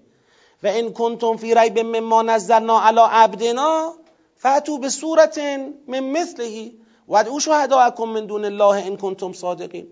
و 0.63 0.67
ان 0.67 0.93
کنتم 0.93 1.37
فی 1.37 1.55
ریب 1.55 1.79
مما 1.79 2.21
نزلنا 2.21 2.81
علی 2.81 3.01
عبدنا 3.11 3.93
فاتو 4.35 4.77
به 4.77 4.89
صورت 4.89 5.37
من 5.87 5.99
مثلهی 5.99 6.79
ودعو 7.09 7.39
شهداءکم 7.39 8.03
من 8.03 8.25
دون 8.25 8.45
الله 8.45 8.85
ان 8.85 8.97
کنتم 8.97 9.33
صادقین. 9.33 9.87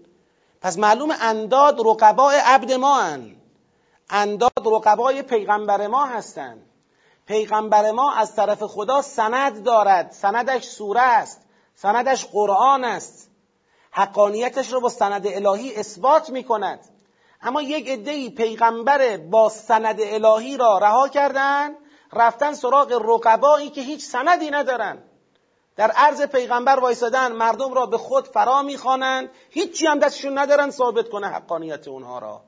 پس 0.68 0.78
معلوم 0.78 1.12
انداد 1.22 1.80
رقبای 1.80 2.36
عبد 2.36 2.72
ما 2.72 3.02
هن. 3.02 3.36
انداد 4.10 4.52
رقبای 4.66 5.22
پیغمبر 5.22 5.88
ما 5.88 6.06
هستند 6.06 6.70
پیغمبر 7.28 7.92
ما 7.92 8.14
از 8.14 8.36
طرف 8.36 8.64
خدا 8.64 9.02
سند 9.02 9.64
دارد. 9.64 10.12
سندش 10.12 10.64
سوره 10.64 11.02
است. 11.02 11.42
سندش 11.76 12.26
قرآن 12.26 12.84
است. 12.84 13.30
حقانیتش 13.92 14.74
رو 14.74 14.82
با 14.82 14.90
سند 14.90 15.28
الهی 15.28 15.76
اثبات 15.76 16.30
می 16.30 16.44
کند 16.44 16.80
اما 17.42 17.62
یک 17.62 17.90
عدهای 17.90 18.30
پیغمبر 18.30 19.18
با 19.18 19.50
سند 19.50 20.00
الهی 20.02 20.58
را 20.58 20.78
رها 20.78 21.08
کردن 21.08 21.76
رفتن 22.14 22.54
سراغ 22.54 22.92
رقبایی 22.92 23.70
که 23.70 23.82
هیچ 23.82 24.06
سندی 24.06 24.50
ندارن. 24.50 25.04
در 25.78 25.92
عرض 25.92 26.22
پیغمبر 26.22 26.80
وایسادن 26.80 27.32
مردم 27.32 27.74
را 27.74 27.86
به 27.86 27.98
خود 27.98 28.28
فرا 28.28 28.62
می‌خوانند. 28.62 29.30
هیچی 29.50 29.88
هم 29.88 30.00
دستشون 30.00 30.38
ندارن 30.38 30.72
ثابت 30.72 31.10
کنه 31.10 31.28
حقانیت 31.28 31.88
اونها 31.88 32.20
را. 32.20 32.42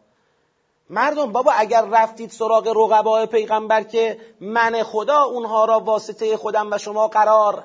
مردم 0.90 1.32
بابا 1.32 1.52
اگر 1.52 1.86
رفتید 1.86 2.32
سراغ 2.32 2.68
رقبای 2.68 3.26
پیغمبر 3.26 3.84
که 3.84 4.20
من 4.42 4.84
خدا 4.84 5.24
اونها 5.24 5.66
را 5.66 5.80
واسطه 5.80 6.38
خودم 6.38 6.72
و 6.72 6.78
شما 6.78 7.08
قرار 7.08 7.64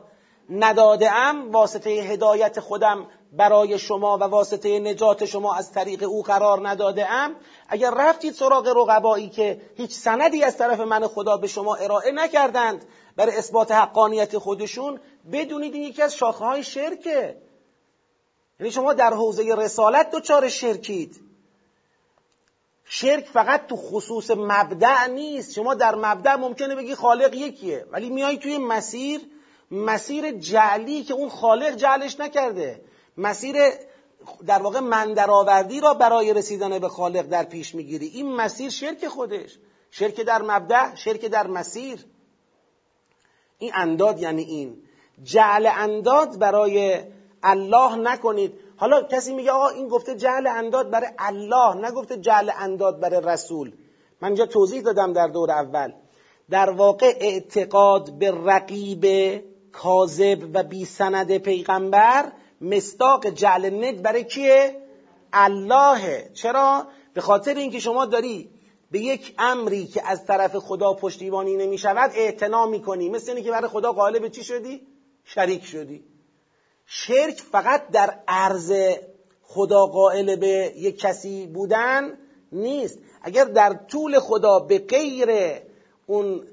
نداده 0.51 1.13
ام 1.13 1.51
واسطه 1.53 1.91
هدایت 1.91 2.61
خودم 2.61 3.07
برای 3.33 3.79
شما 3.79 4.19
و 4.19 4.23
واسطه 4.23 4.79
نجات 4.79 5.25
شما 5.25 5.55
از 5.55 5.73
طریق 5.73 6.03
او 6.03 6.23
قرار 6.23 6.69
نداده 6.69 7.11
ام 7.11 7.37
اگر 7.69 7.91
رفتید 7.91 8.35
سراغ 8.35 8.69
رقبایی 8.69 9.29
که 9.29 9.61
هیچ 9.77 9.95
سندی 9.95 10.45
از 10.45 10.57
طرف 10.57 10.81
من 10.81 11.07
خدا 11.07 11.37
به 11.37 11.47
شما 11.47 11.75
ارائه 11.75 12.13
نکردند 12.13 12.85
برای 13.17 13.37
اثبات 13.37 13.73
حقانیت 13.73 14.39
خودشون 14.39 15.01
بدونید 15.33 15.75
این 15.75 15.83
یکی 15.83 16.03
از 16.03 16.15
شاخه 16.15 16.45
های 16.45 16.63
شرکه. 16.63 17.37
یعنی 18.61 18.73
شما 18.73 18.93
در 18.93 19.15
حوزه 19.15 19.55
رسالت 19.55 20.11
دوچار 20.11 20.49
شرکید. 20.49 21.21
شرک 22.85 23.27
فقط 23.27 23.67
تو 23.67 23.77
خصوص 23.77 24.31
مبدع 24.31 25.07
نیست. 25.07 25.53
شما 25.53 25.75
در 25.75 25.95
مبدع 25.95 26.37
ممکنه 26.37 26.75
بگی 26.75 26.95
خالق 26.95 27.35
یکیه 27.35 27.87
ولی 27.91 28.11
میای 28.11 28.39
توی 28.39 28.59
مسیر 28.59 29.21
مسیر 29.71 30.31
جعلی 30.31 31.05
که 31.05 31.15
اون 31.15 31.29
خالق 31.29 31.77
جعلش 31.77 32.21
نکرده. 32.21 32.81
مسیر 33.17 33.57
در 34.47 34.63
واقع 34.63 34.81
مندرآوردی 34.81 35.81
را 35.81 35.95
برای 35.95 36.35
رسیدن 36.35 36.79
به 36.79 36.89
خالق 36.89 37.23
در 37.23 37.45
پیش 37.45 37.75
می‌گیری. 37.75 38.07
این 38.07 38.33
مسیر 38.33 38.71
شرک 38.71 39.09
خودش. 39.09 39.59
شرک 39.91 40.21
در 40.21 40.43
مبدع 40.43 40.95
شرک 40.95 41.25
در 41.25 41.47
مسیر. 41.47 42.05
این 43.59 43.73
انداد 43.75 44.21
یعنی 44.21 44.43
این. 44.43 44.84
جعل 45.23 45.67
انداد 45.67 46.39
برای 46.39 47.01
الله 47.43 47.97
نکنید. 47.97 48.53
حالا 48.77 49.03
کسی 49.03 49.35
میگه 49.35 49.51
آقا 49.51 49.69
این 49.69 49.89
گفته 49.89 50.17
جعل 50.17 50.47
انداد 50.47 50.91
برای 50.91 51.09
الله 51.19 51.89
نگفته 51.89 52.17
جعل 52.17 52.51
انداد 52.59 53.01
برای 53.01 53.21
رسول. 53.25 53.73
من 54.21 54.29
اینجا 54.29 54.47
توضیح 54.47 54.83
دادم 54.83 55.13
در 55.13 55.27
دور 55.27 55.51
اول. 55.51 55.93
در 56.51 56.71
واقع 56.71 57.17
اعتقاد 57.21 58.19
به 58.19 58.31
رقیب 58.31 59.07
کاذب 59.73 60.39
و 60.55 60.63
بی 60.63 60.85
سند 60.85 61.39
پیغمبر 61.39 62.33
مستاق 62.61 63.27
جعل 63.27 63.85
ند 63.85 64.03
برای 64.03 64.25
کیه؟ 64.25 64.77
الله 65.33 66.31
چرا؟ 66.35 66.87
به 67.15 67.21
خاطر 67.21 67.55
اینکه 67.55 67.79
شما 67.79 68.07
داری 68.07 68.51
به 68.91 68.99
یک 68.99 69.35
امری 69.39 69.87
که 69.87 70.03
از 70.11 70.27
طرف 70.27 70.57
خدا 70.57 70.93
پشتیبانی 70.93 71.57
نمی 71.57 71.79
شود 71.79 72.11
اعتنا 72.15 72.67
می 72.67 72.83
کنی 72.83 73.09
مثل 73.09 73.33
اینکه 73.33 73.51
برای 73.51 73.69
خدا 73.69 73.93
قالب 73.93 74.29
چی 74.29 74.45
شدی؟ 74.45 74.87
شریک 75.25 75.65
شدی. 75.65 76.05
شرک 76.87 77.41
فقط 77.41 77.89
در 77.91 78.19
عرض 78.29 78.73
خدا 79.43 79.87
قائل 79.87 80.37
به 80.37 80.73
یک 80.77 80.99
کسی 80.99 81.47
بودن 81.47 82.19
نیست. 82.53 82.99
اگر 83.23 83.45
در 83.45 83.75
طول 83.89 84.19
خدا 84.19 84.59
به 84.59 84.79
غیر 84.79 85.29
اون 86.07 86.47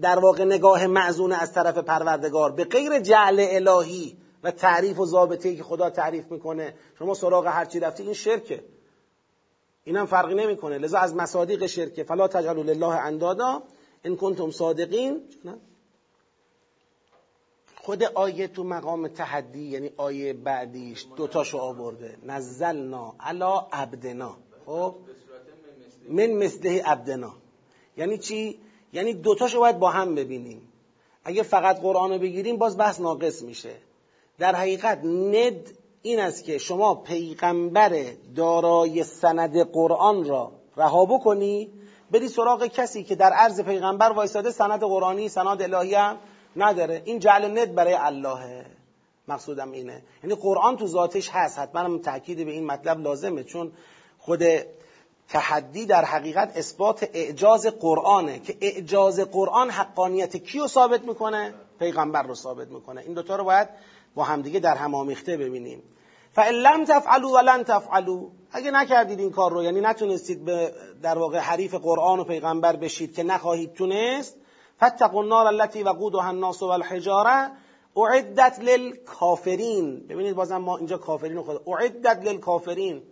در 0.00 0.18
واقع 0.18 0.44
نگاه 0.44 0.86
معزونه 0.86 1.42
از 1.42 1.52
طرف 1.52 1.78
پروردگار 1.78 2.52
به 2.52 2.64
غیر 2.64 2.98
جعل 2.98 3.46
الهی 3.50 4.16
و 4.42 4.50
تعریف 4.50 4.98
و 4.98 5.06
ضابطه 5.06 5.56
که 5.56 5.62
خدا 5.62 5.90
تعریف 5.90 6.32
می‌کنه 6.32 6.74
شما 6.98 7.14
سراغ 7.14 7.46
هرچی 7.46 7.80
رفتی 7.80 8.02
این 8.02 8.12
شرکه. 8.12 8.64
اینم 9.84 10.06
فرقی 10.06 10.34
نمی‌کنه. 10.34 10.78
لذا 10.78 10.98
از 10.98 11.14
مصادیق 11.14 11.66
شرکه 11.66 12.04
فلا 12.04 12.28
تجعلوا 12.28 12.62
لله 12.62 12.88
اندادا 12.88 13.62
ان 14.04 14.16
کنتم 14.16 14.50
صادقین. 14.50 15.20
خود 17.82 18.02
آیه 18.02 18.48
تو 18.48 18.64
مقام 18.64 19.08
تحدی 19.08 19.62
یعنی 19.62 19.90
آیه 19.96 20.32
بعدیش 20.32 21.06
دوتاشو 21.16 21.58
آورده. 21.58 22.16
نزلنا 22.26 23.14
علا 23.20 23.66
عبدنا. 23.72 24.36
خب؟ 24.66 24.94
من 26.08 26.26
مثله 26.26 26.82
عبدنا. 26.82 27.32
یعنی 27.96 28.18
چی؟ 28.18 28.58
یعنی 28.92 29.14
دوتاشو 29.14 29.60
باید 29.60 29.78
با 29.78 29.90
هم 29.90 30.14
ببینیم. 30.14 30.68
اگه 31.24 31.42
فقط 31.42 31.80
قرآن 31.80 32.18
بگیریم 32.18 32.56
باز 32.56 32.78
بحث 32.78 33.00
ناقص 33.00 33.42
میشه. 33.42 33.74
در 34.38 34.54
حقیقت 34.54 35.04
ند 35.04 35.70
این 36.02 36.20
است 36.20 36.44
که 36.44 36.58
شما 36.58 36.94
پیغمبر 36.94 38.04
دارای 38.36 39.04
سند 39.04 39.72
قرآن 39.72 40.24
را 40.24 40.52
رها 40.76 41.04
بکنی 41.04 41.68
بری 42.10 42.28
سراغ 42.28 42.66
کسی 42.66 43.04
که 43.04 43.14
در 43.14 43.32
عرض 43.32 43.60
پیغمبر 43.60 44.10
وایساده 44.10 44.50
سند 44.50 44.80
قرآنی 44.80 45.28
سند 45.28 45.62
الهی 45.62 45.94
هم 45.94 46.16
نداره. 46.56 47.02
این 47.04 47.18
جعل 47.18 47.58
ند 47.58 47.74
برای 47.74 47.94
اللهه. 47.94 48.66
مقصودم 49.28 49.72
اینه. 49.72 50.02
یعنی 50.22 50.34
قرآن 50.34 50.76
تو 50.76 50.86
ذاتش 50.86 51.30
هست. 51.32 51.58
حتما 51.58 51.80
هم 51.80 51.98
تاکید 51.98 52.44
به 52.44 52.52
این 52.52 52.66
مطلب 52.66 53.00
لازمه. 53.00 53.44
چون 53.44 53.72
خود 54.18 54.42
تحدی 55.28 55.86
در 55.86 56.04
حقیقت 56.04 56.56
اثبات 56.56 57.10
اعجاز 57.12 57.66
قرآنه 57.66 58.38
که 58.38 58.56
اعجاز 58.60 59.20
قرآن 59.20 59.70
حقانیت 59.70 60.36
کیو 60.36 60.66
ثابت 60.66 61.04
می‌کنه؟ 61.04 61.54
پیغمبر 61.78 62.22
رو 62.22 62.34
ثابت 62.34 62.68
می‌کنه. 62.68 63.00
این 63.00 63.14
دوتا 63.14 63.36
رو 63.36 63.44
باید 63.44 63.68
با 64.14 64.24
همدیگه 64.24 64.60
در 64.60 64.76
هم 64.76 64.94
آمیخته 64.94 65.36
ببینیم. 65.36 65.82
فان 66.32 66.46
لم 66.46 66.84
تفعلوا 66.84 67.30
ولن 67.30 67.64
تفعلوا. 67.64 68.28
اگه 68.52 68.70
نکردید 68.70 69.20
این 69.20 69.30
کار 69.30 69.52
رو 69.52 69.62
یعنی 69.62 69.80
نتونستید 69.80 70.44
به 70.44 70.72
در 71.02 71.18
واقع 71.18 71.38
حریف 71.38 71.74
قرآن 71.74 72.20
و 72.20 72.24
پیغمبر 72.24 72.76
بشید 72.76 73.14
که 73.14 73.22
نخواهید 73.22 73.72
تونست 73.72 74.36
فاتقوا 74.80 75.22
النار 75.22 75.46
التي 75.46 75.82
وقودها 75.82 76.28
الناس 76.28 76.62
والحجاره 76.62 77.50
اعدت 77.96 78.58
للکافرین. 78.58 80.06
ببینید 80.08 80.34
بازم 80.34 80.56
ما 80.56 80.76
اینجا 80.76 80.98
کافرین 80.98 81.42
خود 81.42 81.62
اعدت 81.66 82.24
للکافرین. 82.24 83.02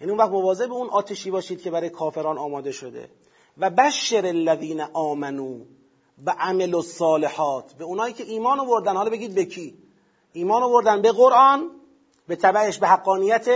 یعنی 0.00 0.10
اون 0.10 0.20
وقت 0.20 0.30
مواظب 0.30 0.72
اون 0.72 0.88
آتشی 0.88 1.30
باشید 1.30 1.62
که 1.62 1.70
برای 1.70 1.90
کافران 1.90 2.38
آماده 2.38 2.72
شده. 2.72 3.10
و 3.58 3.70
بشر 3.70 4.26
الذین 4.26 4.80
آمنو 4.92 5.58
و 6.26 6.34
عمل 6.38 6.74
الصالحات. 6.74 7.72
به 7.72 7.84
اونایی 7.84 8.14
که 8.14 8.24
ایمان 8.24 8.60
آوردن. 8.60 8.96
حالا 8.96 9.10
بگید 9.10 9.34
به 9.34 9.44
کی؟ 9.44 9.74
ایمان 10.32 10.62
آوردن 10.62 11.02
به 11.02 11.12
قرآن 11.12 11.70
به 12.28 12.36
تبعش 12.36 12.78
به 12.78 12.88
حقانیت 12.88 13.48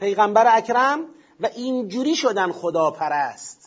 پیغمبر 0.00 0.56
اکرم. 0.56 1.00
و 1.40 1.48
اینجوری 1.56 2.16
شدن 2.16 2.52
خدا 2.52 2.90
پرست 2.90 3.57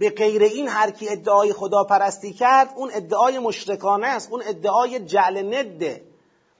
به 0.00 0.10
غیر 0.10 0.42
این 0.42 0.68
هر 0.68 0.90
کی 0.90 1.08
ادعای 1.08 1.52
خدا 1.52 1.84
پرستی 1.84 2.32
کرد 2.32 2.74
اون 2.76 2.90
ادعای 2.92 3.38
مشرکانه 3.38 4.06
است 4.06 4.32
اون 4.32 4.42
ادعای 4.46 5.00
جعل 5.00 5.54
نده 5.54 6.04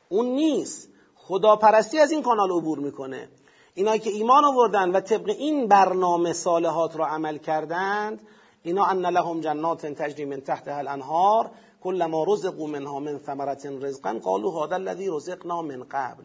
اون 0.09 0.27
نیست. 0.27 0.89
خدا 1.17 1.57
پرستی 1.57 1.99
از 1.99 2.11
این 2.11 2.23
کانال 2.23 2.51
عبور 2.51 2.79
می‌کنه. 2.79 3.29
اینایی 3.75 4.01
که 4.01 4.11
ایمان 4.11 4.45
آوردن 4.45 4.91
و 4.91 5.01
طبق 5.01 5.29
این 5.29 5.69
برنامه 5.69 6.33
صالحات 6.33 6.97
را 6.97 7.07
عمل 7.07 7.39
کردند 7.39 8.21
اینا 8.63 8.85
ان 8.85 9.07
لهم 9.07 9.41
جنات 9.41 9.87
تجری 9.87 10.25
من 10.25 10.41
تحتها 10.41 10.79
الانهار 10.79 11.51
ما 11.85 12.25
رزقوا 12.29 12.67
منها 12.67 13.01
من 13.01 13.19
ثمرت 13.19 13.67
رزقا. 13.67 14.21
قالوا 14.25 14.67
هذا 14.67 14.77
الذي 14.77 15.09
رزقنا 15.11 15.63
من 15.63 15.85
قبل. 15.85 16.25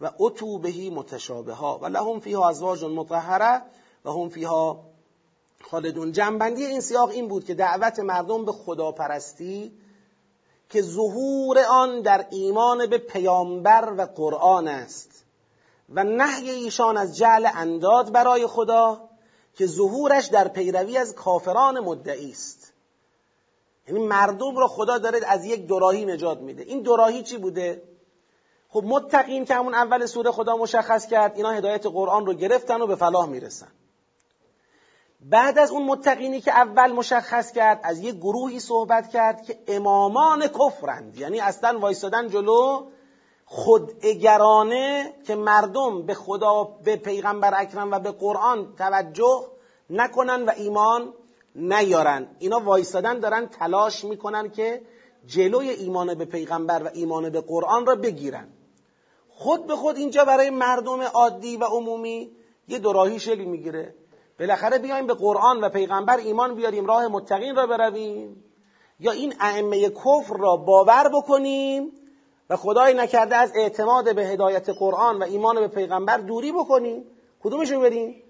و 0.00 0.10
اتو 0.18 0.58
بهی 0.58 0.90
متشابها 0.90 1.78
و 1.82 1.86
لهم 1.86 2.20
فیها 2.20 2.48
ازواج 2.48 2.84
مطهره 2.84 3.62
و 4.04 4.10
هم 4.10 4.28
فیها 4.28 4.80
خالدون. 5.70 6.12
جنبندی 6.12 6.64
این 6.64 6.80
سیاق 6.80 7.08
این 7.10 7.28
بود 7.28 7.44
که 7.44 7.54
دعوت 7.54 7.98
مردم 7.98 8.44
به 8.44 8.52
خداپرستی 8.52 9.72
که 10.68 10.82
ظهور 10.82 11.58
آن 11.58 12.00
در 12.00 12.26
ایمان 12.30 12.86
به 12.86 12.98
پیامبر 12.98 13.94
و 13.96 14.02
قرآن 14.02 14.68
است 14.68 15.24
و 15.94 16.04
نهی 16.04 16.50
ایشان 16.50 16.96
از 16.96 17.16
جعل 17.16 17.48
انداد 17.54 18.12
برای 18.12 18.46
خدا 18.46 19.00
که 19.54 19.66
ظهورش 19.66 20.26
در 20.26 20.48
پیروی 20.48 20.96
از 20.96 21.14
کافران 21.14 21.80
مدعی 21.80 22.30
است. 22.30 22.72
یعنی 23.88 24.06
مردم 24.06 24.56
را 24.56 24.68
خدا 24.68 24.98
داره 24.98 25.20
از 25.26 25.44
یک 25.44 25.66
دوراهی 25.66 26.04
نجات 26.04 26.38
میده. 26.38 26.62
این 26.62 26.82
دوراهی 26.82 27.22
چی 27.22 27.38
بوده؟ 27.38 27.82
خب 28.68 28.82
متقین 28.84 29.44
که 29.44 29.54
همون 29.54 29.74
اول 29.74 30.06
سوره 30.06 30.30
خدا 30.30 30.56
مشخص 30.56 31.06
کرد 31.06 31.36
اینا 31.36 31.50
هدایت 31.50 31.86
قرآن 31.86 32.26
رو 32.26 32.34
گرفتن 32.34 32.80
و 32.80 32.86
به 32.86 32.96
فلاح 32.96 33.28
می‌رسن. 33.28 33.68
بعد 35.20 35.58
از 35.58 35.70
اون 35.70 35.82
متقینی 35.82 36.40
که 36.40 36.52
اول 36.52 36.92
مشخص 36.92 37.52
کرد 37.52 37.80
از 37.82 38.00
یک 38.00 38.16
گروهی 38.16 38.60
صحبت 38.60 39.10
کرد 39.10 39.42
که 39.42 39.58
امامان 39.68 40.46
کفرند. 40.46 41.16
یعنی 41.18 41.40
اصلا 41.40 41.78
وایستادن 41.78 42.28
جلو 42.28 42.86
خودگرانه 43.44 45.14
که 45.26 45.34
مردم 45.34 46.06
به 46.06 46.14
خدا 46.14 46.64
به 46.84 46.96
پیغمبر 46.96 47.60
اکرم 47.60 47.90
و 47.92 47.98
به 47.98 48.10
قرآن 48.10 48.74
توجه 48.78 49.46
نکنن 49.90 50.44
و 50.44 50.50
ایمان 50.56 51.14
نیارن. 51.54 52.26
اینا 52.38 52.60
وایستادن 52.60 53.18
دارن 53.18 53.46
تلاش 53.46 54.04
می‌کنن 54.04 54.50
که 54.50 54.82
جلوی 55.26 55.68
ایمان 55.70 56.14
به 56.14 56.24
پیغمبر 56.24 56.82
و 56.82 56.90
ایمان 56.94 57.30
به 57.30 57.40
قرآن 57.40 57.86
را 57.86 57.94
بگیرن. 57.94 58.48
خود 59.28 59.66
به 59.66 59.76
خود 59.76 59.96
اینجا 59.96 60.24
برای 60.24 60.50
مردم 60.50 61.02
عادی 61.02 61.56
و 61.56 61.64
عمومی 61.64 62.30
یه 62.68 62.78
دوراهی 62.78 63.20
شکل 63.20 63.44
می‌گیره. 63.44 63.94
بالاخره 64.40 64.78
بیایم 64.78 65.06
به 65.06 65.14
قرآن 65.14 65.60
و 65.60 65.68
پیغمبر 65.68 66.16
ایمان 66.16 66.54
بیاریم 66.54 66.86
راه 66.86 67.08
متقین 67.08 67.56
را 67.56 67.66
برویم. 67.66 68.44
یا 69.00 69.12
این 69.12 69.34
ائمه 69.40 69.90
کفر 69.90 70.36
را 70.38 70.56
باور 70.56 71.08
بکنیم 71.08 71.92
و 72.50 72.56
خدای 72.56 72.94
نکرده 72.94 73.36
از 73.36 73.52
اعتماد 73.54 74.14
به 74.14 74.26
هدایت 74.26 74.68
قرآن 74.70 75.18
و 75.18 75.22
ایمان 75.22 75.60
به 75.60 75.68
پیغمبر 75.68 76.16
دوری 76.16 76.52
بکنیم. 76.52 77.04
کدومش 77.42 77.70
رو 77.70 77.80
بریم؟ 77.80 78.22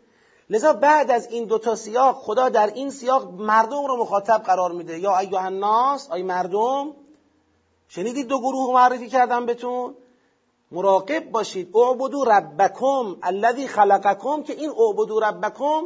لذا 0.51 0.73
بعد 0.73 1.11
از 1.11 1.27
این 1.27 1.45
دوتا 1.45 1.75
سیاق 1.75 2.17
خدا 2.17 2.49
در 2.49 2.67
این 2.67 2.91
سیاق 2.91 3.31
مردم 3.41 3.87
رو 3.87 3.97
مخاطب 3.97 4.43
قرار 4.47 4.73
میده. 4.73 4.99
یا 4.99 5.19
ایها 5.19 5.41
الناس 5.41 6.11
ای 6.11 6.23
مردم 6.23 6.93
شنیدید 7.89 8.27
دو 8.27 8.39
گروه 8.39 8.75
معرفی 8.75 9.09
کردم 9.09 9.47
بهتون؟ 9.47 9.95
مراقب 10.73 11.31
باشید. 11.31 11.77
اعبدو 11.77 12.25
ربکم 12.25 13.17
الذی 13.23 13.67
خلقکم 13.67 14.43
که 14.43 14.53
این 14.53 14.71
اعبدو 14.71 15.21
ربکم 15.21 15.83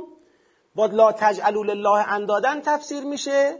با 0.74 0.86
لا 0.86 1.12
تجعلوا 1.12 1.62
لله 1.62 2.12
اندادن 2.12 2.60
تفسیر 2.60 3.04
میشه 3.04 3.56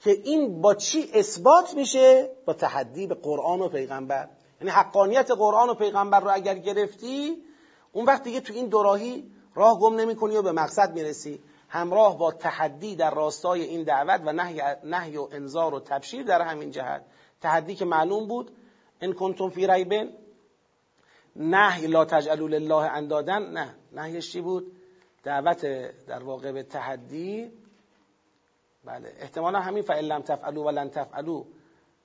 که 0.00 0.10
این 0.10 0.60
با 0.60 0.74
چی 0.74 1.10
اثبات 1.14 1.74
میشه؟ 1.74 2.30
با 2.46 2.52
تحدی 2.52 3.06
به 3.06 3.14
قرآن 3.14 3.60
و 3.60 3.68
پیغمبر. 3.68 4.28
یعنی 4.60 4.70
حقانیت 4.70 5.30
قرآن 5.30 5.68
و 5.68 5.74
پیغمبر 5.74 6.20
رو 6.20 6.30
اگر 6.32 6.54
گرفتی 6.54 7.36
اون 7.92 8.04
وقت 8.04 8.22
دیگه 8.22 8.40
تو 8.40 8.52
این 8.52 8.66
دوراهی 8.66 9.30
راه 9.54 9.80
گم 9.80 9.96
نمی 9.96 10.16
کنی 10.16 10.36
و 10.36 10.42
به 10.42 10.52
مقصد 10.52 10.94
می‌رسی. 10.94 11.40
همراه 11.68 12.18
با 12.18 12.32
تحدی 12.32 12.96
در 12.96 13.14
راستای 13.14 13.62
این 13.62 13.82
دعوت 13.82 14.20
و 14.24 14.32
نهی, 14.32 14.62
نهی 14.84 15.16
و 15.16 15.28
انذار 15.32 15.74
و 15.74 15.80
تبشیر 15.80 16.22
در 16.22 16.42
همین 16.42 16.70
جهت. 16.70 17.02
تحدی 17.40 17.74
که 17.74 17.84
معلوم 17.84 18.28
بود 18.28 18.50
ان 19.00 19.12
کنتم 19.12 19.50
فی 19.50 19.66
ریبن 19.66 20.08
نهی 21.36 21.86
لا 21.86 22.04
تجعلوا 22.04 22.48
لله 22.48 22.74
اندادن. 22.74 23.42
نه 23.42 23.74
نهیش 23.92 24.32
چی 24.32 24.40
بود؟ 24.40 24.72
دعوت 25.24 25.66
در 26.06 26.22
واقع 26.22 26.52
به 26.52 26.62
تحدی 26.62 27.52
بله 28.84 29.12
احتمالا 29.18 29.60
همین 29.60 29.82
فعلم 29.82 30.22
تفعلو 30.22 30.64
و 30.64 30.70
لن 30.70 30.90
تفعلو 30.90 31.44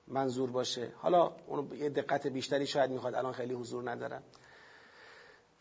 منظور 0.08 0.50
باشه. 0.50 0.92
حالا 0.96 1.32
اون 1.46 1.70
یه 1.74 1.88
دقت 1.88 2.26
بیشتری 2.26 2.66
شاید 2.66 2.90
می‌خواد 2.90 3.14
الان 3.14 3.32
خیلی 3.32 3.54
حضور 3.54 3.90
ندارم. 3.90 4.22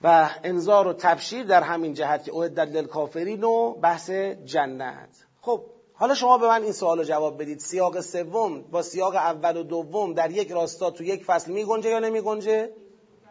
و 0.01 0.30
انذار 0.43 0.88
و 0.88 0.93
تبشیر 0.93 1.43
در 1.43 1.64
همین 1.64 1.93
جهت 1.93 2.24
که 2.24 2.36
اعدت 2.36 2.68
للکافرین 2.68 3.43
و 3.43 3.74
بحث 3.74 4.10
جنت. 4.45 5.26
خب 5.41 5.64
حالا 5.93 6.16
شما 6.16 6.38
به 6.38 6.47
من 6.47 6.64
این 6.64 6.72
سوال 6.72 6.97
رو 6.97 7.04
جواب 7.04 7.41
بدید. 7.41 7.60
سیاق 7.60 8.01
سوم 8.01 8.62
با 8.62 8.82
سیاق 8.82 9.16
اول 9.16 9.58
و 9.58 9.64
دوم 9.64 10.14
در 10.14 10.32
یک 10.32 10.51
راستا 10.51 10.91
تو 10.91 11.04
یک 11.04 11.26
فصل 11.26 11.51
می 11.51 11.66
گنجه 11.66 11.89
یا 11.89 11.99
نمی 11.99 12.22
گنجه؟ 12.22 12.70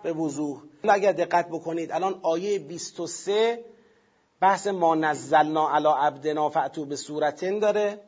به 0.02 0.12
وضوح. 0.12 0.62
اگر 0.88 1.12
دقت 1.12 1.48
بکنید 1.48 1.92
الان 1.92 2.20
آیه 2.22 2.58
23 2.58 3.64
بحث 4.42 4.66
ما 4.66 4.94
نزلنا 4.94 5.68
علی 5.70 5.88
عبدنا 5.88 6.48
فعتو 6.48 6.84
به 6.84 6.96
صورتن 6.96 7.58
داره. 7.58 8.00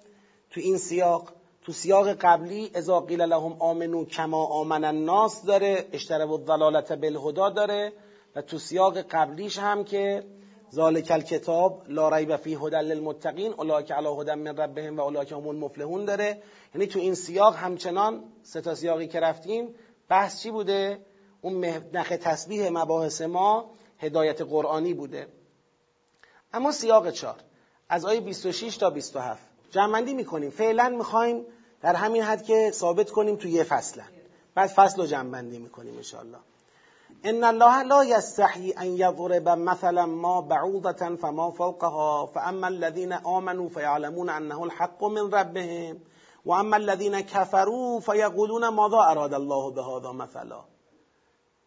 تو 0.50 0.60
این 0.60 0.78
سیاق 0.78 1.32
تو 1.62 1.72
سیاق 1.72 2.08
قبلی 2.08 2.70
اذا 2.74 3.00
قیل 3.00 3.22
لهم 3.22 3.56
آمنو 3.58 4.04
کما 4.04 4.44
آمن 4.44 4.84
الناس 4.84 5.44
داره 5.44 5.88
اشترب 5.92 6.32
الضلالت 6.32 6.92
بالهدا 6.92 7.50
داره. 7.50 7.92
و 8.36 8.42
تو 8.42 8.58
سیاق 8.58 8.98
قبلیش 8.98 9.58
هم 9.58 9.84
که 9.84 10.24
ذالک 10.72 11.10
الکتاب 11.10 11.82
لا 11.88 12.08
ریب 12.08 12.36
فی 12.36 12.54
هدى 12.54 12.76
للمتقین 12.76 13.52
اولئک 13.52 13.92
علی 13.92 14.08
هدى 14.20 14.34
من 14.34 14.56
ربهم 14.56 14.98
و 14.98 15.00
اولئک 15.00 15.32
هم 15.32 15.48
المفلحون 15.48 16.04
داره. 16.04 16.42
یعنی 16.74 16.86
تو 16.86 16.98
این 16.98 17.14
سیاق 17.14 17.56
همچنان 17.56 18.24
سه 18.42 18.60
تا 18.60 18.74
سیاقی 18.74 19.06
که 19.06 19.20
رفتیم 19.20 19.74
بحث 20.08 20.42
چی 20.42 20.50
بوده؟ 20.50 20.98
اون 21.40 21.64
نخ 21.92 22.08
تسبیح 22.08 22.68
مباحث 22.68 23.22
ما 23.22 23.70
هدایت 23.98 24.42
قرآنی 24.42 24.94
بوده. 24.94 25.26
اما 26.54 26.72
سیاق 26.72 27.10
چار. 27.10 27.36
از 27.88 28.04
آیه 28.04 28.20
26 28.20 28.76
تا 28.76 28.90
27 28.90 29.40
جمعندی 29.70 30.14
می‌کنیم. 30.14 30.50
فعلا 30.50 30.88
می‌خوایم 30.88 31.46
در 31.82 31.94
همین 31.94 32.22
حد 32.22 32.42
که 32.42 32.70
ثابت 32.74 33.10
کنیم 33.10 33.36
تو 33.36 33.48
یه 33.48 33.64
فصلن. 33.64 34.08
بعد 34.54 34.70
فصل 34.70 35.00
رو 35.00 35.06
جمعبندی 35.06 35.58
می‌کنیم 35.58 35.96
انشاءالله. 35.96 36.38
ان 37.24 37.44
الله 37.44 37.82
لا 37.82 38.04
يستحي 38.04 38.74
ان 38.78 38.86
يضرب 38.86 39.48
مثلا 39.48 40.06
ما 40.06 40.40
بعوضة 40.40 41.16
فما 41.16 41.50
فوقها 41.50 42.26
فاما 42.26 42.68
الذين 42.68 43.12
آمنوا 43.12 43.68
فيعلمون 43.68 44.28
انه 44.28 44.62
الحق 44.62 45.04
من 45.04 45.30
ربهم 45.30 45.96
واما 46.46 46.76
الذين 46.76 47.20
كفروا 47.20 48.00
فيقولون 48.00 48.68
ماذا 48.68 48.98
اراد 48.98 49.34
الله 49.34 49.70
بهذا 49.70 50.12
مثلا. 50.12 50.64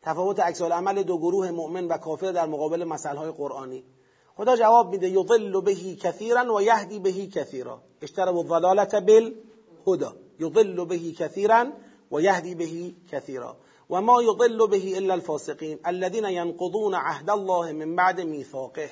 تفاوت 0.02 0.40
عکس 0.40 0.62
عمل 0.62 1.04
دو 1.04 1.18
گروه 1.18 1.52
مؤمن 1.52 1.88
و 1.88 1.98
کافر 1.98 2.32
در 2.32 2.46
مقابل 2.46 2.84
مسائل 2.84 3.32
قرآنی. 3.32 3.84
خدا 4.38 4.56
جواب 4.56 4.90
میده 4.90 5.10
یضل 5.10 5.62
بهی 5.62 5.96
کثیرا 5.96 6.56
و 6.56 6.62
یهدی 6.62 7.00
بهی 7.00 7.28
کثیرا. 7.28 7.82
اشتروا 8.02 8.40
الضلالت 8.40 8.96
بالهدى. 8.96 10.10
یضل 10.40 10.86
بهی 10.86 11.14
کثیرا 11.14 11.66
و 12.12 12.22
یهدی 12.22 12.56
بهی 12.56 12.96
کثیرا. 13.12 13.56
و 13.90 14.02
ما 14.02 14.24
یضل 14.24 14.68
به 14.68 14.98
الا 14.98 15.14
الفاسقین 15.14 15.80
الذين 15.86 16.26
ينقضون 16.26 16.96
عهد 16.96 17.30
الله 17.30 17.72
من 17.72 17.96
بعد 17.96 18.22
میثاقه. 18.22 18.90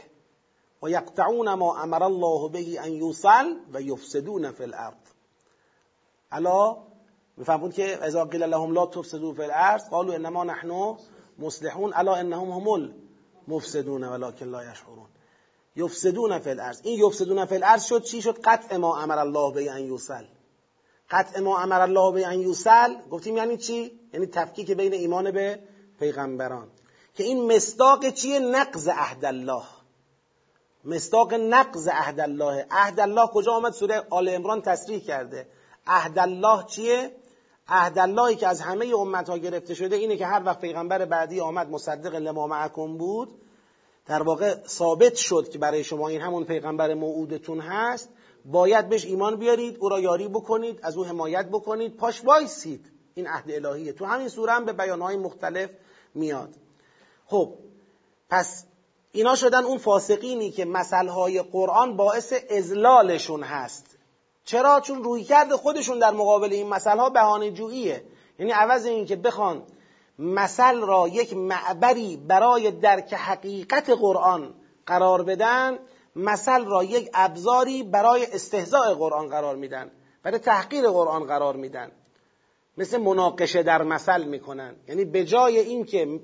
و 0.83 0.89
یقطعون 0.89 1.53
ما 1.53 1.77
امر 1.77 2.03
الله 2.03 2.49
به 2.49 2.81
ان 2.81 2.91
یوصل 2.91 3.55
و 3.73 3.81
یفسدون 3.81 4.51
فی 4.51 4.63
الارض. 4.63 5.05
الا 6.31 6.77
میفهمون 7.37 7.71
که 7.71 8.05
اذا 8.05 8.25
قیل 8.25 8.43
لهم 8.43 8.73
لا 8.73 8.85
تفسدوا 8.85 9.33
فی 9.33 9.43
الارض 9.43 9.89
قالوا 9.89 10.15
انما 10.15 10.43
نحن 10.43 10.97
مصلحون 11.39 11.93
الا 11.93 12.15
انهم 12.15 12.51
هم 12.51 12.67
المفسدون 13.47 14.03
ولكن 14.03 14.51
لا 14.51 14.71
يشعرون 14.71 15.07
یفسدون 15.75 16.39
فی 16.39 16.49
الارض. 16.49 16.81
این 16.83 17.05
یفسدون 17.05 17.45
فی 17.45 17.55
الارض 17.55 17.83
شد 17.83 18.03
چی 18.03 18.21
شد؟ 18.21 18.41
قطع 18.43 18.77
ما 18.77 18.97
امر 18.97 19.17
الله 19.17 19.53
به 19.53 19.71
ان 19.71 19.81
یوصل. 19.85 20.25
قطع 21.09 21.39
ما 21.39 21.59
امر 21.59 21.81
الله 21.81 22.11
به 22.11 22.27
ان 22.27 22.39
یوصل 22.41 22.95
گفتیم 23.11 23.37
یعنی 23.37 23.57
چی؟ 23.57 23.99
یعنی 24.13 24.25
تفکیک 24.25 24.71
بین 24.71 24.93
ایمان 24.93 25.31
به 25.31 25.59
پیغمبران. 25.99 26.67
که 27.13 27.23
این 27.23 27.55
مصداق 27.55 28.09
چیه؟ 28.09 28.39
نقض 28.39 28.87
عهد 28.87 29.25
الله. 29.25 29.63
مصداق 30.85 31.33
نقض 31.33 31.87
عهد 31.87 32.19
الله. 32.19 32.65
عهد 32.71 32.99
الله 32.99 33.27
کجا 33.27 33.51
آمد؟ 33.51 33.73
سوره 33.73 34.03
آل 34.09 34.29
عمران 34.29 34.61
تصریح 34.61 34.99
کرده. 34.99 35.47
عهد 35.87 36.19
الله 36.19 36.63
چیه؟ 36.63 37.11
عهد 37.67 37.99
اللهی 37.99 38.35
که 38.35 38.47
از 38.47 38.61
همه 38.61 38.85
امت 38.95 39.29
ها 39.29 39.37
گرفته 39.37 39.73
شده 39.73 39.95
اینه 39.95 40.17
که 40.17 40.25
هر 40.25 40.43
وقت 40.45 40.61
پیغمبر 40.61 41.05
بعدی 41.05 41.39
آمد 41.39 41.69
مصدق 41.69 42.15
لما 42.15 42.47
معکم 42.47 42.97
بود 42.97 43.41
در 44.05 44.23
واقع 44.23 44.55
ثابت 44.67 45.15
شد 45.15 45.49
که 45.49 45.57
برای 45.57 45.83
شما 45.83 46.07
این 46.07 46.21
همون 46.21 46.45
پیغمبر 46.45 46.93
موعودتون 46.93 47.59
هست 47.59 48.09
باید 48.45 48.89
بهش 48.89 49.05
ایمان 49.05 49.35
بیارید 49.35 49.77
او 49.79 49.89
را 49.89 49.99
یاری 49.99 50.27
بکنید 50.27 50.79
از 50.83 50.97
او 50.97 51.05
حمایت 51.05 51.45
بکنید 51.45 51.97
پاش 51.97 52.25
وایسید. 52.25 52.91
این 53.13 53.27
عهد 53.27 53.51
الهیه. 53.51 53.93
تو 53.93 54.05
همین 54.05 54.27
سوره 54.27 54.51
هم 54.51 54.65
به 54.65 54.73
بیانهای 54.73 55.17
مختلف 55.17 55.69
میاد. 56.15 56.49
خب 57.25 57.53
پس 58.29 58.65
اینا 59.11 59.35
شدن 59.35 59.63
اون 59.63 59.77
فاسقینی 59.77 60.51
که 60.51 60.65
مسئله 60.65 61.41
قرآن 61.41 61.97
باعث 61.97 62.33
ازلالشون 62.49 63.43
هست. 63.43 63.97
چرا؟ 64.45 64.79
چون 64.79 65.03
روی 65.03 65.23
کرد 65.23 65.51
خودشون 65.55 65.99
در 65.99 66.11
مقابل 66.11 66.53
این 66.53 66.67
مسئله 66.67 67.01
ها 67.01 67.09
بهانه 67.09 67.51
جوییه 67.51 68.03
یعنی 68.39 68.51
عوض 68.51 68.85
اینکه 68.85 69.15
بخوان 69.15 69.63
مثل 70.19 70.81
را 70.81 71.07
یک 71.07 71.33
معبری 71.33 72.17
برای 72.17 72.71
درک 72.71 73.13
حقیقت 73.13 73.89
قرآن 73.89 74.53
قرار 74.85 75.23
بدن 75.23 75.79
مثل 76.15 76.65
را 76.65 76.83
یک 76.83 77.09
ابزاری 77.13 77.83
برای 77.83 78.25
استهزاء 78.33 78.93
قرآن 78.93 79.27
قرار 79.29 79.55
میدن 79.55 79.91
برای 80.23 80.39
تحقیر 80.39 80.87
قرآن 80.87 81.23
قرار 81.23 81.55
میدن. 81.55 81.91
مثل 82.77 82.97
مناقشه 82.97 83.63
در 83.63 83.83
مثل 83.83 84.23
می‌کنن. 84.23 84.75
یعنی 84.87 85.05
به 85.05 85.25
جای 85.25 85.59
اینکه 85.59 86.19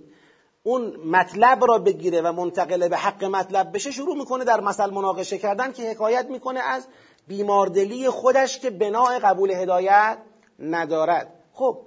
اون 0.63 0.95
مطلب 0.95 1.65
را 1.65 1.77
بگیره 1.77 2.21
و 2.21 2.31
منتقل 2.31 2.87
به 2.87 2.97
حق 2.97 3.23
مطلب 3.23 3.73
بشه 3.73 3.91
شروع 3.91 4.17
می‌کنه 4.17 4.43
در 4.43 4.61
مثل 4.61 4.89
مناقشه 4.89 5.37
کردن 5.37 5.71
که 5.71 5.91
حکایت 5.91 6.25
می‌کنه 6.25 6.59
از 6.59 6.87
بیماردلی 7.27 8.09
خودش 8.09 8.59
که 8.59 8.69
بناء 8.69 9.19
قبول 9.19 9.51
هدایت 9.51 10.17
ندارد. 10.59 11.33
خب 11.53 11.77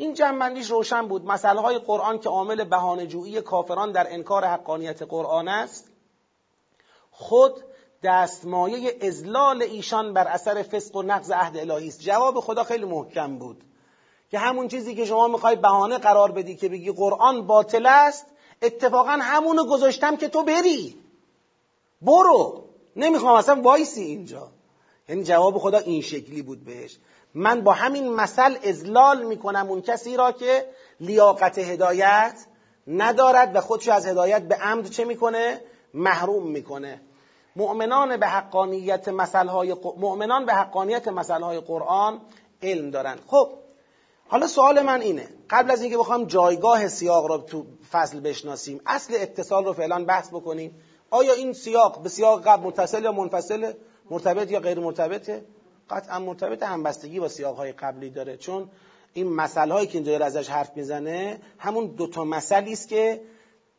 این 0.00 0.14
جنبندیش 0.14 0.70
روشن 0.70 1.08
بود. 1.08 1.24
مسئله 1.24 1.60
های 1.60 1.78
قرآن 1.78 2.18
که 2.18 2.28
عامل 2.28 2.64
بهانه‌جویی 2.64 3.42
کافران 3.42 3.92
در 3.92 4.12
انکار 4.12 4.44
حقانیت 4.44 5.02
قرآن 5.02 5.48
است 5.48 5.88
خود 7.10 7.64
دستمایه 8.02 8.98
ازلال 9.02 9.62
ایشان 9.62 10.12
بر 10.12 10.28
اثر 10.28 10.62
فسق 10.62 10.96
و 10.96 11.02
نقض 11.02 11.30
عهد 11.30 11.56
الهی 11.56 11.88
است. 11.88 12.00
جواب 12.00 12.40
خدا 12.40 12.64
خیلی 12.64 12.84
محکم 12.84 13.38
بود 13.38 13.64
که 14.30 14.38
همون 14.38 14.68
چیزی 14.68 14.94
که 14.94 15.04
شما 15.04 15.28
می‌خوای 15.28 15.56
بهانه 15.56 15.98
قرار 15.98 16.32
بدی 16.32 16.56
که 16.56 16.68
بگی 16.68 16.92
قرآن 16.92 17.46
باطل 17.46 17.86
است 17.86 18.26
اتفاقا 18.62 19.18
همونو 19.22 19.64
گذاشتم 19.64 20.16
که 20.16 20.28
تو 20.28 20.42
بری. 20.42 20.96
برو. 22.02 22.64
نمی‌خوام 22.96 23.34
اصلا 23.34 23.62
وایسی 23.62 24.02
اینجا. 24.02 24.48
یعنی 25.08 25.24
جواب 25.24 25.58
خدا 25.58 25.78
این 25.78 26.02
شکلی 26.02 26.42
بود 26.42 26.64
بهش. 26.64 26.98
من 27.34 27.60
با 27.60 27.72
همین 27.72 28.12
مثل 28.12 28.56
ازلال 28.64 29.22
می‌کنم 29.22 29.66
اون 29.68 29.82
کسی 29.82 30.16
را 30.16 30.32
که 30.32 30.66
لیاقت 31.00 31.58
هدایت 31.58 32.34
ندارد 32.86 33.56
و 33.56 33.60
خودش 33.60 33.88
از 33.88 34.06
هدایت 34.06 34.42
به 34.42 34.54
عمد 34.54 34.90
چه 34.90 35.04
می‌کنه؟ 35.04 35.60
محروم 35.94 36.50
می‌کنه. 36.50 37.00
مؤمنان 37.56 38.16
به 38.16 38.26
حقانیت 38.26 39.08
مسائل 39.08 39.74
مؤمنان 39.96 40.46
به 40.46 40.54
حقانیت 40.54 41.08
مسائل 41.08 41.60
قرآن 41.60 42.20
علم 42.62 42.90
دارند. 42.90 43.20
خب 43.26 43.48
حالا 44.28 44.46
سوال 44.46 44.82
من 44.82 45.00
اینه. 45.00 45.28
قبل 45.50 45.70
از 45.70 45.82
اینکه 45.82 45.98
بخوام 45.98 46.24
جایگاه 46.24 46.88
سیاق 46.88 47.26
را 47.26 47.38
تو 47.38 47.64
فصل 47.90 48.20
بشناسیم 48.20 48.80
اصل 48.86 49.14
اتصال 49.16 49.64
رو 49.64 49.72
فعلا 49.72 50.04
بحث 50.04 50.28
بکنیم. 50.28 50.80
آیا 51.10 51.32
این 51.32 51.52
سیاق 51.52 52.02
به 52.02 52.08
سیاق 52.08 52.48
قبل 52.48 52.66
متصل 52.66 53.04
یا 53.04 53.12
منفصل 53.12 53.72
مرتبط 54.10 54.50
یا 54.50 54.60
غیر 54.60 54.80
مرتبطه؟ 54.80 55.44
قطعا 55.90 56.18
مرتبط 56.18 56.62
همبستگی 56.62 57.20
با 57.20 57.28
سیاق 57.28 57.56
های 57.56 57.72
قبلی 57.72 58.10
داره. 58.10 58.36
چون 58.36 58.70
این 59.12 59.32
مسئله 59.32 59.74
هایی 59.74 59.86
که 59.86 59.98
اینجا 59.98 60.24
ازش 60.24 60.48
حرف 60.48 60.76
می‌زنه 60.76 61.40
همون 61.58 61.86
دوتا 61.86 62.24
مسئله 62.24 62.72
است 62.72 62.88
که 62.88 63.20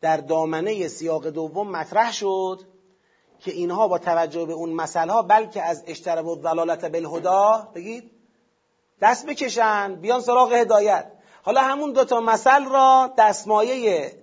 در 0.02 0.18
دامنه 0.18 0.88
سیاق 0.88 1.28
دوم 1.28 1.72
مطرح 1.72 2.14
شد 2.14 2.60
که 3.40 3.52
اینها 3.52 3.88
با 3.88 3.98
توجه 3.98 4.46
به 4.46 4.54
اون 4.54 4.70
مسئله 4.70 5.14
ها 5.14 5.22
بلکه 5.22 5.62
از 5.64 5.84
اشتراب 5.88 6.28
و 6.28 6.36
ضلالت 6.36 6.86
بالهدا 6.86 7.72
بگید 7.76 8.12
دست 9.02 9.26
بکشن 9.26 9.96
بیان 9.96 10.22
سراغ 10.22 10.54
هدایت. 10.54 11.12
حالا 11.44 11.62
همون 11.62 11.92
دوتا 11.92 12.20
مسئله 12.20 12.70
را 12.70 13.14
دستمایه 13.18 14.14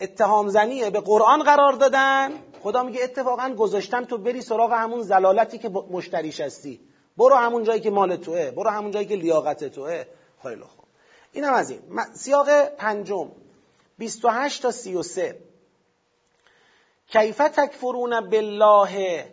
اتهام 0.00 0.48
زنی 0.48 0.90
به 0.90 1.00
قرآن 1.00 1.42
قرار 1.42 1.72
دادن. 1.72 2.30
خدا 2.62 2.82
میگه 2.82 3.04
اتفاقا 3.04 3.54
گذاشتم 3.58 4.04
تو 4.04 4.18
بری 4.18 4.42
سراغ 4.42 4.72
همون 4.72 5.02
زلالتی 5.02 5.58
که 5.58 5.68
مشتریش 5.68 6.40
هستی. 6.40 6.80
برو 7.18 7.34
همون 7.34 7.64
جایی 7.64 7.80
که 7.80 7.90
مال 7.90 8.16
توه 8.16 8.50
برو 8.50 8.70
همون 8.70 8.90
جایی 8.90 9.06
که 9.06 9.16
لیاقت 9.16 9.64
توه. 9.64 10.04
خیلی 10.42 10.62
خوب. 10.62 10.84
اینم 11.32 11.52
از 11.52 11.70
این. 11.70 11.80
سیاق 12.14 12.64
پنجم. 12.64 13.28
28 13.98 14.62
تا 14.62 14.70
33 14.70 15.38
کیف 17.08 17.38
تکفرون 17.38 18.20
بالله 18.20 19.24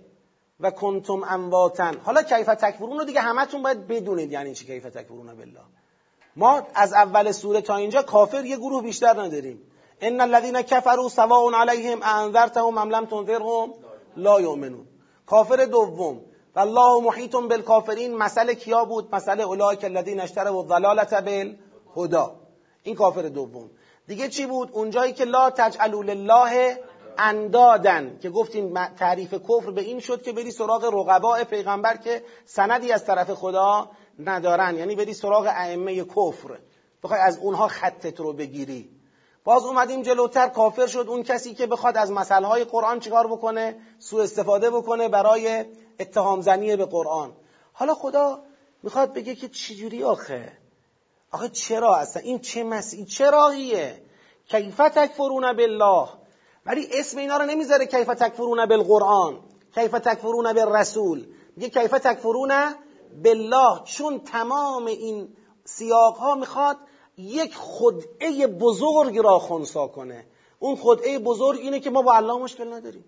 و 0.60 0.72
کنتم 0.72 1.24
امواتن 1.24 1.98
حالا 1.98 2.24
کیف 2.24 2.48
تکفرون 2.48 2.98
رو 2.98 3.06
دیگه 3.06 3.22
همتون 3.22 3.64
باید 3.64 3.88
بدونید 3.88 4.32
یعنی 4.32 4.56
چی 4.56 4.66
کیف 4.66 4.84
تکفرون 4.84 5.36
بالله. 5.36 5.62
ما 6.36 6.68
از 6.76 6.94
اول 6.94 7.32
سوره 7.32 7.62
تا 7.62 7.76
اینجا 7.76 8.02
کافر 8.02 8.46
یه 8.46 8.58
گروه 8.58 8.84
بیشتر 8.84 9.22
نداریم. 9.22 9.62
ان 10.02 10.22
الذين 10.22 10.62
كفروا 10.62 11.10
سواء 11.10 11.54
عليهم 11.54 12.04
انذرتهم 12.04 12.78
ام 12.78 12.90
لم 12.90 13.06
تنذرهم 13.06 13.74
لا 14.18 14.42
یؤمنون. 14.42 14.88
کافر 15.26 15.66
دوم. 15.66 16.22
و 16.56 16.60
الله 16.60 17.01
محیط 17.03 17.36
بالکافرین. 17.36 18.18
مسئله 18.18 18.56
کیا 18.56 18.86
بود؟ 18.86 19.16
مسئله 19.16 19.43
اولئک 19.43 19.84
الذین 19.84 20.20
اشتروا 20.20 20.62
الضلاله 20.62 21.22
بالهدى. 21.22 22.32
این 22.84 22.95
کافر 22.95 23.22
دوم. 23.22 23.70
دیگه 24.08 24.30
چی 24.30 24.45
بود؟ 24.45 24.70
اونجایی 24.72 25.14
که 25.14 25.26
لا 25.26 25.49
تجعلوا 25.49 26.01
لله 26.01 26.80
اندادن 27.18 28.18
که 28.22 28.30
گفتیم 28.30 28.88
تعریف 28.88 29.34
کفر 29.34 29.72
به 29.72 29.82
این 29.82 29.99
شد 29.99 30.22
که 30.22 30.32
بری 30.32 30.51
سراغ 30.51 30.86
رقباء 30.93 31.43
پیغمبر 31.43 31.97
که 31.97 32.24
سندی 32.45 32.91
از 32.91 33.06
طرف 33.06 33.32
خدا 33.32 33.89
ندارن. 34.20 34.76
یعنی 34.76 34.95
بری 34.95 35.14
سراغ 35.14 35.51
ائمه 35.56 36.03
کفر. 36.03 36.60
بخوای 37.03 37.20
از 37.20 37.38
اونها 37.38 37.68
خطت 37.68 38.20
رو 38.20 38.34
بگیری. 38.34 38.89
باز 39.43 39.66
اومدیم 39.66 40.01
جلوتر. 40.01 40.47
کافر 40.47 40.88
شد 40.88 41.06
اون 41.08 41.24
کسی 41.24 41.53
که 41.53 41.68
بخواد 41.68 41.97
از 41.97 42.12
های 42.30 42.64
قرآن 42.64 42.99
چیکار 42.99 43.28
بکنه؟ 43.28 43.76
سوء 43.99 44.24
استفاده 44.24 44.70
بکنه 44.70 45.10
برای 45.10 45.66
اتهام 46.00 46.41
زنی 46.41 46.76
به 46.76 46.86
قرآن. 46.86 47.34
حالا 47.74 47.96
خدا 47.96 48.39
می‌خواد 48.84 49.14
بگه 49.14 49.36
که 49.36 49.48
چجوری 49.50 50.04
آخه؟ 50.04 50.58
آخه 51.32 51.50
چرا 51.50 51.96
اصلا؟ 51.96 52.22
این 52.22 52.39
چه 52.39 52.64
مسیح 52.64 53.06
چه 53.06 53.30
راهیه؟ 53.30 54.02
کیف 54.48 54.78
تکفرون 54.78 55.54
بالله. 55.54 56.08
ولی 56.66 56.88
اسم 56.93 57.18
اینا 57.18 57.38
رو 57.38 57.46
نمی‌ذاره 57.46 57.86
کیف 57.86 58.08
تکفرون 58.08 58.66
بالقرآن 58.66 59.39
کیف 59.76 59.91
تکفرون 59.91 60.54
بالرسول. 60.54 61.28
میگه 61.56 61.70
کیف 61.70 61.91
تکفرون 61.91 62.76
بالله. 63.24 63.84
چون 63.84 64.20
تمام 64.20 64.86
این 64.86 65.36
سیاق 65.64 66.18
ها 66.18 66.36
می‌خواد 66.36 66.78
یک 67.18 67.56
خدعه 67.56 68.48
بزرگ 68.48 69.18
را 69.18 69.39
خونسا 69.39 69.88
کنه. 69.88 70.26
اون 70.60 70.76
خدعه 70.76 71.20
بزرگ 71.20 71.60
اینه 71.60 71.80
که 71.80 71.89
ما 71.89 72.02
با 72.02 72.14
الله 72.14 72.38
مشکل 72.38 72.74
نداریم. 72.74 73.06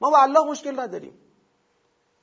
ما 0.00 0.10
با 0.10 0.18
الله 0.18 0.50
مشکل 0.50 0.80
نداریم. 0.80 1.18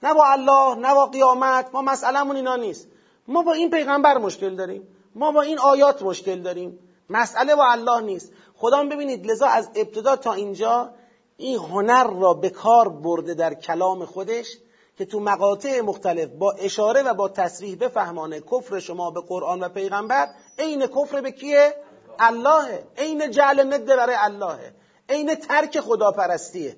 نه 0.04 0.14
با 0.14 0.26
الله 0.26 0.76
نه 0.76 0.94
با 0.94 1.06
قیامت 1.06 1.70
ما 1.74 1.82
مسئلهمون 1.82 2.36
اینا 2.36 2.56
نیست. 2.56 2.88
ما 3.28 3.42
با 3.42 3.54
این 3.54 3.70
پیغمبر 3.70 4.18
مشکل 4.18 4.56
داریم. 4.56 4.88
ما 5.16 5.32
با 5.32 5.42
این 5.42 5.60
آیات 5.60 6.02
مشکل 6.02 6.42
داریم. 6.42 6.80
مسئله 7.10 7.56
با 7.56 7.66
الله 7.72 8.02
نیست. 8.02 8.32
خدا 8.56 8.84
ببینید 8.84 9.32
لذا 9.32 9.48
از 9.48 9.70
ابتدا 9.76 10.16
تا 10.16 10.34
اینجا 10.34 10.90
این 11.38 11.58
هنر 11.58 12.04
را 12.04 12.34
به 12.34 12.50
کار 12.50 12.90
برده 12.90 13.34
در 13.34 13.54
کلام 13.54 14.06
خودش 14.06 14.58
که 14.98 15.06
تو 15.06 15.20
مقاطع 15.20 15.82
مختلف 15.82 16.30
با 16.30 16.52
اشاره 16.52 17.04
و 17.04 17.14
با 17.14 17.30
تصریح 17.30 17.76
بفهمانه 17.76 18.42
کفر 18.42 18.80
شما 18.80 19.12
به 19.12 19.22
قرآن 19.22 19.64
و 19.64 19.70
پیغمبر 19.70 20.28
عین 20.60 20.88
کفر 20.88 21.22
به 21.22 21.32
کیه؟ 21.32 21.76
الله. 22.20 22.84
عین 22.98 23.32
جعل 23.32 23.74
نده 23.74 23.96
برای 23.96 24.16
الله. 24.20 24.74
عین 25.10 25.36
ترک 25.36 25.80
خداپرستیه. 25.80 26.78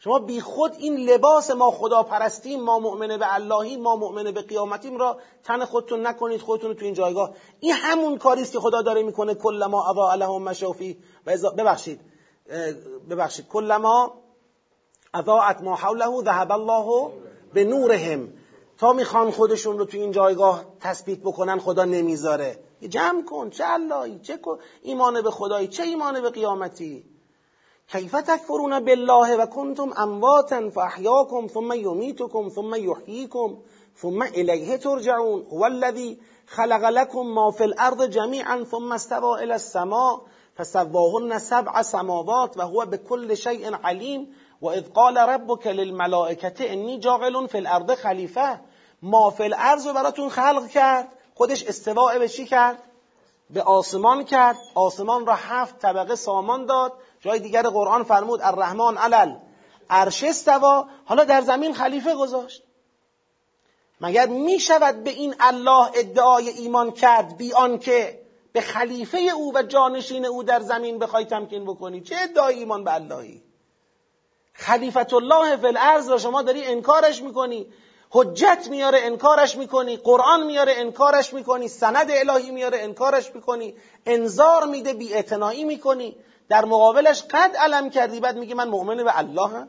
شما 0.00 0.18
بی 0.18 0.40
خود 0.40 0.72
این 0.78 0.96
لباس 0.96 1.50
ما 1.50 1.70
خدا 1.70 2.02
پرستیم 2.02 2.60
ما 2.60 2.78
مؤمنه 2.78 3.18
به 3.18 3.34
اللهی 3.34 3.76
ما 3.76 3.96
مؤمنه 3.96 4.32
به 4.32 4.42
قیامتیم 4.42 4.96
را 4.96 5.18
تن 5.44 5.64
خودتون 5.64 6.06
نکنید 6.06 6.40
خودتون 6.40 6.74
تو 6.74 6.84
این 6.84 6.94
جایگاه. 6.94 7.34
این 7.60 7.72
همون 7.72 8.18
کاری 8.18 8.42
است 8.42 8.52
که 8.52 8.60
خدا 8.60 8.82
داره 8.82 9.02
می‌کنه 9.02 9.34
کل 9.34 9.66
ما 9.70 9.90
اضاء 9.90 10.14
لهم 10.14 10.42
مشافی 10.42 10.98
ببخشید 11.26 12.00
ببخشید. 13.10 13.48
کل 13.48 13.76
ما 13.76 14.14
اضاءت 15.14 15.62
ما 15.62 15.74
حوله 15.74 16.22
ذهب 16.24 16.52
الله 16.52 17.12
به 17.54 17.64
نورهم. 17.64 18.32
تا 18.78 18.92
می‌خوان 18.92 19.30
خودشون 19.30 19.78
رو 19.78 19.84
تو 19.84 19.96
این 19.96 20.12
جایگاه 20.12 20.64
تثبیت 20.80 21.18
بکنن 21.18 21.58
خدا 21.58 21.84
نمی‌ذاره. 21.84 22.58
جمع 22.88 23.24
کن 23.24 23.50
چه 23.50 23.64
اللهی 23.66 24.18
چه 24.18 24.38
ایمان 24.82 25.22
به 25.22 25.30
خدایی 25.30 25.68
چه 25.68 25.82
ایمان 25.82 26.20
به 26.20 26.30
قیامتی؟ 26.30 27.17
کیف 27.92 28.12
تکفرون 28.12 28.80
بالله 28.80 29.36
و 29.36 29.46
کنتم 29.46 29.92
امواتا 29.96 30.70
فاحیاکم 30.70 31.48
ثم 31.48 31.72
یمیتکم 31.72 32.48
ثم 32.48 32.74
یحییکم 32.74 33.54
ثم 34.02 34.22
الیه 34.22 34.76
ترجعون. 34.78 35.46
هو 35.52 35.64
الذی 35.64 36.20
خلق 36.46 36.84
لكم 36.84 37.20
ما 37.20 37.50
فی 37.50 37.64
الارض 37.64 38.02
جمیعا 38.02 38.64
ثم 38.70 38.92
استوى 38.92 39.42
الى 39.42 39.52
السماء 39.52 40.20
فسواهن 40.56 41.38
سبع 41.38 41.82
سماوات 41.82 42.56
و 42.56 42.62
هو 42.62 42.84
بكل 42.84 43.34
شیء 43.34 43.74
علیم. 43.84 44.28
و 44.62 44.66
اذ 44.68 44.82
قال 44.94 45.18
ربك 45.18 45.66
للملائکه 45.66 46.72
انی 46.72 46.98
جاعل 46.98 47.46
فی 47.46 47.58
الارض 47.58 47.90
خلیفه. 47.90 48.60
ما 49.02 49.30
فی 49.30 49.44
الارض 49.44 49.88
براتون 49.88 50.28
خلق 50.28 50.68
کرد. 50.68 51.08
خودش 51.34 51.64
استواء 51.64 52.18
به 52.18 52.28
چی 52.28 52.44
کرد؟ 52.44 52.78
به 53.50 53.62
آسمان 53.62 54.24
کرد. 54.24 54.56
آسمان 54.74 55.26
را 55.26 55.34
هفت 55.34 55.78
طبقه 55.78 56.14
سامان 56.14 56.66
داد. 56.66 56.92
جای 57.20 57.38
دیگر 57.38 57.62
قرآن 57.62 58.02
فرمود 58.04 58.40
الرحمن 58.42 58.96
علل. 58.96 59.34
عرش 59.90 60.24
استوا 60.24 60.86
حالا 61.04 61.24
در 61.24 61.40
زمین 61.40 61.74
خلیفه 61.74 62.14
گذاشت. 62.14 62.62
مگر 64.00 64.26
می 64.26 64.60
شود 64.60 65.04
به 65.04 65.10
این 65.10 65.34
الله 65.40 65.90
ادعای 65.94 66.48
ایمان 66.48 66.90
کرد 66.90 67.36
بی 67.36 67.52
که 67.78 68.20
به 68.52 68.60
خلیفه 68.60 69.18
او 69.18 69.52
و 69.54 69.62
جانشین 69.62 70.26
او 70.26 70.42
در 70.42 70.60
زمین 70.60 70.98
بخوای 70.98 71.24
تمکین 71.24 71.64
بکنی؟ 71.64 72.00
چه 72.00 72.16
ادعای 72.22 72.58
ایمان 72.58 72.84
به 72.84 72.94
اللهی؟ 72.94 73.42
خلیفت 74.52 75.12
الله 75.12 75.56
فی 75.56 75.66
الارض 75.66 76.10
را 76.10 76.18
شما 76.18 76.42
داری 76.42 76.64
انکارش 76.64 77.22
می‌کنی. 77.22 77.66
حجت 78.10 78.66
میاره 78.70 78.98
انکارش 79.02 79.56
می‌کنی. 79.56 79.96
قرآن 79.96 80.46
میاره 80.46 80.74
انکارش 80.76 81.34
می‌کنی. 81.34 81.68
سند 81.68 82.10
الهی 82.10 82.50
میاره 82.50 82.78
انکارش 82.78 83.34
می‌کنی. 83.34 83.76
انذار 84.06 84.64
میده 84.64 84.92
بی 84.92 85.64
می‌کنی. 85.64 86.16
در 86.48 86.64
مقابلش 86.64 87.22
قد 87.22 87.56
علم 87.56 87.90
کردی 87.90 88.20
بعد 88.20 88.36
میگه 88.38 88.54
من 88.54 88.68
مؤمن 88.68 89.04
به 89.04 89.18
الله 89.18 89.48
هم 89.48 89.68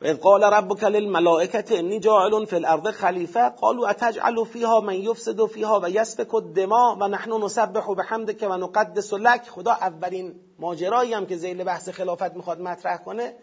و 0.00 0.08
قال 0.08 0.44
ربك 0.44 0.84
للملائكه 0.84 1.78
انی 1.78 2.00
جاعل 2.00 2.44
فی 2.44 2.56
الارض 2.56 2.86
خلیفه 2.86 3.48
قالوا 3.48 3.88
اتجعل 3.88 4.44
فیها 4.44 4.80
من 4.80 4.94
یفسد 4.94 5.46
فیها 5.46 5.80
و 5.82 5.90
یسفک 5.90 6.34
الدماء 6.34 6.96
و 7.00 7.08
نحن 7.08 7.32
نسبح 7.44 7.94
بحمدک 7.94 8.46
و 8.50 8.56
نقدس 8.56 9.12
لك 9.14 9.48
خدا 9.48 9.72
اولین 9.72 10.34
ماجرایی 10.58 11.14
هم 11.14 11.26
که 11.26 11.36
ذیل 11.36 11.64
بحث 11.64 11.88
خلافت 11.88 12.36
می‌خواد 12.36 12.60
مطرح 12.60 12.96
کنه 12.96 13.34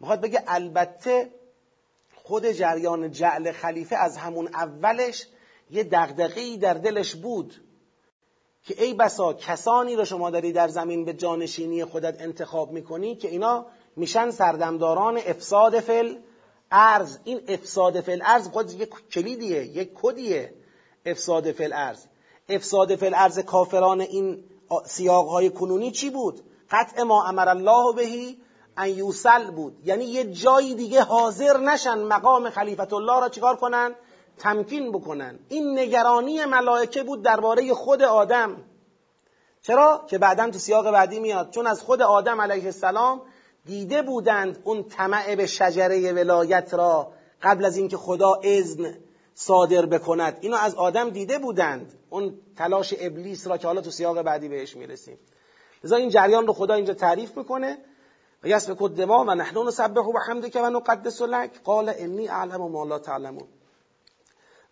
می‌خواد 0.00 0.20
بگه 0.20 0.42
البته 0.46 1.30
خود 2.22 2.46
جریان 2.46 3.10
جعل 3.10 3.52
خلیفه 3.52 3.96
از 3.96 4.16
همون 4.16 4.48
اولش 4.54 5.26
یه 5.70 5.84
دغدغه‌ای 5.84 6.56
در 6.56 6.74
دلش 6.74 7.14
بود. 7.14 7.54
که 8.64 8.82
ای 8.82 8.94
بسا 8.94 9.32
کسانی 9.32 9.96
رو 9.96 10.04
شما 10.04 10.30
داری 10.30 10.52
در 10.52 10.68
زمین 10.68 11.04
به 11.04 11.12
جانشینی 11.12 11.84
خودت 11.84 12.20
انتخاب 12.20 12.72
می‌کنی 12.72 13.16
که 13.16 13.28
اینا 13.28 13.66
میشن 13.96 14.30
سردمداران 14.30 15.16
افساد 15.26 15.80
فل 15.80 16.16
ارز. 16.70 17.18
این 17.24 17.40
افساد 17.48 18.00
فل 18.00 18.22
ارز 18.24 18.48
خود 18.48 18.72
یک 18.72 18.90
کلیدیه 19.12 19.64
یک 19.64 19.90
کدیه 19.94 20.54
افساد 21.06 21.52
فل 21.52 21.72
ارز. 21.72 22.06
افساد 22.48 22.96
فل 22.96 23.14
ارز 23.14 23.38
کافران 23.38 24.00
این 24.00 24.44
سیاق 24.84 25.28
های 25.28 25.50
کنونی 25.50 25.90
چی 25.90 26.10
بود؟ 26.10 26.40
قطع 26.70 27.02
ما 27.02 27.24
امر 27.24 27.48
الله 27.48 27.92
بهی 27.96 28.38
ان 28.76 28.88
یوسل 28.88 29.50
بود. 29.50 29.76
یعنی 29.84 30.04
یه 30.04 30.24
جایی 30.24 30.74
دیگه 30.74 31.02
حاضر 31.02 31.60
نشن 31.60 31.98
مقام 31.98 32.50
خلیفت 32.50 32.92
الله 32.92 33.20
را 33.20 33.28
چیکار 33.28 33.56
کنن؟ 33.56 33.94
تمکین 34.38 34.92
بکنن. 34.92 35.38
این 35.48 35.78
نگرانی 35.78 36.44
ملائکه 36.44 37.02
بود 37.02 37.22
درباره 37.22 37.74
خود 37.74 38.02
آدم. 38.02 38.56
چرا؟ 39.62 40.04
که 40.08 40.18
بعدا 40.18 40.50
تو 40.50 40.58
سیاق 40.58 40.90
بعدی 40.90 41.20
میاد. 41.20 41.50
چون 41.50 41.66
از 41.66 41.80
خود 41.82 42.02
آدم 42.02 42.40
علیه 42.40 42.64
السلام 42.64 43.22
دیده 43.64 44.02
بودند 44.02 44.58
اون 44.64 44.82
طمع 44.82 45.34
به 45.34 45.46
شجره 45.46 46.12
ولایت 46.12 46.74
را 46.74 47.12
قبل 47.42 47.64
از 47.64 47.76
اینکه 47.76 47.96
خدا 47.96 48.40
اذن 48.42 48.94
صادر 49.34 49.86
بکند. 49.86 50.38
اینو 50.40 50.56
از 50.56 50.74
آدم 50.74 51.10
دیده 51.10 51.38
بودند. 51.38 51.92
اون 52.10 52.38
تلاش 52.56 52.94
ابلیس 52.98 53.46
را 53.46 53.56
که 53.56 53.66
حالا 53.66 53.80
تو 53.80 53.90
سیاق 53.90 54.22
بعدی 54.22 54.48
بهش 54.48 54.76
می‌رسیم. 54.76 55.18
لذا 55.84 55.96
این 55.96 56.08
جریان 56.08 56.46
رو 56.46 56.52
خدا 56.52 56.74
اینجا 56.74 56.94
تعریف 56.94 57.36
می‌کنه 57.36 57.78
و 58.42 58.48
یسبک 58.48 58.92
دما 58.92 59.24
و 59.24 59.34
نحن 59.34 59.58
نسبح 59.58 60.02
و 60.02 60.18
حمدک 60.28 60.58
و 60.62 60.70
نقدس 60.70 61.22
لک. 61.22 61.62
قال 61.62 61.92
انی 61.96 62.28
اعلم 62.28 62.70
ما 62.70 62.84
لا 62.84 62.98
تعلمون. 62.98 63.48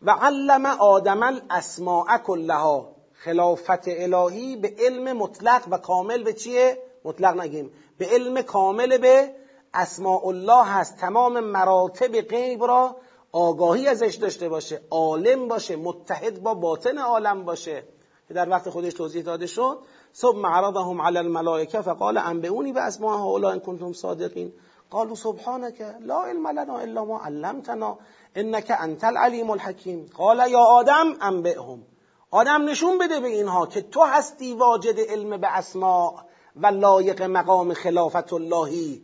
و 0.02 0.10
علم 0.10 0.66
آدم 0.66 1.22
الاسماء 1.22 2.18
کلها. 2.18 2.96
خلافت 3.12 3.88
الهی 3.88 4.56
به 4.56 4.74
علم 4.78 5.16
مطلق 5.16 5.62
و 5.70 5.78
کامل 5.78 6.22
به 6.22 6.32
چیه؟ 6.32 6.78
مطلق 7.04 7.40
نگیم. 7.40 7.72
به 7.98 8.06
علم 8.06 8.42
کامل 8.42 8.98
به 8.98 9.34
اسماء 9.74 10.26
الله 10.26 10.64
هست. 10.64 10.96
تمام 10.96 11.40
مراتب 11.40 12.20
غیب 12.20 12.64
را 12.64 12.96
آگاهی 13.32 13.88
ازش 13.88 14.14
داشته 14.14 14.48
باشه. 14.48 14.80
عالم 14.90 15.48
باشه. 15.48 15.76
متحد 15.76 16.42
با 16.42 16.54
باطن 16.54 16.98
عالم 16.98 17.44
باشه. 17.44 17.84
که 18.28 18.34
در 18.34 18.48
وقت 18.48 18.70
خودش 18.70 18.94
توضیح 18.94 19.22
داده 19.22 19.46
شد. 19.46 19.78
ثم 20.14 20.46
عرضهم 20.46 21.02
علی 21.02 21.18
الملائکه 21.18 21.80
فقال 21.80 22.18
انبئونی 22.18 22.72
به 22.72 22.80
اسماء 22.80 23.18
هؤلاء 23.18 23.52
ان 23.52 23.60
کنتم 23.60 23.92
صادقین. 23.92 24.52
قالوا 24.92 25.14
سبحانك 25.14 25.96
لا 26.00 26.14
علم 26.14 26.48
لنا 26.48 26.82
الا 26.82 27.04
ما 27.04 27.18
علمتنا 27.18 27.98
انك 28.36 28.70
انت 28.70 29.04
العلیم 29.04 29.50
الحکیم 29.50 30.06
قال 30.16 30.50
یا 30.50 30.58
آدم 30.58 31.16
انبئهم 31.20 31.82
آدم 32.30 32.68
نشون 32.68 32.98
بده 32.98 33.20
به 33.20 33.28
اینها 33.28 33.66
که 33.66 33.82
تو 33.82 34.02
هستی 34.02 34.52
واجد 34.52 35.00
علم 35.00 35.36
به 35.36 35.56
اسماء 35.56 36.14
و 36.56 36.66
لایق 36.66 37.22
مقام 37.22 37.74
خلافت 37.74 38.32
اللهی. 38.32 39.02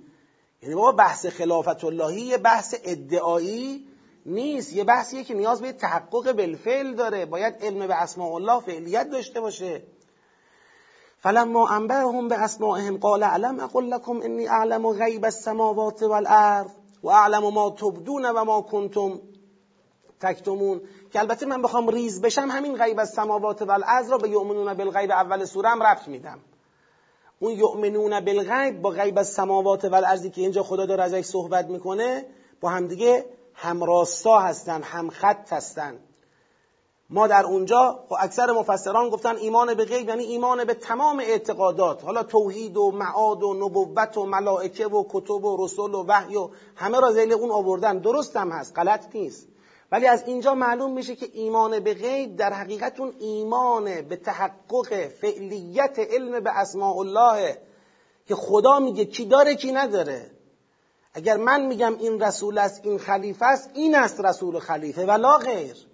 یعنی 0.62 0.74
بابا 0.74 0.92
بحث 0.92 1.26
خلافت 1.26 1.84
اللهی 1.84 2.20
یه 2.20 2.38
بحث 2.38 2.74
ادعایی 2.84 3.88
نیست. 4.26 4.72
یه 4.72 4.84
بحثیه 4.84 5.24
که 5.24 5.34
نیاز 5.34 5.60
به 5.60 5.72
تحقق 5.72 6.32
بالفعل 6.32 6.94
داره. 6.94 7.26
باید 7.26 7.54
علم 7.62 7.86
به 7.86 7.94
اسماء 7.94 8.34
الله 8.34 8.60
فعلیت 8.60 9.10
داشته 9.10 9.40
باشه. 9.40 9.82
فلما 11.20 11.68
انبههم 11.68 12.28
به 12.28 12.38
اسمائهم 12.38 12.98
قال 12.98 13.22
علم 13.22 13.60
اقول 13.60 13.90
لكم 13.90 14.20
انی 14.22 14.48
اعلم 14.48 14.86
غیب 14.86 15.24
السماوات 15.24 16.02
والارض 16.02 16.70
و 17.02 17.08
اعلم 17.08 17.48
ما 17.48 17.70
تبدون 17.70 18.26
و 18.26 18.44
ما 18.44 18.60
کنتم 18.60 19.20
تکتمون 20.20 20.80
که 21.12 21.18
البته 21.18 21.46
من 21.46 21.62
بخوام 21.62 21.88
ریز 21.88 22.20
بشم 22.20 22.48
همین 22.50 22.76
غیب 22.76 22.98
السماوات 22.98 23.62
والارض 23.62 24.10
را 24.10 24.18
به 24.18 24.28
یؤمنون 24.28 24.74
بالغیب 24.74 25.10
اول 25.10 25.44
سوره 25.44 25.68
هم 25.68 25.82
ربط 25.82 26.08
میدم. 26.08 26.38
اون 27.38 27.52
یؤمنون 27.52 28.20
بالغیب 28.20 28.82
با 28.82 28.90
غیب 28.90 29.18
السماوات 29.18 29.84
والارضی 29.84 30.30
که 30.30 30.40
اینجا 30.40 30.62
خدا 30.62 30.86
داره 30.86 31.02
ازش 31.02 31.24
صحبت 31.24 31.66
می‌کنه 31.66 32.26
با 32.60 32.68
همدیگه 32.68 33.26
همراستا 33.54 34.38
هستن 34.38 34.82
همخط 34.82 35.52
هستن. 35.52 35.98
ما 37.10 37.26
در 37.26 37.44
اونجا 37.44 38.06
و 38.10 38.14
اکثر 38.20 38.52
مفسران 38.52 39.08
گفتن 39.08 39.36
ایمان 39.36 39.74
به 39.74 39.84
غیب 39.84 40.08
یعنی 40.08 40.24
ایمان 40.24 40.64
به 40.64 40.74
تمام 40.74 41.20
اعتقادات 41.20 42.04
حالا 42.04 42.22
توحید 42.22 42.76
و 42.76 42.90
معاد 42.90 43.42
و 43.42 43.54
نبوت 43.54 44.18
و 44.18 44.26
ملائکه 44.26 44.86
و 44.86 45.04
کتب 45.10 45.44
و 45.44 45.64
رسول 45.64 45.94
و 45.94 46.04
وحی 46.08 46.36
و 46.36 46.50
همه 46.76 47.00
را 47.00 47.12
زیل 47.12 47.32
اون 47.32 47.50
آوردن. 47.50 47.98
درست 47.98 48.36
هم 48.36 48.50
هست 48.50 48.78
غلط 48.78 49.16
نیست. 49.16 49.48
ولی 49.92 50.06
از 50.06 50.22
اینجا 50.26 50.54
معلوم 50.54 50.92
میشه 50.92 51.16
که 51.16 51.28
ایمان 51.32 51.80
به 51.80 51.94
غیب 51.94 52.36
در 52.36 52.52
حقیقت 52.52 53.00
اون 53.00 53.14
ایمان 53.18 54.02
به 54.02 54.16
تحقق 54.16 55.08
فعلیت 55.08 55.98
علم 55.98 56.40
به 56.40 56.58
اسماء 56.58 56.98
الله 56.98 57.58
که 58.26 58.34
خدا 58.34 58.78
میگه 58.78 59.04
کی 59.04 59.24
داره 59.24 59.54
کی 59.54 59.72
نداره. 59.72 60.30
اگر 61.14 61.36
من 61.36 61.66
میگم 61.66 61.98
این 61.98 62.20
رسول 62.20 62.58
است 62.58 62.80
این 62.84 62.98
خلیفه 62.98 63.46
است 63.46 63.70
این 63.74 63.94
است 63.94 64.20
رسول 64.20 64.58
خلیفه 64.58 65.06
ولا 65.06 65.36
غیر. 65.36 65.87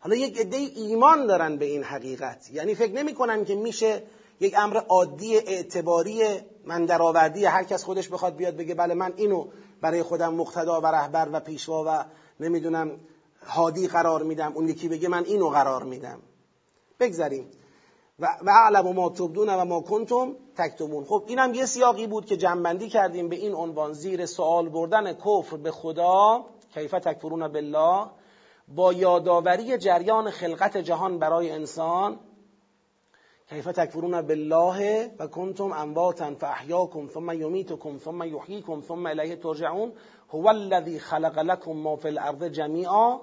حالا 0.00 0.16
یک 0.16 0.38
عده 0.38 0.56
ایمان 0.56 1.26
دارن 1.26 1.56
به 1.56 1.64
این 1.64 1.82
حقیقت. 1.82 2.50
یعنی 2.52 2.74
فکر 2.74 2.92
نمی‌کنن 2.92 3.44
که 3.44 3.54
میشه 3.54 4.02
یک 4.40 4.54
امر 4.58 4.76
عادی 4.76 5.36
اعتباری 5.36 6.22
من 6.64 6.84
درآوردی 6.84 7.44
هر 7.44 7.64
کس 7.64 7.84
خودش 7.84 8.08
بخواد 8.08 8.36
بیاد 8.36 8.56
بگه 8.56 8.74
بله 8.74 8.94
من 8.94 9.12
اینو 9.16 9.46
برای 9.80 10.02
خودم 10.02 10.34
مقتدا 10.34 10.80
و 10.80 10.86
رهبر 10.86 11.28
و 11.32 11.40
پیشوا 11.40 11.84
و 11.86 12.04
نمی‌دونم 12.40 13.00
هادی 13.46 13.88
قرار 13.88 14.22
میدم 14.22 14.52
اون 14.54 14.68
یکی 14.68 14.88
بگه 14.88 15.08
من 15.08 15.24
اینو 15.24 15.48
قرار 15.48 15.82
میدم. 15.82 16.18
بگذاریم 17.00 17.50
و 18.18 18.50
اعلم 18.64 18.92
ما 18.92 19.08
تبدون 19.10 19.48
و 19.48 19.64
ما 19.64 19.80
کنتم 19.80 20.36
تکتمون. 20.56 21.04
خب 21.04 21.24
اینم 21.26 21.54
یه 21.54 21.66
سیاقی 21.66 22.06
بود 22.06 22.26
که 22.26 22.36
جنبندی 22.36 22.88
کردیم 22.88 23.28
به 23.28 23.36
این 23.36 23.54
عنوان 23.54 23.92
زیر 23.92 24.26
سوال 24.26 24.68
بردن 24.68 25.12
کفر 25.12 25.56
به 25.56 25.70
خدا. 25.70 26.44
کیف 26.74 26.90
تکفرون 26.90 27.48
بالله؟ 27.48 28.06
با 28.70 28.92
یادآوری 28.92 29.78
جریان 29.78 30.30
خلقت 30.30 30.76
جهان 30.76 31.18
برای 31.18 31.50
انسان 31.50 32.18
کیف 33.50 33.64
تکفرون 33.64 34.22
بالله 34.22 35.10
و 35.18 35.26
کنتم 35.26 35.72
امواتا 35.72 36.34
فاحیاکم 36.34 37.08
ثم 37.08 37.30
یمیتکم 37.30 37.98
ثم 37.98 38.22
یحییکم 38.22 38.80
ثم 38.80 39.06
الیه 39.06 39.36
ترجعون. 39.36 39.92
هو 40.30 40.48
الذی 40.48 40.98
خلق 40.98 41.38
لكم 41.38 41.72
ما 41.72 41.96
فی 41.96 42.08
الارض 42.08 42.44
جمیعا. 42.44 43.18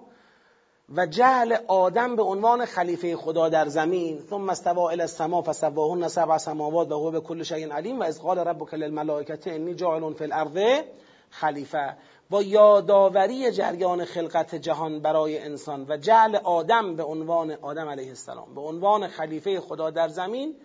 و 0.95 1.06
جعل 1.06 1.58
آدم 1.68 2.16
به 2.16 2.24
عنوان 2.24 2.66
خلیفه 2.66 3.16
خدا 3.16 3.50
در 3.50 3.68
زمین. 3.68 4.20
ثم 4.30 4.50
استوا 4.50 4.89
الى 4.89 5.02
السما 5.02 5.41
فسواهن 5.41 6.08
سبع 6.08 6.38
سماوات 6.38 6.91
و 6.91 6.95
هو 6.95 7.12
به 7.12 7.20
کل 7.20 7.43
شیء 7.43 7.74
علیم. 7.74 8.00
و 8.00 8.04
اذ 8.04 8.20
قال 8.20 8.39
ربک 8.39 8.74
للملائکه 8.74 9.56
انی 9.56 9.76
جاعل 9.76 10.14
فی 10.14 10.24
الارض 10.24 10.84
خلیفه. 11.30 11.98
با 12.30 12.41
یادآوری 12.41 13.51
جریان 13.51 14.05
خلقت 14.05 14.55
جهان 14.55 14.99
برای 14.99 15.39
انسان 15.39 15.86
و 15.89 15.97
جعل 15.97 16.36
آدم 16.36 16.95
به 16.95 17.03
عنوان 17.03 17.51
آدم 17.51 17.89
علیه 17.89 18.09
السلام 18.09 18.55
به 18.55 18.61
عنوان 18.61 19.07
خلیفه 19.07 19.59
خدا 19.59 19.89
در 19.89 20.07
زمین 20.07 20.55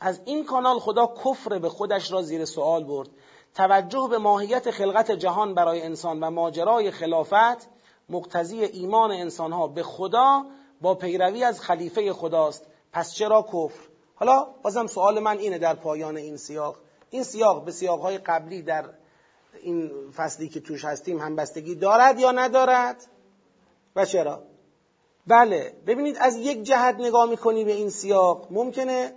از 0.00 0.20
این 0.24 0.44
کانال 0.44 0.78
خدا 0.78 1.14
کفر 1.24 1.58
به 1.58 1.68
خودش 1.68 2.12
را 2.12 2.22
زیر 2.22 2.44
سوال 2.44 2.84
برد. 2.84 3.08
توجه 3.54 4.08
به 4.10 4.18
ماهیت 4.18 4.70
خلقت 4.70 5.10
جهان 5.10 5.54
برای 5.54 5.82
انسان 5.82 6.20
و 6.20 6.30
ماجرای 6.30 6.90
خلافت 6.90 7.68
مقتضی 8.08 8.64
ایمان 8.64 9.10
انسانها 9.10 9.66
به 9.68 9.82
خدا 9.82 10.44
با 10.80 10.94
پیروی 10.94 11.44
از 11.44 11.60
خلیفه 11.60 12.12
خداست. 12.12 12.66
پس 12.92 13.14
چرا 13.14 13.42
کفر؟ 13.42 13.80
حالا 14.14 14.46
بازم 14.62 14.86
سوال 14.86 15.20
من 15.20 15.38
اینه 15.38 15.58
در 15.58 15.74
پایان 15.74 16.16
این 16.16 16.36
سیاق. 16.36 16.76
این 17.10 17.22
سیاق 17.22 17.64
به 17.64 17.70
سیاقهای 17.70 18.18
قبلی 18.18 18.62
در 18.62 18.84
این 19.62 19.90
فصلی 20.16 20.48
که 20.48 20.60
توش 20.60 20.84
هستیم 20.84 21.18
همبستگی 21.18 21.74
دارد 21.74 22.18
یا 22.18 22.32
ندارد؟ 22.32 23.06
و 23.96 24.04
چرا؟ 24.04 24.42
بله 25.26 25.72
ببینید 25.86 26.16
از 26.20 26.36
یک 26.36 26.62
جهت 26.62 26.94
نگاه 26.94 27.30
می‌کنی 27.30 27.64
به 27.64 27.72
این 27.72 27.90
سیاق. 27.90 28.48
ممکنه 28.50 29.12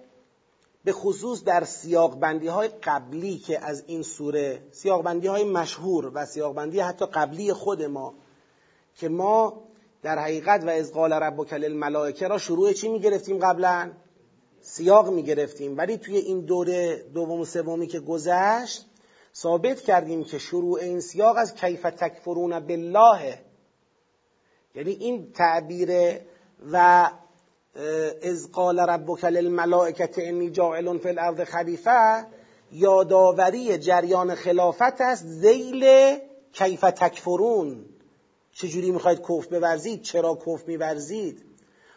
به 0.84 0.92
خصوص 0.92 1.44
در 1.44 1.64
سیاق 1.64 2.20
بندی 2.20 2.48
های 2.48 2.68
قبلی 2.68 3.38
که 3.38 3.66
از 3.66 3.84
این 3.88 4.02
سوره 4.02 4.62
سیاق 4.72 5.04
بندی 5.04 5.28
های 5.28 5.44
مشهور 5.44 6.12
و 6.14 6.26
سیاق 6.26 6.56
بندی 6.56 6.80
حتی 6.80 7.06
قبلی 7.06 7.54
خود 7.54 7.84
ما 7.84 8.14
که 8.96 9.10
ما 9.10 9.64
در 10.02 10.20
حقیقت 10.20 10.64
و 10.64 10.70
از 10.70 10.94
قال 10.94 11.14
ربک 11.14 11.54
للملائکه 11.54 12.28
را 12.28 12.38
شروع 12.38 12.74
چی 12.74 12.88
می‌گرفتیم 12.88 13.40
قبلا؟ 13.40 13.92
سیاق 14.62 15.10
می‌گرفتیم. 15.10 15.78
ولی 15.78 15.98
توی 15.98 16.18
این 16.18 16.42
دوره 16.42 17.04
دوم 17.14 17.40
و 17.40 17.46
سومی 17.46 17.88
که 17.88 18.00
گذشت 18.00 18.89
ثابت 19.36 19.82
کردیم 19.82 20.24
که 20.24 20.38
شروع 20.38 20.80
این 20.80 21.00
سیاق 21.00 21.38
از 21.38 21.56
کیف 21.56 21.82
تکفرون 21.82 22.60
بالله. 22.60 23.40
یعنی 24.76 24.92
این 24.92 25.32
تعبیر 25.32 26.20
و 26.72 27.10
از 28.24 28.52
قال 28.52 28.80
ربک 28.80 29.24
للملائکه 29.24 30.10
انی 30.18 30.50
جاعل 30.50 30.98
فی 30.98 31.10
الارض 31.10 31.40
خلیفه 31.42 32.26
یادآوری 32.72 33.78
جریان 33.78 34.36
خلافت 34.36 35.02
است 35.02 35.26
ذیل 35.26 35.86
کیف 36.54 36.82
تکفرون. 36.82 37.86
چجوری 38.54 38.92
می‌خواید 38.92 39.22
کف 39.22 39.48
بورزید؟ 39.48 40.02
چرا 40.02 40.40
کف 40.46 40.68
میورزید؟ 40.68 41.46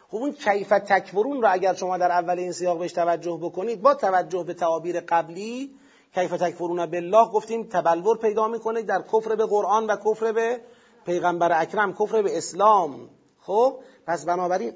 خب 0.07 0.17
اون 0.17 0.31
کیف 0.31 0.69
تکفرون 0.69 1.41
رو 1.41 1.47
اگر 1.51 1.73
شما 1.73 1.97
در 1.97 2.11
اول 2.11 2.39
این 2.39 2.51
سیاق 2.51 2.79
بهش 2.79 2.91
توجه 2.91 3.39
بکنید 3.41 3.81
با 3.81 3.93
توجه 3.93 4.43
به 4.43 4.53
تعابیر 4.53 4.99
قبلی 4.99 5.75
کیف 6.15 6.31
تکفرون 6.31 6.85
بالله 6.85 7.25
گفتیم 7.25 7.63
تبلور 7.63 8.17
پیدا 8.17 8.47
می‌کنه 8.47 8.81
در 8.81 9.01
کفر 9.13 9.35
به 9.35 9.45
قرآن 9.45 9.87
و 9.87 9.95
کفر 9.95 10.31
به 10.31 10.59
پیغمبر 11.05 11.61
اکرم 11.61 11.93
کفر 11.93 12.21
به 12.21 12.37
اسلام. 12.37 13.09
خب 13.41 13.79
پس 14.07 14.25
بنابراین 14.25 14.73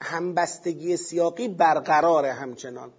همبستگی 0.00 0.96
سیاقی 0.96 1.48
برقراره 1.48 2.32
همچنان. 2.32 2.92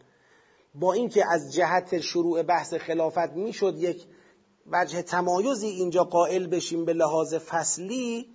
با 0.76 0.94
اینکه 0.94 1.24
از 1.32 1.54
جهت 1.54 2.00
شروع 2.00 2.44
بحث 2.44 2.74
خلافت 2.74 3.32
می‌شد 3.36 3.78
یک 3.78 4.04
وجه 4.72 5.02
تمایزی 5.02 5.68
اینجا 5.68 6.04
قائل 6.04 6.48
بشیم 6.48 6.86
به 6.86 6.94
لحاظ 6.94 7.34
فصلی 7.34 8.28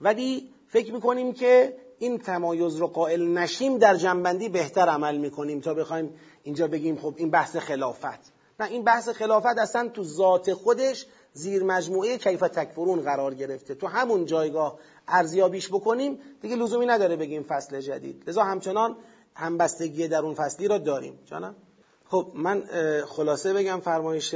ولی 0.00 0.50
فکر 0.68 0.92
می‌کنیم 0.92 1.32
که 1.32 1.76
این 1.98 2.18
تمایز 2.18 2.76
رو 2.76 2.86
قائل 2.86 3.28
نشیم 3.28 3.78
در 3.78 3.96
جنبندی 3.96 4.48
بهتر 4.48 4.88
عمل 4.88 5.16
می‌کنیم 5.16 5.60
تا 5.60 5.74
بخوایم 5.74 6.14
اینجا 6.42 6.68
بگیم 6.68 6.96
خب 6.96 7.14
این 7.16 7.30
بحث 7.30 7.56
خلافت. 7.56 8.35
نه 8.60 8.66
این 8.66 8.84
بحث 8.84 9.08
خلافت 9.08 9.58
اصلا 9.58 9.88
تو 9.88 10.04
ذات 10.04 10.52
خودش 10.52 11.06
زیر 11.32 11.62
مجموعه 11.64 12.18
کیف 12.18 12.40
تکفرون 12.40 13.00
قرار 13.00 13.34
گرفته. 13.34 13.74
تو 13.74 13.86
همون 13.86 14.24
جایگاه 14.24 14.78
ارزیابیش 15.08 15.68
بکنیم 15.68 16.18
دیگه 16.42 16.56
لزومی 16.56 16.86
نداره 16.86 17.16
بگیم 17.16 17.42
فصل 17.42 17.80
جدید. 17.80 18.22
لذا 18.26 18.42
همچنان 18.42 18.96
همبستگی 19.34 20.08
در 20.08 20.18
اون 20.18 20.34
فصلی 20.34 20.68
را 20.68 20.78
داریم. 20.78 21.18
جانم؟ 21.24 21.54
خب 22.08 22.32
من 22.34 22.64
خلاصه 23.06 23.52
بگم 23.52 23.80
فرمایش 23.80 24.34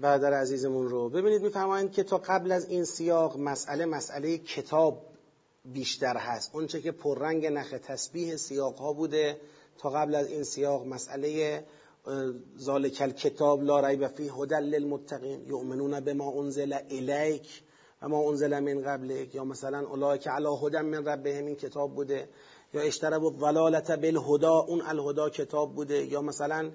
برادر 0.00 0.32
عزیزمون 0.32 0.88
رو. 0.88 1.08
ببینید 1.08 1.42
میفرمایند 1.42 1.92
که 1.92 2.02
تا 2.02 2.18
قبل 2.18 2.52
از 2.52 2.68
این 2.68 2.84
سیاق 2.84 3.38
مسئله 3.38 3.86
مسئله 3.86 4.38
کتاب 4.38 5.02
بیشتر 5.64 6.16
هست. 6.16 6.50
اونچه 6.54 6.80
که 6.80 6.92
پررنگ 6.92 7.46
نخ 7.46 7.74
تسبیح 7.86 8.36
سیاق 8.36 8.76
ها 8.76 8.92
بوده 8.92 9.40
تا 9.78 9.90
قبل 9.90 10.14
از 10.14 10.28
این 10.28 10.42
سیاق 10.42 10.86
مسئله 10.86 11.64
ذالک 12.58 13.02
الکتاب 13.02 13.62
لا 13.62 13.88
ریب 13.88 14.06
فیه 14.06 14.32
هدى 14.32 14.54
للمتقین 14.54 15.46
یؤمنون 15.46 16.00
بما 16.00 16.42
انزل 16.42 16.72
الیک 16.90 17.62
و 18.02 18.08
ما 18.08 18.30
انزل 18.30 18.60
من 18.60 18.82
قبلک 18.82 19.34
یا 19.34 19.44
مثلا 19.44 19.78
اولئک 19.78 20.28
علی 20.28 20.48
هدى 20.62 20.78
من 20.78 21.04
ربهم 21.08 21.46
این 21.46 21.56
کتاب 21.56 21.94
بوده. 21.94 22.28
یا 22.74 22.80
اشترب 22.80 23.24
الضلالت 23.24 23.90
بالهدا 23.90 24.58
اون 24.68 24.82
الهدا 24.82 25.28
کتاب 25.28 25.74
بوده. 25.74 26.06
یا 26.06 26.22
مثلا 26.22 26.70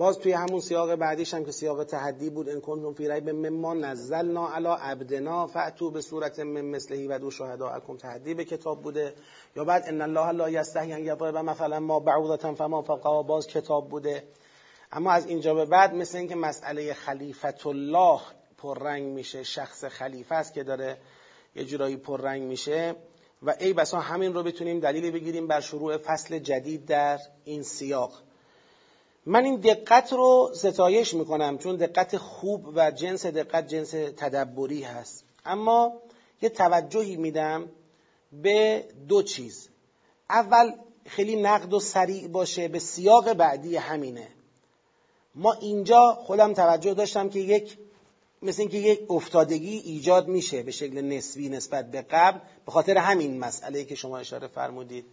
باز 0.00 0.18
توی 0.18 0.32
همون 0.32 0.60
سیاق 0.60 0.94
بعدیش 0.94 1.34
هم 1.34 1.44
که 1.44 1.52
سیاق 1.52 1.84
تحدی 1.84 2.30
بود 2.30 2.48
ان 2.48 2.60
کنتم 2.60 2.92
فی 2.92 3.08
ریب 3.08 3.30
مما 3.30 3.74
نزلنا 3.74 4.54
علی 4.54 4.68
عبدنا 4.68 5.46
فاتو 5.46 5.90
به 5.90 6.00
صورت 6.00 6.40
من 6.40 6.60
مثلهی 6.60 7.06
و 7.06 7.18
دو 7.18 7.30
شهداءکم 7.30 7.96
تحدی 7.96 8.34
به 8.34 8.44
کتاب 8.44 8.82
بوده. 8.82 9.14
یا 9.56 9.64
بعد 9.64 9.82
ان 9.86 10.00
الله 10.02 10.30
لا 10.30 10.50
یستحی 10.50 10.92
ان 10.92 11.00
یضرب 11.00 11.36
مثلا 11.36 11.80
ما 11.80 12.00
بعوضه 12.00 12.54
فما 12.54 12.82
فوقها 12.82 13.22
باز 13.22 13.46
کتاب 13.46 13.88
بوده. 13.88 14.24
اما 14.92 15.12
از 15.12 15.26
اینجا 15.26 15.54
به 15.54 15.64
بعد 15.64 15.94
مثل 15.94 16.18
اینکه 16.18 16.34
مسئله 16.34 16.94
خلیفت 16.94 17.66
الله 17.66 18.20
پررنگ 18.58 19.02
میشه 19.12 19.42
شخص 19.42 19.84
خلیفه 19.84 20.34
است 20.34 20.54
که 20.54 20.62
داره 20.62 20.98
یه 21.54 21.64
جورایی 21.64 21.96
پررنگ 21.96 22.42
میشه 22.42 22.94
و 23.42 23.54
ای 23.60 23.72
بسا 23.72 24.00
همین 24.00 24.34
رو 24.34 24.42
بتونیم 24.42 24.80
دلیل 24.80 25.10
بگیریم 25.10 25.46
بر 25.46 25.60
شروع 25.60 25.96
فصل 25.96 26.38
جدید 26.38 26.84
در 26.84 27.18
این 27.44 27.62
سیاق. 27.62 28.29
من 29.26 29.44
این 29.44 29.56
دقت 29.56 30.12
رو 30.12 30.50
ستایش 30.54 31.14
می‌کنم 31.14 31.58
چون 31.58 31.76
دقت 31.76 32.16
خوب 32.16 32.66
و 32.74 32.90
جنس 32.90 33.26
دقت 33.26 33.68
جنس 33.68 33.90
تدبری 33.90 34.82
هست. 34.82 35.24
اما 35.44 35.92
یه 36.42 36.48
توجهی 36.48 37.16
میدم 37.16 37.68
به 38.32 38.84
دو 39.08 39.22
چیز. 39.22 39.68
اول 40.30 40.72
خیلی 41.06 41.36
نقد 41.36 41.72
و 41.72 41.80
سریع 41.80 42.28
باشه 42.28 42.68
به 42.68 42.78
سیاق 42.78 43.32
بعدی 43.32 43.76
همینه. 43.76 44.28
ما 45.34 45.52
اینجا 45.52 46.18
خودم 46.20 46.54
توجه 46.54 46.94
داشتم 46.94 47.28
که 47.28 47.38
یک 47.38 47.78
مثل 48.42 48.62
اینکه 48.62 48.78
یک 48.78 49.10
افتادگی 49.10 49.76
ایجاد 49.76 50.28
میشه 50.28 50.62
به 50.62 50.70
شکل 50.70 51.00
نسبی 51.00 51.48
نسبت 51.48 51.90
به 51.90 52.02
قبل 52.02 52.38
به 52.66 52.72
خاطر 52.72 52.98
همین 52.98 53.38
مسئله 53.38 53.84
که 53.84 53.94
شما 53.94 54.18
اشاره 54.18 54.46
فرمودید. 54.46 55.04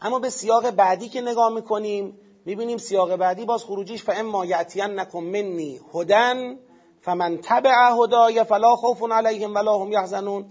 اما 0.00 0.18
به 0.18 0.30
سیاق 0.30 0.70
بعدی 0.70 1.08
که 1.08 1.20
نگاه 1.20 1.52
می‌کنیم 1.54 2.18
می‌بینیم 2.46 2.78
سیاق 2.78 3.16
بعدی 3.16 3.44
باز 3.44 3.64
خروجیش 3.64 4.02
فاما 4.02 4.44
نکن 4.76 5.24
منی 5.24 5.80
هدن 5.94 6.58
فمن 7.00 7.38
تبع 7.42 7.90
هدای 8.02 8.44
فلا 8.44 8.76
خوف 8.76 9.12
علیهم 9.12 9.54
ولا 9.54 9.78
هم 9.78 9.92
یحزنون 9.92 10.44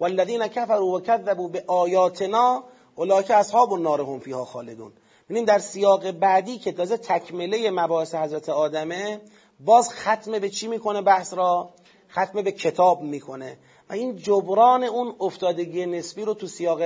والذین 0.00 0.46
کفروا 0.46 0.86
و 0.86 1.00
کذبوا 1.00 1.48
به 1.48 1.64
آیاتنا 1.66 2.64
اولئک 2.96 3.30
اصحاب 3.30 3.72
النار 3.72 4.00
هم 4.00 4.18
فیها 4.18 4.44
خالدون. 4.44 4.92
ببینیم 5.24 5.44
در 5.44 5.58
سیاق 5.58 6.10
بعدی 6.10 6.58
که 6.58 6.72
تازه 6.72 6.96
تکمله 6.96 7.70
مباحث 7.70 8.14
حضرت 8.14 8.48
آدمه 8.48 9.20
باز 9.60 9.90
ختم 9.90 10.38
به 10.38 10.48
چی 10.48 10.68
می‌کنه 10.68 11.02
بحث 11.02 11.34
را؟ 11.34 11.70
ختم 12.10 12.42
به 12.42 12.52
کتاب 12.52 13.02
می‌کنه. 13.02 13.58
و 13.90 13.92
این 13.92 14.16
جبران 14.16 14.84
اون 14.84 15.14
افتادگی 15.20 15.86
نسبی 15.86 16.24
رو 16.24 16.34
تو 16.34 16.46
سیاق 16.46 16.82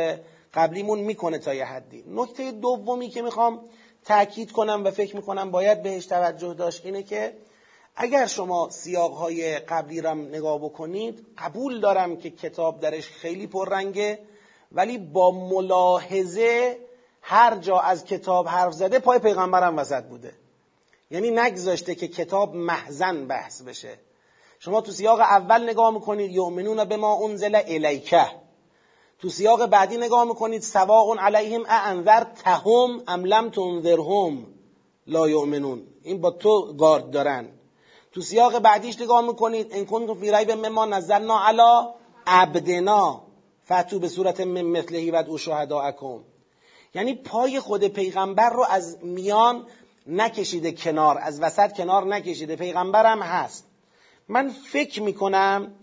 قبلیمون 0.54 0.98
می‌کنه 0.98 1.38
تا 1.38 1.54
یه 1.54 1.64
حدی. 1.64 2.04
نکته 2.08 2.52
دومی 2.52 3.08
که 3.08 3.22
می‌خوام 3.22 3.60
تاکید 4.04 4.52
کنم 4.52 4.84
و 4.84 4.90
فکر 4.90 5.16
می‌کنم 5.16 5.50
باید 5.50 5.82
بهش 5.82 6.06
توجه 6.06 6.54
داشت 6.54 6.86
اینه 6.86 7.02
که 7.02 7.32
اگر 7.96 8.26
شما 8.26 8.70
سیاقهای 8.70 9.58
قبلی 9.58 10.00
را 10.00 10.14
نگاه 10.14 10.58
بکنید 10.58 11.26
قبول 11.38 11.80
دارم 11.80 12.16
که 12.16 12.30
کتاب 12.30 12.80
درش 12.80 13.08
خیلی 13.08 13.46
پررنگه 13.46 14.18
ولی 14.72 14.98
با 14.98 15.30
ملاحظه 15.30 16.78
هر 17.22 17.56
جا 17.56 17.78
از 17.78 18.04
کتاب 18.04 18.48
حرف 18.48 18.72
زده 18.72 18.98
پای 18.98 19.18
پیغمبرم 19.18 19.78
وسط 19.78 20.04
بوده. 20.04 20.32
یعنی 21.10 21.30
نگذاشته 21.30 21.94
که 21.94 22.08
کتاب 22.08 22.54
محزن 22.54 23.26
بحث 23.26 23.62
بشه. 23.62 23.98
شما 24.58 24.80
تو 24.80 24.92
سیاق 24.92 25.20
اول 25.20 25.70
نگاه 25.70 25.90
می‌کنید 25.90 26.30
یؤمنون 26.30 26.84
به 26.84 26.96
ما 26.96 27.24
انزل 27.24 27.54
الیکه 27.66 28.26
تو 29.18 29.28
سیاق 29.28 29.66
بعدی 29.66 29.96
نگاه 29.96 30.24
می‌کنید 30.24 30.62
سواء 30.62 31.16
علیهم 31.18 31.64
اانذر 31.68 32.24
تهم 32.24 33.02
ام 33.08 33.24
لم 33.24 33.50
تنذرهم 33.50 34.46
لا 35.06 35.28
یؤمنون. 35.28 35.82
این 36.02 36.20
با 36.20 36.30
تو 36.30 36.72
گارد 36.72 37.10
دارن. 37.10 37.48
تو 38.12 38.20
سیاق 38.20 38.58
بعدیش 38.58 39.00
نگاه 39.00 39.26
می‌کنید 39.26 39.68
ان 39.70 39.84
کنتم 39.84 40.14
فی 40.14 40.32
ریب 40.32 40.50
مما 40.50 40.84
نزلنا 40.84 41.46
علی 41.46 41.88
عبدنا 42.26 43.22
فتو 43.66 43.98
به 43.98 44.08
صورت 44.08 44.40
من 44.40 44.62
مثلهی 44.62 45.10
و 45.10 45.16
او 45.16 45.38
شهداءکم. 45.38 46.20
یعنی 46.94 47.14
پای 47.14 47.60
خود 47.60 47.84
پیغمبر 47.84 48.50
رو 48.50 48.64
از 48.70 48.98
میان 49.02 49.66
نکشیده 50.06 50.72
کنار 50.72 51.18
از 51.18 51.40
وسط 51.40 51.72
کنار 51.72 52.06
نکشیده. 52.06 52.56
پیغمبرم 52.56 53.22
هست. 53.22 53.66
من 54.28 54.48
فکر 54.48 55.02
می‌کنم 55.02 55.74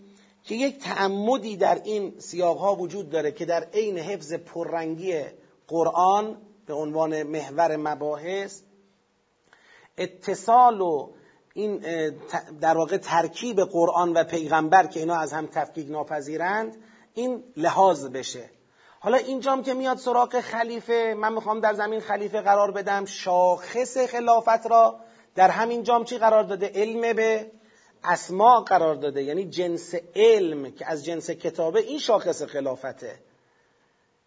که 0.44 0.54
یک 0.54 0.78
تعمدی 0.78 1.56
در 1.56 1.82
این 1.84 2.18
سیاق 2.18 2.58
ها 2.58 2.74
وجود 2.74 3.10
داره 3.10 3.32
که 3.32 3.44
در 3.44 3.64
عین 3.64 3.98
حفظ 3.98 4.34
پررنگی 4.34 5.22
قرآن 5.68 6.36
به 6.66 6.74
عنوان 6.74 7.22
محور 7.22 7.76
مباحث 7.76 8.60
اتصال 9.98 10.80
و 10.80 11.08
این 11.54 11.84
در 12.60 12.76
واقع 12.76 12.96
ترکیب 12.96 13.60
قرآن 13.60 14.12
و 14.12 14.24
پیغمبر 14.24 14.86
که 14.86 15.00
اینا 15.00 15.16
از 15.16 15.32
هم 15.32 15.46
تفکیک 15.46 15.90
ناپذیرند 15.90 16.76
این 17.14 17.44
لحاظ 17.56 18.06
بشه. 18.06 18.50
حالا 19.00 19.16
اینجام 19.16 19.62
که 19.62 19.74
میاد 19.74 19.96
سراغ 19.96 20.40
خلیفه 20.40 21.14
من 21.18 21.32
می‌خوام 21.32 21.60
در 21.60 21.74
زمین 21.74 22.00
خلیفه 22.00 22.40
قرار 22.40 22.70
بدم 22.70 23.04
شاخص 23.04 23.98
خلافت 23.98 24.66
را 24.66 25.00
در 25.34 25.50
همین 25.50 25.82
جام 25.82 26.04
چی 26.04 26.18
قرار 26.18 26.42
داده؟ 26.42 26.72
علم 26.74 27.12
به. 27.12 27.50
اسما 28.04 28.60
قرار 28.60 28.94
داده 28.94 29.22
یعنی 29.22 29.44
جنس 29.44 29.94
علم 30.16 30.70
که 30.70 30.90
از 30.90 31.04
جنس 31.04 31.30
کتابه 31.30 31.80
این 31.80 31.98
شاخص 31.98 32.42
خلافته. 32.42 33.18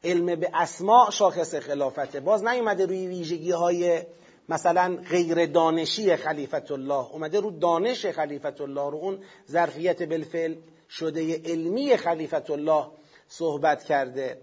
علم 0.03 0.39
به 0.39 0.49
اسما 0.53 1.09
شاخص 1.11 1.55
خلافته. 1.55 2.19
باز 2.19 2.43
نیومده 2.43 2.85
روی 2.85 3.07
ویژگی 3.07 3.51
های 3.51 4.01
مثلا 4.49 4.97
غیر 5.09 5.45
دانشی 5.45 6.15
خلیفت 6.15 6.71
الله 6.71 7.11
اومده 7.13 7.39
رو 7.39 7.51
دانش 7.51 8.05
خلیفت 8.05 8.61
الله 8.61 8.91
رو 8.91 8.97
اون 8.97 9.19
ظرفیت 9.51 10.03
بالفعل 10.03 10.55
شده 10.89 11.41
علمی 11.45 11.97
خلیفت 11.97 12.49
الله 12.49 12.87
صحبت 13.27 13.83
کرده. 13.83 14.41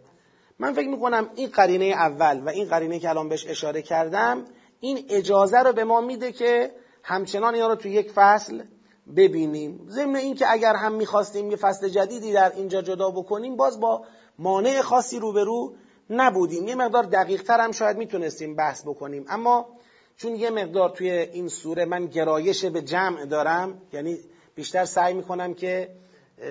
من 0.59 0.73
فکر 0.73 0.89
می‌کنم 0.89 1.31
این 1.35 1.49
قرینه 1.49 1.85
اول 1.85 2.41
و 2.41 2.49
این 2.49 2.69
قرینه 2.69 2.99
که 2.99 3.09
الان 3.09 3.29
بهش 3.29 3.47
اشاره 3.47 3.83
کردم 3.83 4.45
این 4.81 5.07
اجازه 5.09 5.59
رو 5.59 5.73
به 5.73 5.85
ما 5.85 6.01
میده 6.01 6.33
که 6.33 6.71
همچنان 7.03 7.55
اینا 7.55 7.69
رو 7.69 7.75
تو 7.75 7.89
یک 7.89 8.11
فصل 8.11 8.63
ببینیم. 9.17 9.87
ضمن 9.89 10.17
اینکه 10.17 10.53
اگر 10.53 10.75
هم 10.75 10.93
می‌خواستیم 10.93 11.51
یه 11.51 11.57
فصل 11.57 11.89
جدیدی 11.89 12.33
در 12.33 12.53
اینجا 12.57 12.83
جدا 12.83 13.11
بکنیم 13.11 13.57
باز 13.57 13.81
با 13.81 14.05
مانع 14.39 14.81
خاصی 14.81 15.19
روبرو 15.19 15.75
نبودیم. 16.11 16.69
یه 16.69 16.75
مقدار 16.75 17.03
دقیق 17.03 17.43
تر 17.43 17.61
هم 17.61 17.73
شاید 17.73 17.97
می‌تونستیم 17.97 18.57
بحث 18.57 18.83
بکنیم. 18.83 19.25
اما 19.29 19.67
چون 20.17 20.37
یه 20.37 20.51
مقدار 20.51 20.91
توی 20.91 21.11
این 21.11 21.49
سوره 21.49 21.85
من 21.85 22.07
گرایش 22.07 22.65
به 22.65 22.83
جمع 22.83 23.25
دارم 23.25 23.83
یعنی 23.93 24.19
بیشتر 24.55 24.85
سعی 24.85 25.15
می‌کنم 25.15 25.55
که 25.55 25.89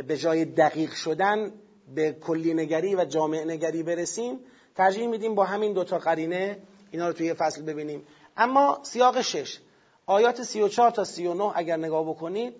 به 0.07 0.17
جای 0.17 0.45
دقیق 0.45 0.93
شدن 0.93 1.51
به 1.95 2.11
کلی 2.11 2.53
نگری 2.53 2.95
و 2.95 3.05
جامع 3.05 3.43
نگری 3.43 3.83
برسیم 3.83 4.39
ترجیح 4.75 5.07
میدیم 5.07 5.35
با 5.35 5.45
همین 5.45 5.73
دوتا 5.73 5.97
قرینه 5.97 6.57
اینا 6.91 7.07
رو 7.07 7.13
توی 7.13 7.33
فصل 7.33 7.61
ببینیم. 7.61 8.03
اما 8.37 8.79
سیاق 8.83 9.21
شش. 9.21 9.59
آیات 10.05 10.41
34 10.41 10.91
تا 10.91 11.03
39 11.03 11.51
اگر 11.55 11.77
نگاه 11.77 12.03
بکنید 12.03 12.55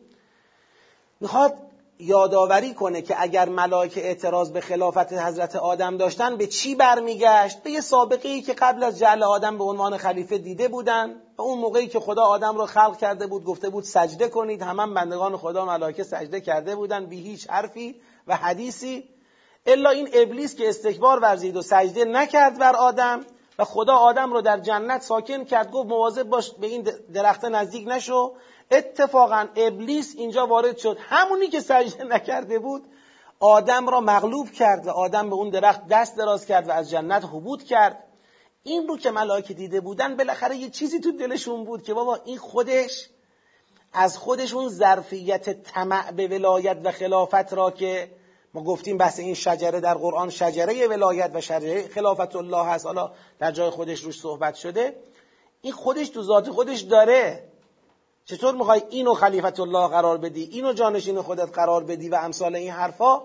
می‌خواد 1.20 1.58
یادآوری 2.02 2.74
کنه 2.74 3.02
که 3.02 3.16
اگر 3.18 3.50
ملائکه 3.50 4.02
اعتراض 4.02 4.52
به 4.52 4.62
خلافت 4.62 5.14
حضرت 5.14 5.56
آدم 5.56 5.98
داشتن 5.98 6.38
به 6.38 6.48
چی 6.48 6.76
برمیگشت؟ 6.76 7.64
به 7.64 7.72
یه 7.72 7.82
سابقه 7.82 8.30
ای 8.30 8.42
که 8.42 8.54
قبل 8.54 8.84
از 8.84 9.00
جعل 9.00 9.24
آدم 9.24 9.58
به 9.58 9.64
عنوان 9.64 9.98
خلیفه 9.98 10.38
دیده 10.38 10.68
بودن 10.68 11.16
و 11.38 11.42
اون 11.42 11.60
موقعی 11.60 11.88
که 11.88 12.00
خدا 12.00 12.24
آدم 12.24 12.58
رو 12.58 12.66
خلق 12.66 12.98
کرده 12.98 13.28
بود 13.28 13.44
گفته 13.44 13.70
بود 13.70 13.84
سجده 13.84 14.28
کنید. 14.28 14.62
همان 14.62 14.94
بندگان 14.94 15.38
خدا 15.38 15.66
ملائکه 15.66 16.04
سجده 16.04 16.42
کرده 16.42 16.76
بودن 16.76 17.06
بی 17.06 17.22
هیچ 17.22 17.50
حرفی 17.50 17.96
و 18.28 18.36
حدیثی. 18.36 19.04
الا 19.66 19.90
این 19.90 20.10
ابلیس 20.14 20.56
که 20.56 20.70
استکبار 20.70 21.20
ورزید 21.20 21.56
و 21.56 21.62
سجده 21.62 22.06
نکرد 22.06 22.60
بر 22.60 22.76
آدم. 22.76 23.26
و 23.62 23.64
خدا 23.64 23.96
آدم 23.96 24.34
رو 24.34 24.42
در 24.42 24.60
جنت 24.60 25.02
ساکن 25.02 25.44
کرد 25.44 25.72
گفت 25.72 25.90
مواظب 25.90 26.24
باش 26.24 26.52
به 26.52 26.68
این 26.68 26.88
درخته 27.14 27.50
نزدیک 27.50 27.88
نشو. 27.88 28.34
اتفاقا 28.72 29.48
ابلیس 29.56 30.16
اینجا 30.18 30.48
وارد 30.48 30.78
شد. 30.78 30.98
همونی 31.00 31.48
که 31.48 31.60
سجده 31.60 32.04
نکرده 32.16 32.60
بود 32.60 32.84
آدم 33.40 33.90
را 33.90 34.02
مغلوب 34.02 34.52
کرد 34.52 34.88
و 34.88 34.90
آدم 34.90 35.30
به 35.30 35.36
اون 35.36 35.50
درخت 35.50 35.88
دست 35.88 36.18
دراز 36.18 36.46
کرد 36.46 36.68
و 36.68 36.72
از 36.72 36.90
جنت 36.90 37.26
حبود 37.26 37.64
کرد. 37.64 38.04
این 38.64 38.88
رو 38.88 38.98
که 38.98 39.12
ملائکه 39.12 39.54
دیده 39.54 39.82
بودن 39.82 40.16
بالاخره 40.16 40.56
یه 40.56 40.70
چیزی 40.70 41.00
تو 41.00 41.12
دلشون 41.12 41.64
بود 41.64 41.84
که 41.84 41.94
بابا 41.94 42.20
این 42.26 42.38
خودش 42.38 43.10
از 43.94 44.18
خودش 44.18 44.54
اون 44.54 44.70
ظرفیت 44.70 45.64
طمع 45.64 46.12
به 46.12 46.28
ولایت 46.28 46.78
و 46.84 46.92
خلافت 46.92 47.54
را 47.54 47.72
که 47.72 48.12
ما 48.54 48.64
گفتیم 48.64 48.98
بحث 48.98 49.20
این 49.20 49.34
شجره 49.34 49.80
در 49.80 49.94
قرآن 49.94 50.30
شجره 50.30 50.88
ولایت 50.88 51.32
و 51.34 51.42
شجره 51.42 51.88
خلافت 51.88 52.36
الله 52.36 52.66
هست. 52.66 52.86
حالا 52.86 53.12
در 53.40 53.52
جای 53.52 53.70
خودش 53.70 54.00
روش 54.00 54.20
صحبت 54.20 54.56
شده. 54.56 54.96
این 55.62 55.74
خودش 55.74 56.10
تو 56.10 56.24
ذات 56.24 56.50
خودش 56.50 56.80
داره. 56.80 57.44
چطور 58.26 58.56
می‌خوای 58.56 58.82
اینو 58.90 59.14
خلیفت 59.14 59.60
الله 59.60 59.88
قرار 59.88 60.18
بدی؟ 60.18 60.44
اینو 60.44 60.74
جانشین 60.74 61.22
خودت 61.22 61.50
قرار 61.54 61.84
بدی 61.84 62.10
و 62.10 62.16
امثال 62.16 62.56
این 62.56 62.72
حرفا؟ 62.72 63.22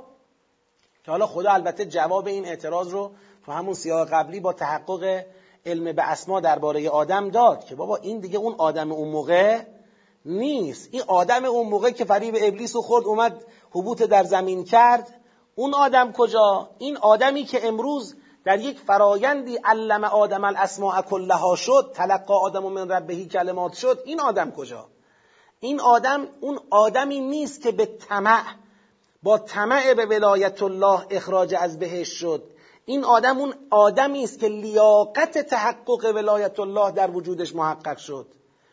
که 1.04 1.10
حالا 1.10 1.26
خدا 1.26 1.50
البته 1.50 1.84
جواب 1.84 2.26
این 2.26 2.44
اعتراض 2.44 2.88
رو 2.88 3.10
تو 3.46 3.52
همون 3.52 3.74
سیاق 3.74 4.08
قبلی 4.12 4.40
با 4.40 4.52
تحقق 4.52 5.24
علم 5.66 5.92
به 5.92 6.02
اسما 6.02 6.40
درباره 6.40 6.90
آدم 6.90 7.30
داد 7.30 7.64
که 7.64 7.74
بابا 7.74 7.96
این 7.96 8.20
دیگه 8.20 8.38
اون 8.38 8.54
آدم 8.58 8.92
اون 8.92 9.08
موقع 9.08 9.62
نیست. 10.24 10.88
این 10.92 11.02
آدم 11.06 11.44
اون 11.44 11.68
موقع 11.68 11.90
که 11.90 12.04
فریب 12.04 12.34
ابلیس 12.40 12.76
و 12.76 12.82
خورد 12.82 13.04
اومد 13.04 13.44
حبوط 13.76 14.02
در 14.02 14.24
زمین 14.24 14.64
کرد. 14.64 15.20
اون 15.54 15.74
آدم 15.74 16.12
کجا؟ 16.12 16.70
این 16.78 16.96
آدمی 16.96 17.44
که 17.44 17.68
امروز 17.68 18.14
در 18.44 18.60
یک 18.60 18.78
فرایندی 18.78 19.56
علم 19.64 20.04
آدم 20.04 20.44
الاسماء 20.44 21.02
کلها 21.02 21.56
شد 21.56 21.92
تلقا 21.94 22.38
آدم 22.38 22.64
و 22.64 22.70
من 22.70 22.88
ربهی 22.88 23.26
کلمات 23.26 23.72
شد 23.72 24.02
این 24.04 24.20
آدم 24.20 24.50
کجا؟ 24.50 24.86
این 25.60 25.80
آدم 25.80 26.28
اون 26.40 26.58
آدمی 26.70 27.20
نیست 27.20 27.62
که 27.62 27.72
به 27.72 27.86
طمع 27.86 28.42
با 29.22 29.38
طمع 29.38 29.94
به 29.94 30.06
ولایت 30.06 30.62
الله 30.62 31.06
اخراج 31.10 31.54
از 31.54 31.78
بهش 31.78 32.08
شد. 32.08 32.42
این 32.84 33.04
آدم 33.04 33.38
اون 33.38 33.54
آدمی 33.70 34.24
است 34.24 34.38
که 34.38 34.48
لیاقت 34.48 35.38
تحقق 35.38 36.12
ولایت 36.14 36.60
الله 36.60 36.90
در 36.90 37.10
وجودش 37.10 37.54
محقق 37.54 37.96
شد. 37.96 38.26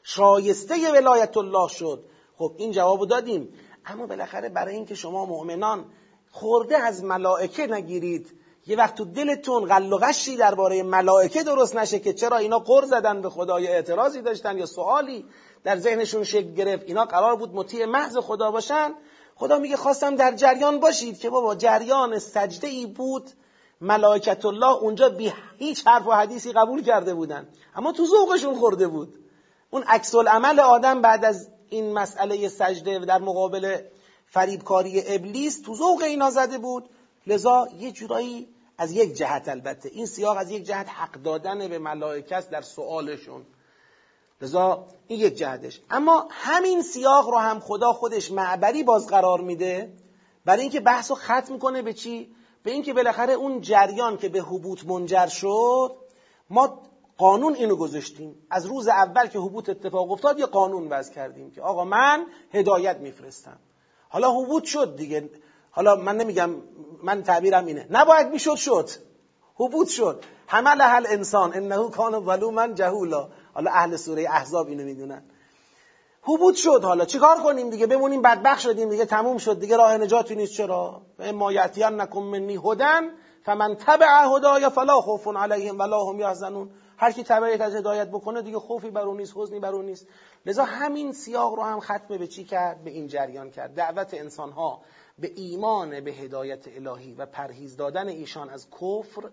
شایسته 0.03 0.91
ولایت 0.91 1.37
الله 1.37 1.67
شد. 1.67 2.03
خب 2.37 2.51
این 2.57 2.71
جوابو 2.71 3.05
دادیم. 3.05 3.53
اما 3.85 4.05
بالاخره 4.05 4.49
برای 4.49 4.75
اینکه 4.75 4.95
شما 4.95 5.25
مؤمنان 5.25 5.85
خورده 6.31 6.77
از 6.77 7.03
ملائکه 7.03 7.67
نگیرید 7.67 8.31
یه 8.67 8.77
وقت 8.77 8.95
تو 8.95 9.05
دلتون 9.05 9.65
غل 9.65 9.93
و 9.93 9.97
غشی 9.97 10.37
درباره 10.37 10.83
ملائکه 10.83 11.43
درست 11.43 11.75
نشه 11.75 11.99
که 11.99 12.13
چرا 12.13 12.37
اینا 12.37 12.59
قر 12.59 12.85
زدن 12.85 13.21
به 13.21 13.29
خدا 13.29 13.59
یا 13.59 13.71
اعتراضی 13.71 14.21
داشتن 14.21 14.57
یا 14.57 14.65
سوالی 14.65 15.25
در 15.63 15.77
ذهنشون 15.77 16.23
شکل 16.23 16.53
گرفت 16.53 16.83
اینا 16.83 17.05
قرار 17.05 17.35
بود 17.35 17.55
مطیع 17.55 17.85
محض 17.85 18.17
خدا 18.17 18.51
باشن؟ 18.51 18.93
خدا 19.35 19.59
میگه 19.59 19.77
خواستم 19.77 20.15
در 20.15 20.35
جریان 20.35 20.79
باشید 20.79 21.19
که 21.19 21.29
بابا 21.29 21.55
جریان 21.55 22.19
سجده 22.19 22.67
ای 22.67 22.85
بود. 22.85 23.29
ملائکت 23.81 24.45
الله 24.45 24.75
اونجا 24.75 25.09
بی 25.09 25.33
هیچ 25.57 25.87
حرف 25.87 26.07
و 26.07 26.11
حدیثی 26.11 26.51
قبول 26.51 26.83
کرده 26.83 27.13
بودن. 27.13 27.47
اما 27.75 27.91
تو 27.91 28.05
ذوقشون 28.05 28.55
خورده 28.55 28.87
بود. 28.87 29.19
اون 29.69 29.83
عکس 29.83 30.15
عمل 30.15 30.59
آدم 30.59 31.01
بعد 31.01 31.25
از 31.25 31.49
این 31.73 31.93
مسئله 31.93 32.49
سجده 32.49 32.99
در 32.99 33.19
مقابل 33.19 33.81
فریبکاری 34.27 35.03
ابلیس 35.07 35.61
تو 35.61 35.75
ذوق 35.75 36.01
اینا 36.01 36.29
زده 36.29 36.57
بود. 36.57 36.89
لذا 37.27 37.67
یه 37.79 37.91
جورایی 37.91 38.47
از 38.77 38.91
یک 38.91 39.13
جهت 39.13 39.49
البته. 39.49 39.89
این 39.89 40.05
سیاق 40.05 40.37
از 40.37 40.51
یک 40.51 40.63
جهت 40.63 40.89
حق 40.89 41.11
دادن 41.11 41.67
به 41.67 41.79
ملائکه 41.79 42.41
در 42.51 42.61
سوالشون 42.61 43.45
لذا 44.41 44.87
این 45.07 45.19
یک 45.19 45.35
جهتش. 45.35 45.81
اما 45.89 46.27
همین 46.29 46.81
سیاق 46.81 47.29
رو 47.29 47.37
هم 47.37 47.59
خدا 47.59 47.93
خودش 47.93 48.31
معبری 48.31 48.83
باز 48.83 49.07
قرار 49.07 49.41
میده 49.41 49.93
برای 50.45 50.61
اینکه 50.61 50.79
بحث 50.79 51.11
رو 51.11 51.15
ختم 51.15 51.59
کنه 51.59 51.81
به 51.81 51.93
چی؟ 51.93 52.35
به 52.63 52.71
اینکه 52.71 52.93
بالاخره 52.93 53.33
اون 53.33 53.61
جریان 53.61 54.17
که 54.17 54.29
به 54.29 54.39
حبوط 54.39 54.85
منجر 54.85 55.27
شد 55.27 55.95
ما 56.49 56.81
قانون 57.17 57.55
اینو 57.55 57.75
گذاشتیم. 57.75 58.35
از 58.49 58.65
روز 58.65 58.87
اول 58.87 59.27
که 59.27 59.39
حبوط 59.39 59.69
اتفاق 59.69 60.11
افتاد 60.11 60.39
یه 60.39 60.45
قانون 60.45 60.87
وضع 60.89 61.13
کردیم 61.13 61.51
که 61.51 61.61
آقا 61.61 61.83
من 61.83 62.25
هدایت 62.53 62.97
میفرستم. 62.97 63.59
حالا 64.09 64.31
حبوط 64.31 64.63
شد 64.63 64.95
دیگه. 64.95 65.29
حالا 65.71 65.95
من 65.95 66.17
نمیگم 66.17 66.49
من 67.03 67.23
تعبیرم 67.23 67.65
اینه. 67.65 67.87
نباید 67.89 68.27
می‌شد 68.27 68.55
شد. 68.55 68.89
حبوط 69.55 69.87
شد. 69.87 70.23
حمل 70.47 70.81
هل 70.81 71.05
انسان 71.09 71.53
انه 71.53 71.89
کان 71.89 72.25
ظلوما 72.25 72.67
جهولا. 72.67 73.29
حالا 73.53 73.71
اهل 73.71 73.95
سوره 73.95 74.27
احزاب 74.29 74.67
اینو 74.67 74.83
می‌دونن. 74.83 75.23
حبوط 76.21 76.55
شد 76.55 76.83
حالا. 76.83 77.05
چیکار 77.05 77.37
کنیم 77.37 77.69
دیگه؟ 77.69 77.87
بمونیم 77.87 78.21
بدبخ 78.21 78.59
شدیم 78.59 78.89
دیگه. 78.89 79.05
تموم 79.05 79.37
شد 79.37 79.59
دیگه. 79.59 79.77
راه 79.77 79.97
نجاتی 79.97 80.35
نیست. 80.35 80.53
چرا؟ 80.53 81.01
اما 81.19 81.51
یاتیان 81.51 82.01
نکم 82.01 82.19
منی 82.19 82.59
هدن 82.65 83.09
فمن 83.45 83.75
تبع 83.75 84.25
هدایا 84.35 84.69
فلا 84.69 85.01
خوف 85.01 85.27
علیهم 85.27 85.79
ولا 85.79 86.03
هم 86.03 86.19
یحزنون 86.19 86.69
هر 87.03 87.11
کی 87.11 87.23
تبعیت 87.23 87.61
از 87.61 87.75
هدایت 87.75 88.07
بکنه 88.07 88.41
دیگه 88.41 88.59
خوفی 88.59 88.89
بر 88.89 89.01
اون 89.01 89.17
نیست 89.17 89.33
حزنی 89.35 89.59
بر 89.59 89.75
اون 89.75 89.85
نیست. 89.85 90.07
لذا 90.45 90.63
همین 90.63 91.13
سیاق 91.13 91.53
رو 91.53 91.63
هم 91.63 91.79
ختم 91.79 92.17
به 92.17 92.27
چی 92.27 92.43
کرد؟ 92.43 92.83
به 92.83 92.89
این 92.89 93.07
جریان 93.07 93.51
کرد. 93.51 93.73
دعوت 93.73 94.13
انسان 94.13 94.51
ها 94.51 94.81
به 95.19 95.31
ایمان 95.35 96.01
به 96.01 96.11
هدایت 96.11 96.67
الهی 96.67 97.13
و 97.13 97.25
پرهیز 97.25 97.77
دادن 97.77 98.07
ایشان 98.07 98.49
از 98.49 98.67
کفر. 98.69 99.29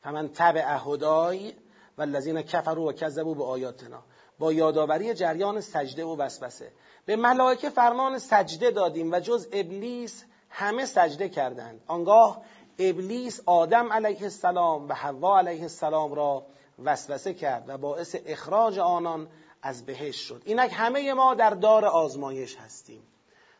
فمن 0.00 0.28
تبع 0.28 0.76
هدای 0.86 1.52
و 1.98 2.02
الذین 2.02 2.42
کفروا 2.42 2.84
و 2.84 2.92
کذبوا 2.92 3.34
به 3.34 3.44
آیاتنا 3.44 4.02
با 4.38 4.52
یادآوری 4.52 5.14
جریان 5.14 5.60
سجده 5.60 6.04
و 6.04 6.16
وسوسه. 6.16 6.72
به 7.06 7.16
ملائکه 7.16 7.70
فرمان 7.70 8.18
سجده 8.18 8.70
دادیم 8.70 9.12
و 9.12 9.20
جز 9.20 9.48
ابلیس 9.52 10.24
همه 10.50 10.86
سجده 10.86 11.28
کردند. 11.28 11.80
آنگاه 11.86 12.42
ابلیس 12.78 13.40
آدم 13.46 13.92
علیه 13.92 14.22
السلام 14.22 14.88
و 14.88 14.92
حوا 14.92 15.38
علیه 15.38 15.62
السلام 15.62 16.14
را 16.14 16.46
وسوسه 16.84 17.34
کرد 17.34 17.64
و 17.68 17.78
باعث 17.78 18.16
اخراج 18.26 18.78
آنان 18.78 19.28
از 19.62 19.86
بهشت 19.86 20.20
شد. 20.20 20.42
اینک 20.44 20.70
همه 20.74 21.14
ما 21.14 21.34
در 21.34 21.50
دار 21.50 21.84
آزمایش 21.84 22.56
هستیم. 22.56 23.02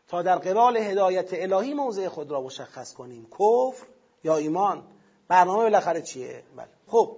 تا 0.07 0.21
در 0.21 0.35
قبال 0.35 0.77
هدایت 0.77 1.29
الهی 1.31 1.73
موضع 1.73 2.07
خود 2.07 2.31
را 2.31 2.41
مشخص 2.41 2.93
کنیم. 2.93 3.27
کفر 3.31 3.87
یا 4.23 4.37
ایمان؟ 4.37 4.83
برنامه 5.27 5.63
بالاخره 5.63 6.01
چیه؟ 6.01 6.43
بله. 6.55 6.67
خب 6.87 7.17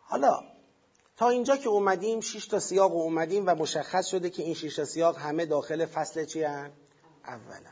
حالا 0.00 0.40
تا 1.16 1.28
اینجا 1.28 1.56
که 1.56 1.68
اومدیم 1.68 2.20
شش 2.20 2.46
تا 2.46 2.58
سیاق 2.58 2.92
اومدیم 2.92 3.46
و 3.46 3.54
مشخص 3.54 4.06
شده 4.06 4.30
که 4.30 4.42
این 4.42 4.54
شش 4.54 4.76
تا 4.76 4.84
سیاق 4.84 5.16
همه 5.18 5.46
داخل 5.46 5.86
فصل 5.86 6.24
چی 6.24 6.42
هن؟ 6.42 6.72
اولا. 7.24 7.70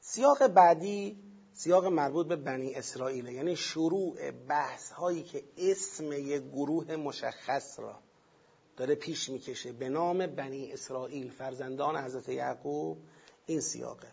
سیاق 0.00 0.46
بعدی 0.46 1.18
سیاق 1.58 1.86
مربوط 1.86 2.26
به 2.26 2.36
بنی 2.36 2.74
اسرائیل. 2.74 3.28
یعنی 3.28 3.56
شروع 3.56 4.30
بحث 4.30 4.90
هایی 4.90 5.22
که 5.22 5.42
اسم 5.58 6.12
یک 6.12 6.42
گروه 6.42 6.96
مشخص 6.96 7.80
را 7.80 7.98
داره 8.76 8.94
پیش 8.94 9.28
می‌کشه 9.28 9.72
به 9.72 9.88
نام 9.88 10.26
بنی 10.26 10.72
اسرائیل 10.72 11.30
فرزندان 11.30 11.96
حضرت 11.96 12.28
یعقوب 12.28 12.98
این 13.46 13.60
سیاقه. 13.60 14.08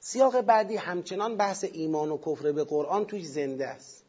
سیاق 0.00 0.40
بعدی 0.40 0.76
همچنان 0.76 1.36
بحث 1.36 1.64
ایمان 1.72 2.10
و 2.10 2.18
کفر 2.18 2.52
به 2.52 2.64
قرآن 2.64 3.06
توی 3.06 3.24
زنده 3.24 3.66
است. 3.66 4.04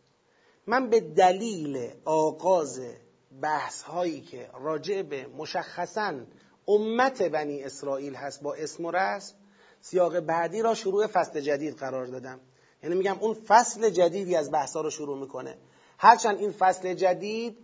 من 0.68 0.90
به 0.90 1.00
دلیل 1.00 1.90
آغاز 2.06 2.82
بحث 3.42 3.82
هایی 3.82 4.22
که 4.22 4.50
راجع 4.60 5.02
به 5.02 5.28
مشخصا 5.28 6.20
امت 6.68 7.22
بنی 7.22 7.64
اسرائیل 7.64 8.16
هست 8.16 8.42
با 8.42 8.54
اسم 8.54 8.86
و 8.86 8.92
رسم 8.92 9.36
سیاق 9.82 10.20
بعدی 10.20 10.62
را 10.62 10.76
شروع 10.76 11.08
فصل 11.08 11.42
جدید 11.42 11.76
قرار 11.76 12.06
دادم. 12.06 12.40
یعنی 12.84 12.96
میگم 12.96 13.18
اون 13.20 13.34
فصل 13.34 13.90
جدیدی 13.90 14.36
از 14.36 14.52
بحثا 14.52 14.82
رو 14.82 14.90
شروع 14.90 15.18
می‌کنه. 15.18 15.58
هرچند 15.98 16.38
این 16.38 16.52
فصل 16.52 16.94
جدید 16.94 17.58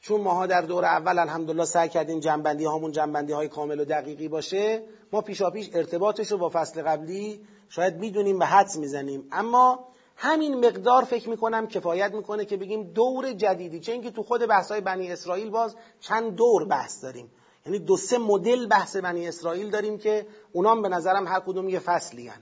چون 0.00 0.20
ماها 0.20 0.46
در 0.46 0.62
دور 0.62 0.84
اول 0.84 1.18
الحمدلله 1.18 1.64
سعی 1.64 1.88
کردیم 1.88 2.20
جنبندی 2.20 2.64
هامون 2.64 2.92
جنبندی 2.92 3.32
های 3.32 3.48
کامل 3.48 3.80
و 3.80 3.84
دقیقی 3.84 4.28
باشه 4.28 4.82
ما 5.12 5.20
پیشا 5.20 5.50
پیش 5.50 5.70
ارتباطش 5.74 6.32
رو 6.32 6.38
با 6.38 6.50
فصل 6.52 6.82
قبلی 6.82 7.40
شاید 7.68 7.96
می‌دونیم 7.96 8.40
و 8.40 8.44
حدس 8.44 8.76
می‌زنیم. 8.76 9.28
اما 9.32 9.88
همین 10.16 10.66
مقدار 10.66 11.04
فکر 11.04 11.28
می‌کنم 11.28 11.66
کفایت 11.66 12.12
می‌کنه 12.14 12.44
که 12.44 12.56
بگیم 12.56 12.82
دور 12.82 13.32
جدیدی. 13.32 13.80
چه 13.80 13.92
اینکه 13.92 14.10
تو 14.10 14.22
خود 14.22 14.46
بحثای 14.46 14.80
بنی 14.80 15.12
اسرائیل 15.12 15.50
باز 15.50 15.76
چند 16.00 16.34
دور 16.34 16.64
بحث 16.64 17.02
داریم. 17.04 17.30
یعنی 17.66 17.78
دو 17.78 17.96
سه 17.96 18.18
مدل 18.18 18.66
بحث 18.66 18.96
بنی 18.96 19.28
اسرائیل 19.28 19.70
داریم 19.70 19.98
که 19.98 20.26
اونام 20.52 20.82
به 20.82 20.88
نظرم 20.88 21.26
هر 21.26 21.40
کدوم 21.40 21.68
یه 21.68 21.78
فصلی 21.78 22.28
هن. 22.28 22.40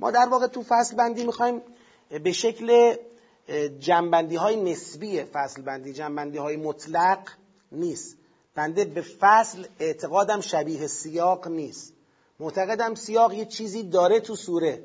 ما 0.00 0.10
در 0.10 0.28
واقع 0.28 0.46
تو 0.46 0.62
فصل 0.68 0.96
بندی 0.96 1.24
می‌خوایم 1.24 1.62
به 2.24 2.32
شکل 2.32 2.96
جنبندی 3.78 4.36
های 4.36 4.56
نسبی 4.56 5.22
فصل 5.22 5.62
بندی 5.62 5.92
جنبندی 5.92 6.38
های 6.38 6.56
مطلق 6.56 7.18
نیست. 7.72 8.16
بنده 8.54 8.84
به 8.84 9.00
فصل 9.00 9.64
اعتقادم 9.80 10.40
شبیه 10.40 10.86
سیاق 10.86 11.48
نیست. 11.48 11.92
معتقدم 12.40 12.94
سیاق 12.94 13.32
یه 13.32 13.44
چیزی 13.44 13.82
داره 13.82 14.20
تو 14.20 14.36
سوره. 14.36 14.84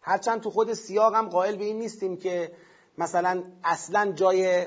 هرچند 0.00 0.40
تو 0.40 0.50
خود 0.50 0.72
سیاق 0.74 1.14
هم 1.14 1.28
قائل 1.28 1.56
به 1.56 1.64
این 1.64 1.78
نیستیم 1.78 2.16
که 2.16 2.52
مثلا 2.98 3.42
اصلا 3.64 4.12
جای 4.12 4.66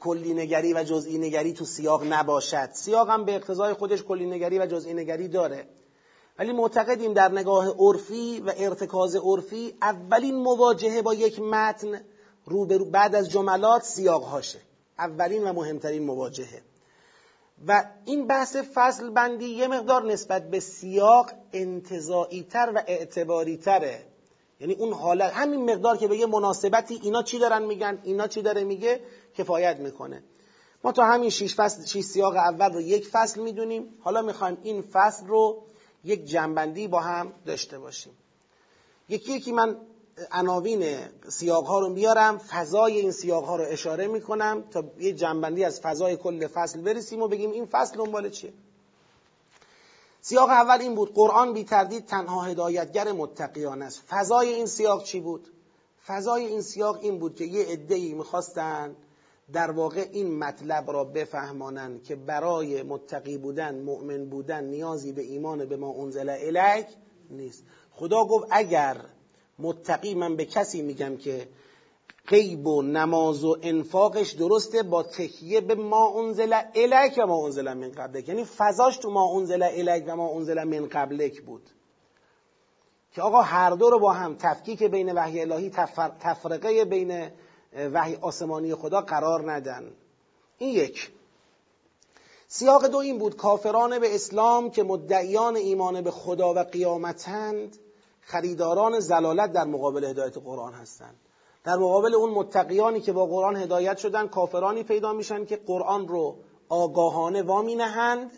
کلی 0.00 0.34
نگری 0.34 0.74
و 0.74 0.84
جزئی 0.84 1.18
نگری 1.18 1.52
تو 1.52 1.64
سیاق 1.64 2.12
نباشد. 2.12 2.70
سیاق 2.72 3.10
هم 3.10 3.24
به 3.24 3.34
اقتضای 3.34 3.72
خودش 3.74 4.02
کلی 4.02 4.26
نگری 4.26 4.58
و 4.58 4.66
جزئی 4.66 4.94
نگری 4.94 5.28
داره. 5.28 5.68
ولی 6.38 6.52
معتقدیم 6.52 7.12
در 7.12 7.32
نگاه 7.32 7.74
عرفی 7.78 8.40
و 8.40 8.52
ارتکاز 8.56 9.16
عرفی 9.16 9.74
اولین 9.82 10.34
مواجهه 10.34 11.02
با 11.02 11.14
یک 11.14 11.40
متن 11.40 12.00
رو 12.46 12.66
بعد 12.66 13.14
از 13.14 13.30
جملات 13.30 13.82
سیاق 13.82 14.22
هاشه 14.22 14.60
اولین 14.98 15.44
و 15.44 15.52
مهمترین 15.52 16.02
مواجهه. 16.02 16.62
و 17.68 17.84
این 18.04 18.26
بحث 18.26 18.56
فصل 18.56 19.10
بندی 19.10 19.46
یه 19.46 19.68
مقدار 19.68 20.04
نسبت 20.04 20.50
به 20.50 20.60
سیاق 20.60 21.30
انتظاعی 21.52 22.42
تر 22.42 22.72
و 22.74 22.82
اعتباری 22.86 23.56
تره 23.56 24.04
یعنی 24.60 24.74
اون 24.74 24.92
حالت 24.92 25.32
همین 25.32 25.70
مقدار 25.72 25.96
که 25.96 26.08
به 26.08 26.16
یه 26.16 26.26
مناسبتی 26.26 27.00
اینا 27.02 27.22
چی 27.22 27.38
دارن 27.38 27.62
میگن 27.62 27.98
اینا 28.02 28.28
چی 28.28 28.42
داره 28.42 28.64
میگه 28.64 29.00
کفایت 29.38 29.76
می‌کنه. 29.76 30.22
ما 30.84 30.92
تا 30.92 31.04
همین 31.04 31.30
شیش, 31.30 31.54
فصل، 31.54 31.84
شیش 31.84 32.04
سیاق 32.04 32.36
اول 32.36 32.72
رو 32.72 32.80
یک 32.80 33.08
فصل 33.08 33.40
می‌دونیم. 33.40 33.94
حالا 34.00 34.22
می‌خوایم 34.22 34.58
این 34.62 34.82
فصل 34.82 35.26
رو 35.26 35.62
یک 36.04 36.24
جنبندی 36.24 36.88
با 36.88 37.00
هم 37.00 37.32
داشته 37.46 37.78
باشیم. 37.78 38.12
یکی 39.08 39.32
یکی 39.32 39.52
من 39.52 39.76
عناوین 40.32 41.08
سیاق 41.28 41.66
ها 41.66 41.78
رو 41.78 41.88
میارم 41.88 42.38
فضای 42.38 43.00
این 43.00 43.10
سیاق 43.10 43.44
ها 43.44 43.56
رو 43.56 43.64
اشاره 43.68 44.06
می‌کنم 44.06 44.64
تا 44.70 44.84
یه 44.98 45.12
جنبندی 45.12 45.64
از 45.64 45.80
فضای 45.80 46.16
کل 46.16 46.46
فصل 46.46 46.80
برسیم 46.80 47.22
و 47.22 47.28
بگیم 47.28 47.50
این 47.50 47.66
فصل 47.66 47.96
دنبال 47.96 48.30
چیه. 48.30 48.52
سیاق 50.20 50.48
اول 50.48 50.80
این 50.80 50.94
بود 50.94 51.14
قرآن 51.14 51.52
بی 51.52 51.64
تردید 51.64 52.06
تنها 52.06 52.42
هدایتگر 52.42 53.12
متقیان 53.12 53.82
است. 53.82 54.02
فضای 54.08 54.48
این 54.48 54.66
سیاق 54.66 55.04
چی 55.04 55.20
بود؟ 55.20 55.48
فضای 56.06 56.46
این 56.46 56.62
سیاق 56.62 56.98
این 57.02 57.18
بود 57.18 57.34
که 57.34 57.44
یه 57.44 57.66
عده‌ای 57.66 58.14
می‌خواستن 58.14 58.96
در 59.52 59.70
واقع 59.70 60.06
این 60.12 60.38
مطلب 60.38 60.90
را 60.90 61.04
بفهمانند 61.04 62.02
که 62.02 62.16
برای 62.16 62.82
متقی 62.82 63.38
بودن 63.38 63.82
مؤمن 63.82 64.24
بودن 64.24 64.64
نیازی 64.64 65.12
به 65.12 65.22
ایمان 65.22 65.64
به 65.64 65.76
ما 65.76 65.94
انزل 66.02 66.28
الیک 66.28 66.86
نیست. 67.30 67.64
خدا 67.90 68.24
گفت 68.24 68.46
اگر 68.50 68.96
متقی 69.58 70.14
من 70.14 70.36
به 70.36 70.44
کسی 70.44 70.82
میگم 70.82 71.16
که 71.16 71.48
غیب 72.28 72.66
و 72.66 72.82
نماز 72.82 73.44
و 73.44 73.56
انفاقش 73.62 74.32
درسته 74.32 74.82
با 74.82 75.02
تکیه 75.02 75.60
به 75.60 75.74
ما 75.74 76.20
انزل 76.20 76.60
الیک 76.74 77.18
و 77.18 77.26
ما 77.26 77.44
انزل 77.44 77.72
من 77.72 77.90
قبلک. 77.90 78.28
یعنی 78.28 78.44
فضاش 78.44 78.96
تو 78.96 79.10
ما 79.10 79.38
انزل 79.38 79.62
الیک 79.62 80.04
و 80.06 80.16
ما 80.16 80.30
انزل 80.36 80.64
من 80.64 80.88
قبلک 80.88 81.42
بود. 81.42 81.70
که 83.12 83.22
آقا 83.22 83.42
هر 83.42 83.70
دو 83.70 83.90
رو 83.90 83.98
با 83.98 84.12
هم 84.12 84.36
تفکیک 84.38 84.82
بین 84.82 85.12
وحی 85.12 85.40
الهی 85.40 85.70
تفرقه 86.20 86.84
بین 86.84 87.30
وحی 87.74 88.16
آسمانی 88.16 88.74
خدا 88.74 89.00
قرار 89.00 89.52
ندن. 89.52 89.90
این 90.58 90.70
یک. 90.70 91.10
سیاق 92.48 92.86
دو 92.86 92.98
این 92.98 93.18
بود 93.18 93.36
کافران 93.36 93.98
به 93.98 94.14
اسلام 94.14 94.70
که 94.70 94.82
مدعیان 94.82 95.56
ایمان 95.56 96.00
به 96.00 96.10
خدا 96.10 96.54
و 96.54 96.58
قیامتند 96.58 97.76
خریداران 98.20 99.00
زلالت 99.00 99.52
در 99.52 99.64
مقابل 99.64 100.04
هدایت 100.04 100.38
قرآن 100.38 100.72
هستند. 100.72 101.16
در 101.64 101.76
مقابل 101.76 102.14
اون 102.14 102.30
متقیانی 102.30 103.00
که 103.00 103.12
با 103.12 103.26
قرآن 103.26 103.56
هدایت 103.56 103.98
شدن 103.98 104.26
کافرانی 104.26 104.82
پیدا 104.82 105.12
میشن 105.12 105.44
که 105.44 105.56
قرآن 105.56 106.08
رو 106.08 106.36
آگاهانه 106.68 107.42
وامی 107.42 107.74
نهند 107.74 108.30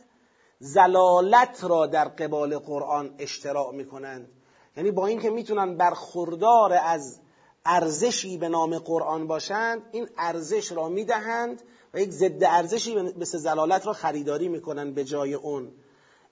زلالت 0.58 1.64
را 1.64 1.86
در 1.86 2.04
قبال 2.04 2.58
قرآن 2.58 3.14
اشتراع 3.18 3.72
می‌کنند. 3.72 4.28
یعنی 4.76 4.90
با 4.90 5.06
اینکه 5.06 5.30
می‌تونن 5.30 5.76
برخوردار 5.76 6.72
از 6.72 7.20
ارزشی 7.66 8.38
به 8.38 8.48
نام 8.48 8.78
قرآن 8.78 9.26
باشند 9.26 9.82
این 9.92 10.08
ارزش 10.18 10.72
را 10.72 10.88
می‌دهند 10.88 11.62
و 11.94 12.00
یک 12.00 12.10
ضد 12.10 12.44
ارزشی 12.44 12.94
مثل 12.94 13.38
زلالت 13.38 13.86
را 13.86 13.92
خریداری 13.92 14.48
می‌کنند 14.48 14.94
به 14.94 15.04
جای 15.04 15.34
اون. 15.34 15.72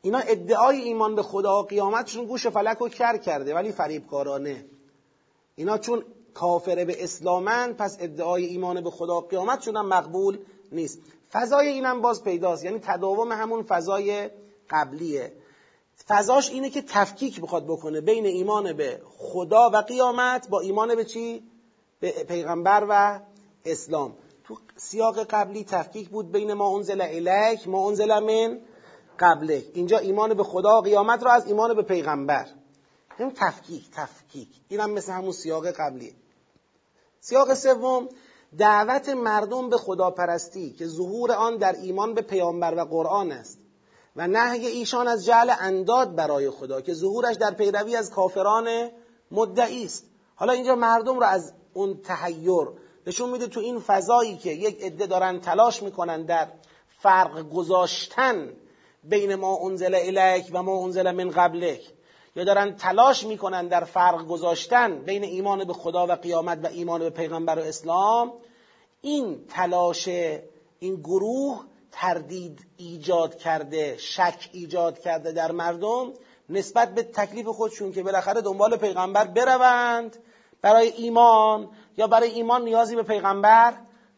اینا 0.03 0.19
ادعای 0.19 0.81
ایمان 0.81 1.15
به 1.15 1.23
خدا 1.23 1.63
و 1.63 1.67
قیامتشون 1.67 2.25
گوش 2.27 2.47
فلک 2.47 2.79
رو 2.79 2.89
کر 2.89 3.17
کرده 3.17 3.55
ولی 3.55 3.73
فریبکارانه. 3.73 4.65
اینا 5.57 5.79
چون 5.79 6.05
کافر 6.35 6.85
به 6.85 7.05
اسلامن 7.05 7.73
پس 7.73 7.97
ادعای 8.01 8.45
ایمان 8.45 8.81
به 8.81 8.91
خدا 8.91 9.17
و 9.17 9.21
قیامتشون 9.21 9.77
هم 9.77 9.87
مقبول 9.87 10.39
نیست. 10.73 10.99
فضای 11.33 11.69
اینم 11.69 12.01
باز 12.01 12.25
پیداست 12.25 12.65
یعنی 12.65 12.79
تداوم 12.79 13.33
همون 13.33 13.63
فضای 13.63 14.31
قبلیه. 14.71 15.33
فضاش 16.09 16.51
اینه 16.51 16.71
که 16.71 16.83
تفکیک 16.83 17.41
بخواد 17.41 17.65
بکنه 17.65 18.01
بین 18.01 18.27
ایمان 18.27 18.73
به 18.73 19.01
خدا 19.19 19.71
و 19.73 19.77
قیامت 19.77 20.49
با 20.49 20.61
ایمان 20.61 20.95
به 20.95 21.05
چی؟ 21.05 21.43
به 22.01 22.11
پیغمبر 22.11 22.87
و 22.89 23.21
اسلام. 23.65 24.17
تو 24.45 24.57
سیاق 24.77 25.23
قبلی 25.23 25.65
تفکیک 25.65 26.09
بود 26.09 26.33
بین 26.33 26.53
ما 26.53 26.77
انزل 26.77 27.01
الیک 27.01 27.69
ما 27.69 27.89
انزل 27.89 28.19
من 28.19 28.61
قبله 29.19 29.65
اینجا 29.75 29.99
ایمان 29.99 30.35
به 30.35 30.43
خدا 30.43 30.79
و 30.79 30.81
قیامت 30.81 31.23
رو 31.23 31.29
از 31.29 31.47
ایمان 31.47 31.75
به 31.75 31.83
پیغمبر. 31.83 32.49
این 33.19 33.33
تفکیک 33.35 33.91
تفکیک. 33.93 34.49
اینم 34.69 34.91
مثل 34.91 35.13
همون 35.13 35.33
سیاق 35.33 35.67
قبلی. 35.67 36.15
سیاق 37.21 37.55
سوم 37.55 38.09
دعوت 38.59 39.09
مردم 39.09 39.71
به 39.71 39.77
خداپرستی 39.77 40.73
که 40.73 40.87
ظهور 40.87 41.33
آن 41.33 41.57
در 41.57 41.73
ایمان 41.73 42.15
به 42.15 42.23
پیامبر 42.23 42.75
و 42.75 42.85
قرآن 42.85 43.33
است. 43.33 43.59
و 44.17 44.27
نهی 44.27 44.67
ایشان 44.67 45.09
از 45.09 45.25
جعل 45.25 45.51
انداد 45.61 46.15
برای 46.15 46.51
خدا 46.51 46.81
که 46.81 46.95
ظهورش 46.95 47.37
در 47.37 47.51
پیروی 47.51 47.97
از 47.97 48.11
کافران 48.11 48.91
مدعی 49.31 49.85
است. 49.85 50.05
حالا 50.35 50.53
اینجا 50.53 50.75
مردم 50.75 51.19
رو 51.19 51.25
از 51.25 51.53
اون 51.73 52.01
تحیر 52.03 52.69
نشون 53.07 53.31
میده 53.31 53.47
تو 53.47 53.61
این 53.61 53.81
فضایی 53.81 54.37
که 54.37 54.51
یک 54.51 54.83
عده 54.83 55.07
دارن 55.07 55.41
تلاش 55.41 55.83
می‌کنن 55.83 56.23
در 56.23 56.49
فرق 56.99 57.49
گذاشتن 57.51 58.53
بین 59.05 59.35
ما 59.35 59.59
انزل 59.65 59.95
الیک 59.95 60.47
و 60.53 60.63
ما 60.63 60.85
انزل 60.85 61.11
من 61.11 61.31
قبلک 61.31 61.81
یا 62.37 62.45
دارن 62.45 62.77
تلاش 62.77 63.27
می‌کنن 63.27 63.69
در 63.69 63.85
فرق 63.85 64.27
گذاشتن 64.27 64.99
بین 64.99 65.25
ایمان 65.25 65.65
به 65.65 65.73
خدا 65.73 66.07
و 66.07 66.13
قیامت 66.13 66.65
و 66.65 66.67
ایمان 66.67 67.01
به 67.01 67.11
پیغمبر 67.11 67.59
و 67.59 67.63
اسلام. 67.63 68.33
این 69.01 69.47
تلاش 69.49 70.09
این 70.79 70.95
گروه 70.95 71.65
تردید 71.95 72.67
ایجاد 72.77 73.39
کرده 73.39 73.97
شک 73.99 74.49
ایجاد 74.53 74.99
کرده 74.99 75.33
در 75.33 75.53
مردم 75.53 76.13
نسبت 76.49 76.95
به 76.95 77.03
تکلیف 77.03 77.47
خودشون 77.47 77.93
که 77.93 78.03
بالاخره 78.03 78.41
دنبال 78.41 78.77
پیغمبر 78.77 79.25
بروند. 79.25 80.17
برای 80.63 80.89
ایمان 80.89 81.71
یا 81.97 82.07
برای 82.07 82.31
ایمان 82.31 82.65
نیازی 82.65 82.97
به 82.97 83.03
پیغمبر 83.03 83.75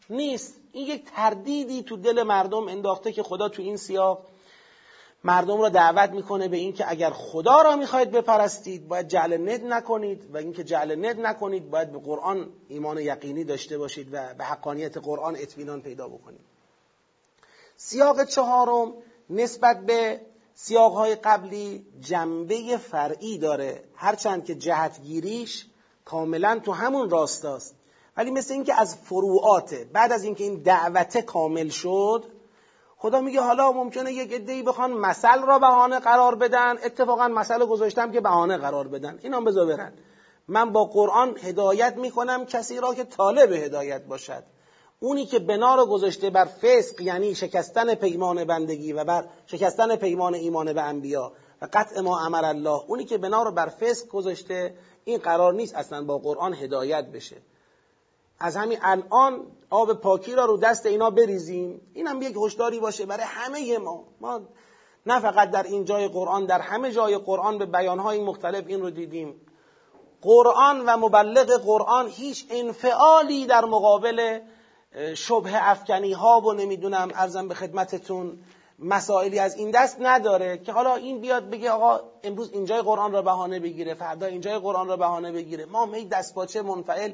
نیست. 0.09 0.55
این 0.71 0.87
یک 0.87 1.05
تردیدی 1.15 1.83
تو 1.83 1.97
دل 1.97 2.23
مردم 2.23 2.67
انداخته 2.67 3.11
که 3.11 3.23
خدا 3.23 3.49
تو 3.49 3.61
این 3.61 3.77
سیاق 3.77 4.25
مردم 5.23 5.61
را 5.61 5.69
دعوت 5.69 6.09
می‌کنه 6.09 6.47
به 6.47 6.57
اینکه 6.57 6.85
اگر 6.91 7.09
خدا 7.09 7.61
را 7.61 7.75
می‌خواید 7.75 8.11
بپرستید 8.11 8.87
باید 8.87 9.07
جعل 9.07 9.49
ند 9.49 9.73
نکنید 9.73 10.33
و 10.33 10.37
اینکه 10.37 10.63
جعل 10.63 11.05
ند 11.05 11.19
نکنید 11.19 11.69
باید 11.69 11.91
به 11.91 11.99
قرآن 11.99 12.49
ایمان 12.67 12.97
یقینی 12.97 13.43
داشته 13.43 13.77
باشید 13.77 14.07
و 14.11 14.33
به 14.37 14.43
حقانیت 14.43 14.97
قرآن 14.97 15.35
اطمینان 15.35 15.81
پیدا 15.81 16.07
بکنید. 16.07 16.56
سیاق 17.77 18.23
چهارم 18.23 18.93
نسبت 19.29 19.85
به 19.85 20.21
سیاقهای 20.53 21.15
قبلی 21.15 21.85
جنبه 21.99 22.77
فرعی 22.77 23.37
داره. 23.37 23.83
هرچند 23.95 24.45
که 24.45 24.55
جهتگیریش 24.55 25.65
کاملا 26.05 26.59
تو 26.59 26.71
همون 26.71 27.09
راستاست. 27.09 27.75
ولی 28.17 28.31
مثل 28.31 28.53
اینکه 28.53 28.73
از 28.73 28.95
فروعاته 28.95 29.89
بعد 29.93 30.11
از 30.11 30.23
اینکه 30.23 30.43
این 30.43 30.63
دعوت 30.63 31.17
کامل 31.17 31.69
شد 31.69 32.23
خدا 32.97 33.21
میگه 33.21 33.41
حالا 33.41 33.71
ممکنه 33.71 34.13
یک 34.13 34.33
عده‌ای 34.33 34.63
بخوان 34.63 34.91
مثل 34.93 35.41
را 35.41 35.59
بهانه 35.59 35.99
قرار 35.99 36.35
بدن. 36.35 36.77
اتفاقا 36.83 37.27
مثل 37.27 37.65
گذاشتم 37.65 38.11
که 38.11 38.21
بهانه 38.21 38.57
قرار 38.57 38.87
بدن. 38.87 39.19
اینا 39.23 39.41
بذار 39.41 39.65
برن 39.65 39.93
من 40.47 40.71
با 40.71 40.85
قرآن 40.85 41.37
هدایت 41.37 41.97
می‌کنم 41.97 42.45
کسی 42.45 42.79
را 42.79 42.93
که 42.93 43.03
طالب 43.03 43.51
هدایت 43.51 44.05
باشد. 44.05 44.43
اونی 44.99 45.25
که 45.25 45.39
بنا 45.39 45.75
رو 45.75 45.85
گذاشته 45.85 46.29
بر 46.29 46.45
فسق 46.45 47.01
یعنی 47.01 47.35
شکستن 47.35 47.95
پیمان 47.95 48.43
بندگی 48.43 48.93
و 48.93 49.03
بر 49.03 49.25
شکستن 49.45 49.95
پیمان 49.95 50.33
ایمان 50.33 50.73
به 50.73 50.81
انبیا 50.81 51.33
و 51.61 51.67
قطع 51.73 52.01
ما 52.01 52.19
امر 52.19 52.45
الله 52.45 52.81
اونی 52.87 53.05
که 53.05 53.17
بنا 53.17 53.43
رو 53.43 53.51
بر 53.51 53.67
فسق 53.67 54.07
گذاشته 54.07 54.73
این 55.05 55.17
قرار 55.17 55.53
نیست 55.53 55.75
اصلا 55.75 56.03
با 56.03 56.17
قرآن 56.17 56.53
هدایت 56.53 57.05
بشه. 57.05 57.37
از 58.39 58.55
همین 58.55 58.77
الان 58.81 59.47
آب 59.69 59.93
پاکی 59.93 60.35
را 60.35 60.45
رو 60.45 60.57
دست 60.57 60.85
اینا 60.85 61.09
بریزیم 61.09 61.81
این 61.93 62.07
هم 62.07 62.21
یک 62.21 62.35
هشداری 62.41 62.79
باشه 62.79 63.05
برای 63.05 63.25
همه 63.27 63.77
ما. 63.77 64.03
ما 64.21 64.41
نه 65.05 65.19
فقط 65.19 65.51
در 65.51 65.63
این 65.63 65.85
جای 65.85 66.07
قرآن 66.07 66.45
در 66.45 66.61
همه 66.61 66.91
جای 66.91 67.17
قرآن 67.17 67.57
به 67.57 67.65
بیانهای 67.65 68.23
مختلف 68.23 68.63
این 68.67 68.81
رو 68.81 68.89
دیدیم. 68.89 69.41
قرآن 70.21 70.85
و 70.85 70.97
مبلغ 70.97 71.61
قرآن 71.61 72.07
هیچ 72.07 72.45
انفعالی 72.49 73.45
در 73.45 73.65
مقابل 73.65 74.39
شبه 75.15 75.69
افکنی 75.69 76.13
ها 76.13 76.41
و 76.41 76.53
نمی‌دونم 76.53 77.11
ارزم 77.15 77.47
به 77.47 77.53
خدمتتون 77.53 78.39
مسائلی 78.79 79.39
از 79.39 79.55
این 79.55 79.71
دست 79.71 79.97
نداره 79.99 80.57
که 80.57 80.71
حالا 80.71 80.95
این 80.95 81.21
بیاد 81.21 81.49
بگه 81.49 81.71
آقا 81.71 81.99
امروز 82.23 82.51
اینجای 82.53 82.81
قرآن 82.81 83.11
را 83.11 83.21
بهانه 83.21 83.59
بگیره 83.59 83.93
فردا 83.93 84.25
اینجای 84.25 84.59
قرآن 84.59 84.87
را 84.87 84.97
بهانه 84.97 85.31
بگیره. 85.31 85.65
ما 85.65 85.85
می 85.85 86.05
دست 86.05 86.35
باچه 86.35 86.61
منفعل 86.61 87.11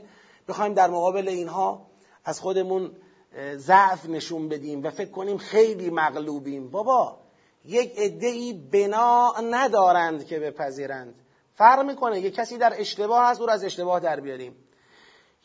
بخوایم 0.48 0.74
در 0.74 0.90
مقابل 0.90 1.28
اینها 1.28 1.86
از 2.26 2.40
خودمون 2.40 2.92
ضعف 3.56 4.06
نشون 4.06 4.50
بدیم 4.50 4.84
و 4.84 4.90
فکر 4.90 5.12
کنیم 5.12 5.38
خیلی 5.38 5.90
مغلوبیم. 5.90 6.70
بابا 6.70 7.18
یک 7.66 7.94
ای 8.22 8.54
بنا 8.54 9.34
ندارند 9.52 10.26
که 10.26 10.40
بپذیرند. 10.40 11.16
فرق 11.56 11.86
می‌کنه 11.86 12.20
یک 12.20 12.36
کسی 12.36 12.58
در 12.58 12.74
اشتباه 12.78 13.26
هست 13.26 13.42
او 13.42 13.48
را 13.48 13.54
از 13.54 13.64
اشتباه 13.64 14.00
در 14.00 14.20
بیاریم. 14.20 14.56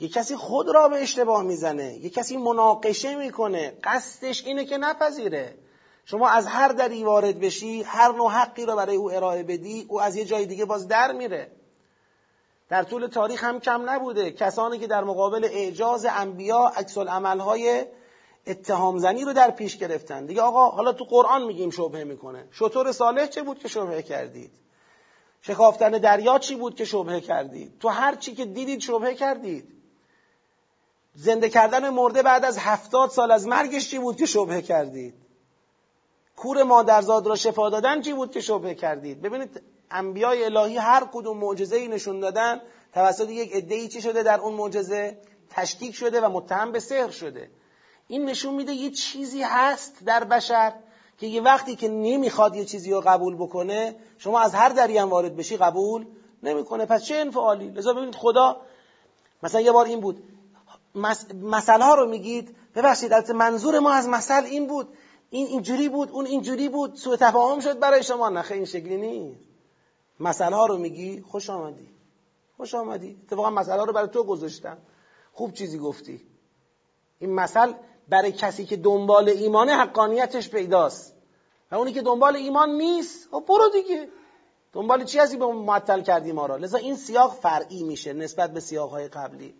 یک 0.00 0.12
کسی 0.12 0.36
خود 0.36 0.68
را 0.68 0.88
به 0.88 1.02
اشتباه 1.02 1.42
می‌زنه 1.42 1.94
یک 1.94 2.14
کسی 2.14 2.36
مناقشه 2.36 3.14
می‌کنه 3.14 3.78
قصدش 3.84 4.44
اینه 4.44 4.64
که 4.64 4.76
نپذیره. 4.76 5.54
شما 6.04 6.28
از 6.28 6.46
هر 6.46 6.68
دری 6.68 7.04
وارد 7.04 7.40
بشی 7.40 7.82
هر 7.82 8.12
نوع 8.12 8.30
حقی 8.30 8.66
را 8.66 8.76
برای 8.76 8.96
او 8.96 9.12
ارائه 9.12 9.42
بدی 9.42 9.86
او 9.88 10.00
از 10.00 10.16
یه 10.16 10.24
جای 10.24 10.46
دیگه 10.46 10.64
باز 10.64 10.88
در 10.88 11.12
میره. 11.12 11.50
در 12.68 12.82
طول 12.82 13.06
تاریخ 13.06 13.44
هم 13.44 13.60
کم 13.60 13.90
نبوده. 13.90 14.30
کسانی 14.30 14.78
که 14.78 14.86
در 14.86 15.04
مقابل 15.04 15.44
اعجاز 15.44 16.06
انبیا 16.10 16.72
عکس 16.76 16.98
های 16.98 17.84
اتهام 18.46 18.98
زنی 18.98 19.24
رو 19.24 19.32
در 19.32 19.50
پیش 19.50 19.76
گرفتن. 19.76 20.26
دیگه 20.26 20.42
آقا 20.42 20.68
حالا 20.68 20.92
تو 20.92 21.04
قرآن 21.04 21.44
میگیم 21.44 21.70
شبهه 21.70 22.04
می‌کنه. 22.04 22.48
شطور 22.52 22.92
صالح 22.92 23.26
چه 23.26 23.42
بود 23.42 23.58
که 23.58 23.68
شبهه 23.68 24.02
کردید؟ 24.02 24.50
شکافتن 25.42 25.90
دریا 25.90 26.38
چی 26.38 26.56
بود 26.56 26.74
که 26.74 26.84
شبهه 26.84 27.20
کردید؟ 27.20 27.78
تو 27.80 27.88
هر 27.88 28.14
چی 28.14 28.34
که 28.34 28.44
دیدید 28.44 28.80
شبهه 28.80 29.14
کردید. 29.14 29.77
زنده 31.20 31.48
کردن 31.48 31.88
مرده 31.88 32.22
بعد 32.22 32.44
از 32.44 32.58
هفتاد 32.58 33.10
سال 33.10 33.30
از 33.30 33.46
مرگش 33.46 33.90
چی 33.90 33.98
بود 33.98 34.16
که 34.16 34.26
شبهه 34.26 34.62
کردید؟ 34.62 35.14
کور 36.36 36.62
مادرزاد 36.62 37.26
را 37.26 37.36
شفا 37.36 37.70
دادن 37.70 38.02
چی 38.02 38.12
بود 38.12 38.32
که 38.32 38.40
شبهه 38.40 38.74
کردید؟ 38.74 39.22
ببینید 39.22 39.62
انبیای 39.90 40.44
الهی 40.44 40.76
هر 40.76 41.08
کدوم 41.12 41.38
معجزه 41.38 41.76
ای 41.76 41.88
نشون 41.88 42.20
دادن 42.20 42.60
توسط 42.94 43.30
یک 43.30 43.52
عده 43.52 43.88
چی 43.88 44.02
شده؟ 44.02 44.22
در 44.22 44.40
اون 44.40 44.54
معجزه 44.54 45.18
تشکیک 45.50 45.94
شده 45.94 46.20
و 46.20 46.28
متهم 46.28 46.72
به 46.72 46.80
سحر 46.80 47.10
شده. 47.10 47.50
این 48.08 48.24
نشون 48.24 48.54
میده 48.54 48.72
یه 48.72 48.90
چیزی 48.90 49.42
هست 49.42 50.04
در 50.04 50.24
بشر 50.24 50.72
که 51.18 51.26
یه 51.26 51.40
وقتی 51.40 51.76
که 51.76 51.88
نمی‌خواد 51.88 52.56
یه 52.56 52.64
چیزی 52.64 52.90
رو 52.90 53.00
قبول 53.00 53.36
بکنه 53.36 53.96
شما 54.18 54.40
از 54.40 54.54
هر 54.54 54.68
دری 54.68 54.98
هم 54.98 55.10
وارد 55.10 55.36
بشی 55.36 55.56
قبول 55.56 56.06
نمی‌کنه. 56.42 56.86
پس 56.86 57.04
چه 57.04 57.14
انفعالی 57.14 57.70
لذا 57.70 57.92
ببینید 57.92 58.14
خدا 58.14 58.60
مثلا 59.42 59.60
یه 59.60 59.72
بار 59.72 59.86
این 59.86 60.00
بود. 60.00 60.22
مسئله 61.42 61.84
ها 61.84 61.94
رو 61.94 62.06
میگید. 62.06 62.56
ببخشید 62.74 63.12
البته 63.12 63.32
منظور 63.32 63.78
ما 63.78 63.92
از 63.92 64.08
مثل 64.08 64.44
این 64.44 64.66
بود. 64.66 64.88
این 65.30 65.46
اینجوری 65.46 65.88
بود 65.88 66.10
اون 66.10 66.26
اینجوری 66.26 66.68
بود. 66.68 66.94
سوء 66.94 67.16
تفاهم 67.16 67.60
شد 67.60 67.78
برای 67.78 68.02
شما. 68.02 68.28
نه 68.28 68.52
این 68.52 68.64
شکلی 68.64 68.96
نیست. 68.96 69.40
مسئله 70.20 70.56
ها 70.56 70.66
رو 70.66 70.78
میگی 70.78 71.24
خوش 71.30 71.50
آمدی. 71.50 71.88
خوش 72.56 72.74
آمدی. 72.74 73.18
اتفاقا 73.26 73.50
مسئله 73.50 73.84
رو 73.84 73.92
برای 73.92 74.08
تو 74.08 74.24
گذاشتم. 74.24 74.78
خوب 75.32 75.52
چیزی 75.52 75.78
گفتی. 75.78 76.20
این 77.18 77.34
مثل 77.34 77.72
برای 78.08 78.32
کسی 78.32 78.64
که 78.64 78.76
دنبال 78.76 79.28
ایمانه 79.28 79.72
حقانیتش 79.72 80.50
پیداست. 80.50 81.14
و 81.70 81.74
اونی 81.74 81.92
که 81.92 82.02
دنبال 82.02 82.36
ایمان 82.36 82.70
نیست 82.70 83.28
خب 83.30 83.44
برو 83.48 83.68
دیگه. 83.72 84.08
دنبال 84.72 85.04
چی 85.04 85.18
هستی؟ 85.18 85.36
به 85.36 85.46
معطل 85.46 86.02
کردی 86.02 86.32
ما 86.32 86.46
را. 86.46 86.56
لذا 86.56 86.78
این 86.78 86.96
سیاق 86.96 87.34
فرعی 87.34 87.82
میشه 87.82 88.12
نسبت 88.12 88.52
به 88.52 88.60
سیاق 88.60 88.90
های 88.90 89.08
قبلی. 89.08 89.54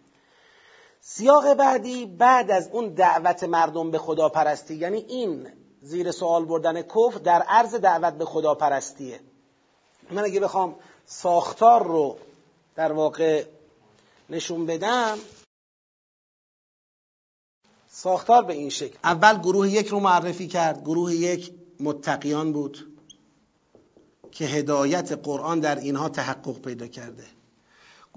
سیاق 1.01 1.55
بعدی 1.55 2.07
بعد 2.07 2.51
از 2.51 2.69
اون 2.73 2.89
دعوت 2.89 3.45
مردم 3.45 3.91
به 3.91 3.99
خدا 3.99 4.29
پرستی 4.29 4.75
یعنی 4.75 4.99
این 4.99 5.49
زیر 5.83 6.11
سوال 6.11 6.45
بردن 6.45 6.83
کفر 6.83 7.19
در 7.19 7.43
عرض 7.43 7.75
دعوت 7.75 8.15
به 8.15 8.25
خدا 8.25 8.55
پرستیه 8.55 9.21
من 10.11 10.25
اگه 10.25 10.41
بخوام 10.41 10.77
ساختار 11.07 11.83
رو 11.87 12.17
در 12.75 12.93
واقع 12.93 13.45
نشون 14.31 14.67
بدم 14.67 15.19
ساختار 17.89 18.45
به 18.45 18.53
این 18.53 18.71
شکل. 18.71 18.99
اول 19.05 19.39
گروه 19.39 19.71
یک 19.71 19.87
رو 19.87 20.01
معرفی 20.01 20.49
کرد. 20.49 20.83
گروه 20.83 21.15
یک 21.15 21.53
متقیان 21.81 22.53
بود 22.53 22.99
که 24.31 24.45
هدایت 24.45 25.13
قرآن 25.13 25.61
در 25.61 25.79
اینها 25.79 26.09
تحقق 26.09 26.59
پیدا 26.61 26.87
کرده. 26.87 27.25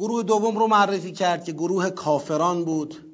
گروه 0.01 0.23
دوم 0.23 0.57
رو 0.57 0.67
معرفی 0.67 1.11
کرد 1.11 1.43
که 1.43 1.51
گروه 1.51 1.89
کافران 1.89 2.65
بود 2.65 3.13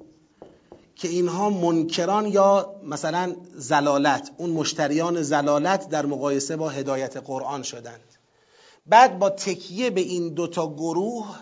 که 0.96 1.08
اینها 1.08 1.50
منکران 1.50 2.26
یا 2.26 2.76
مثلا 2.84 3.36
زلالت 3.56 4.32
اون 4.38 4.50
مشتریان 4.50 5.22
زلالت 5.22 5.90
در 5.90 6.06
مقایسه 6.06 6.56
با 6.56 6.70
هدایت 6.70 7.18
قرآن 7.18 7.64
شدند. 7.64 8.16
بعد 8.86 9.20
با 9.20 9.30
تکیه 9.30 9.90
به 9.90 10.02
این 10.02 10.34
دوتا 10.34 10.68
گروه 10.68 11.36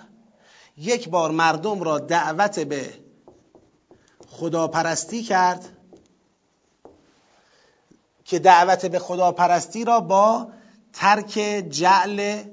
یک 0.77 1.09
بار 1.09 1.31
مردم 1.31 1.83
را 1.83 1.99
دعوت 1.99 2.59
به 2.59 2.93
خداپرستی 4.27 5.23
کرد 5.23 5.69
که 8.25 8.39
دعوت 8.39 8.85
به 8.85 8.99
خداپرستی 8.99 9.85
را 9.85 9.99
با 9.99 10.47
ترک 10.93 11.65
جعل 11.69 12.43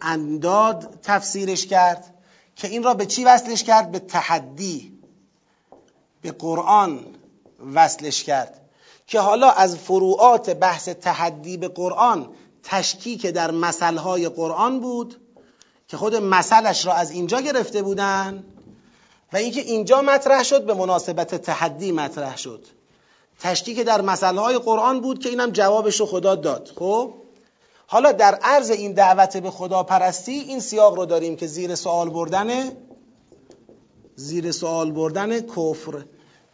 انداد 0.00 0.98
تفسیرش 1.02 1.66
کرد. 1.66 2.14
که 2.58 2.68
این 2.68 2.82
را 2.82 2.94
به 2.94 3.06
چی 3.06 3.24
وصلش 3.24 3.62
کرد؟ 3.64 3.90
به 3.90 3.98
تحدی 3.98 4.98
به 6.22 6.32
قرآن 6.32 7.06
وصلش 7.74 8.24
کرد. 8.24 8.60
که 9.06 9.20
حالا 9.20 9.50
از 9.50 9.76
فروعات 9.76 10.50
بحث 10.50 10.88
تحدی 10.88 11.56
به 11.56 11.68
قرآن 11.68 12.28
تشکیک 12.62 13.26
در 13.26 13.50
مسئله 13.50 14.28
قرآن 14.28 14.80
بود 14.80 15.20
که 15.88 15.96
خود 15.96 16.14
مسئلش 16.14 16.86
را 16.86 16.92
از 16.92 17.10
اینجا 17.10 17.40
گرفته 17.40 17.82
بودن 17.82 18.44
و 19.32 19.36
اینکه 19.36 19.60
اینجا 19.60 20.02
مطرح 20.02 20.42
شد 20.42 20.66
به 20.66 20.74
مناسبت 20.74 21.34
تحدی 21.34 21.92
مطرح 21.92 22.36
شد. 22.36 22.66
تشکیک 23.40 23.80
در 23.80 24.00
مسئله 24.00 24.58
قرآن 24.58 25.00
بود 25.00 25.18
که 25.18 25.28
اینم 25.28 25.50
جوابش 25.50 26.00
رو 26.00 26.06
خدا 26.06 26.34
داد. 26.34 26.72
خب؟ 26.78 27.14
حالا 27.90 28.12
در 28.12 28.34
عرض 28.34 28.70
این 28.70 28.92
دعوت 28.92 29.36
به 29.36 29.50
خدا 29.50 29.82
پرستی 29.82 30.32
این 30.32 30.60
سیاق 30.60 30.94
رو 30.94 31.06
داریم 31.06 31.36
که 31.36 31.46
زیر 31.46 31.74
سوال 31.74 32.10
بردن 32.10 32.48
زیر 34.16 34.52
سوال 34.52 34.92
بردن 34.92 35.40
کفر. 35.40 36.04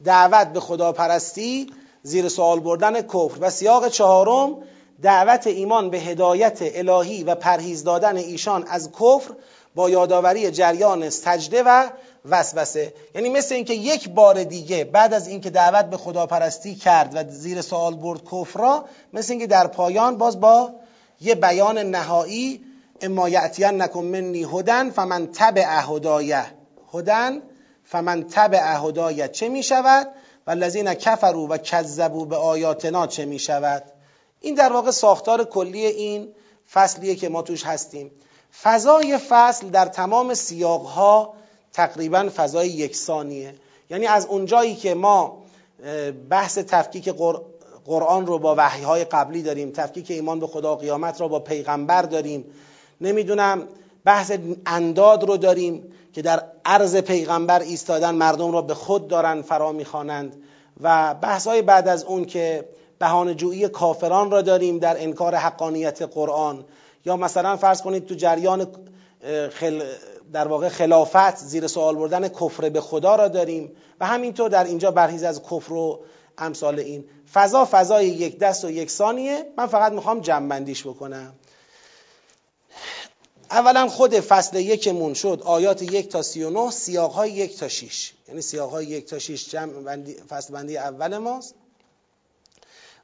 دعوت 0.05 0.47
به 0.47 0.61
خدا 0.61 0.93
پرستی 0.93 1.67
زیر 2.03 2.29
سوال 2.29 2.61
بردن 2.61 3.03
کفر. 3.03 3.39
و 3.41 3.51
سیاق 3.51 3.89
چهارم 3.89 4.57
دعوت 5.03 5.47
ایمان 5.47 5.91
به 5.91 5.99
هدایت 5.99 6.59
الهی 6.61 7.25
و 7.25 7.35
پرهیز 7.35 7.85
دادن 7.85 8.17
ایشان 8.17 8.65
از 8.69 8.91
کفر 8.93 9.35
با 9.75 9.91
یادآوری 9.91 10.51
جریان 10.51 11.11
سجده 11.11 11.63
و 11.67 11.89
وسوسه. 12.25 12.95
یعنی 13.15 13.29
مثل 13.29 13.55
اینکه 13.55 13.75
یک 13.75 14.09
بار 14.09 14.45
دیگه 14.45 14.85
بعد 14.85 15.15
از 15.15 15.29
اینکه 15.29 15.51
دعوت 15.51 15.85
به 15.85 15.97
خداپرستی 15.97 16.75
کرد 16.75 17.11
و 17.15 17.31
زیر 17.31 17.61
سوال 17.61 17.95
برد 17.95 18.25
کفر 18.25 18.61
را 18.61 18.85
مثل 19.13 19.33
اینکه 19.33 19.47
در 19.47 19.67
پایان 19.67 20.19
باز 20.19 20.41
با 20.41 20.71
یه 21.25 21.35
بیان 21.35 21.79
نهایی 21.79 22.65
اما 23.01 23.29
یعتین 23.29 23.83
نکن 23.83 24.05
منی 24.05 24.45
هدن 24.45 24.91
فمن 24.91 25.33
تبع 25.33 25.67
هدایه 25.69 26.45
هدن 26.95 27.43
فمن 27.85 28.27
تبع 28.29 28.77
هدایه 28.77 29.29
چه 29.29 29.49
می 29.49 29.63
شود 29.63 30.07
و 30.47 30.51
لذین 30.51 30.95
کفرو 30.95 31.49
و 31.49 31.59
کذبو 31.59 32.25
به 32.25 32.37
آیاتنا 32.37 33.07
چه 33.07 33.25
می 33.25 33.39
شود 33.39 33.83
این 34.41 34.55
در 34.55 34.73
واقع 34.73 34.91
ساختار 34.91 35.45
کلی 35.45 35.87
این 35.87 36.29
فصلیه 36.73 37.15
که 37.15 37.29
ما 37.29 37.43
توش 37.43 37.67
هستیم. 37.67 38.11
فضای 38.63 39.19
فصل 39.29 39.69
در 39.69 39.87
تمام 39.87 40.35
سیاقها 40.35 41.35
تقریبا 41.73 42.31
فضای 42.37 42.69
یکسانیه. 42.69 43.55
یعنی 43.91 44.07
از 44.07 44.27
اونجایی 44.27 44.75
که 44.77 44.95
ما 44.95 45.43
بحث 46.31 46.59
تفکیک 46.59 47.09
قرآن 47.09 47.43
رو 47.87 48.39
با 48.39 48.55
وحیهای 48.59 49.05
قبلی 49.05 49.43
داریم 49.43 49.71
تفکیک 49.71 50.11
ایمان 50.11 50.41
به 50.41 50.47
خدا 50.47 50.75
و 50.75 50.79
قیامت 50.79 51.21
رو 51.21 51.29
با 51.29 51.39
پیغمبر 51.39 52.03
داریم. 52.03 52.45
نمی‌دونم 53.01 53.63
بحث 54.05 54.33
انداد 54.67 55.25
رو 55.25 55.37
داریم 55.37 55.93
که 56.13 56.23
در 56.23 56.43
عرض 56.65 56.97
پیغمبر 56.97 57.61
ایستادن 57.61 58.15
مردم 58.15 58.53
را 58.53 58.63
به 58.63 58.75
خود 58.75 59.09
دارن 59.09 59.43
فرا 59.43 59.73
می‌خوانند 59.73 60.37
و 60.83 61.15
بحث 61.15 61.47
های 61.47 61.63
بعد 61.63 61.89
از 61.89 62.05
اون 62.05 62.25
که 62.25 62.69
بهانه‌جویی 62.99 63.69
کافران 63.69 64.31
را 64.31 64.43
داریم 64.43 64.79
در 64.79 65.03
انکار 65.03 65.35
حقانیت 65.35 66.03
قرآن. 66.03 66.65
یا 67.05 67.17
مثلا 67.17 67.57
فرض 67.57 67.83
کنید 67.83 68.07
تو 68.07 68.15
جریان 68.15 68.67
خل... 69.51 69.83
در 70.33 70.49
واقع 70.49 70.69
خلافت 70.69 71.37
زیر 71.37 71.67
سوال 71.67 71.97
بردن 71.97 72.29
کفر 72.29 72.69
به 72.69 72.81
خدا 72.81 73.17
را 73.17 73.29
داریم 73.29 73.73
و 74.01 74.07
همینطور 74.07 74.51
در 74.51 74.65
اینجا 74.65 74.91
برهیز 74.91 75.23
از 75.23 75.43
کفر 75.43 75.73
و 75.73 76.01
امثال 76.39 76.81
این. 76.81 77.05
فضا 77.33 77.69
فضای 77.71 78.07
یک 78.07 78.39
دست 78.39 78.65
و 78.65 78.71
یک 78.71 78.91
ثانیه. 78.91 79.53
من 79.59 79.67
فقط 79.67 79.93
می‌خوام 79.93 80.21
جنبندیش 80.21 80.87
بکنم. 80.87 81.35
اولا 83.51 83.89
خود 83.89 84.21
فصل 84.21 84.57
یکمون 84.57 85.15
شد. 85.15 85.43
آیات 85.45 85.83
یک 85.83 86.09
تا 86.09 86.23
سی 86.23 86.43
و 86.43 86.51
نه 86.51 86.71
سیاق 86.71 87.13
های 87.13 87.31
یک 87.33 87.59
تا 87.59 87.69
شیش. 87.69 88.15
یعنی 88.29 88.43
سیاق 88.43 88.71
های 88.71 88.87
یک 88.87 89.07
تا 89.07 89.19
شیش 89.19 89.51
جمع 89.51 89.73
بندی 89.73 90.15
فصل 90.15 90.53
بندی 90.53 90.77
اول 90.77 91.19
ماست. 91.19 91.55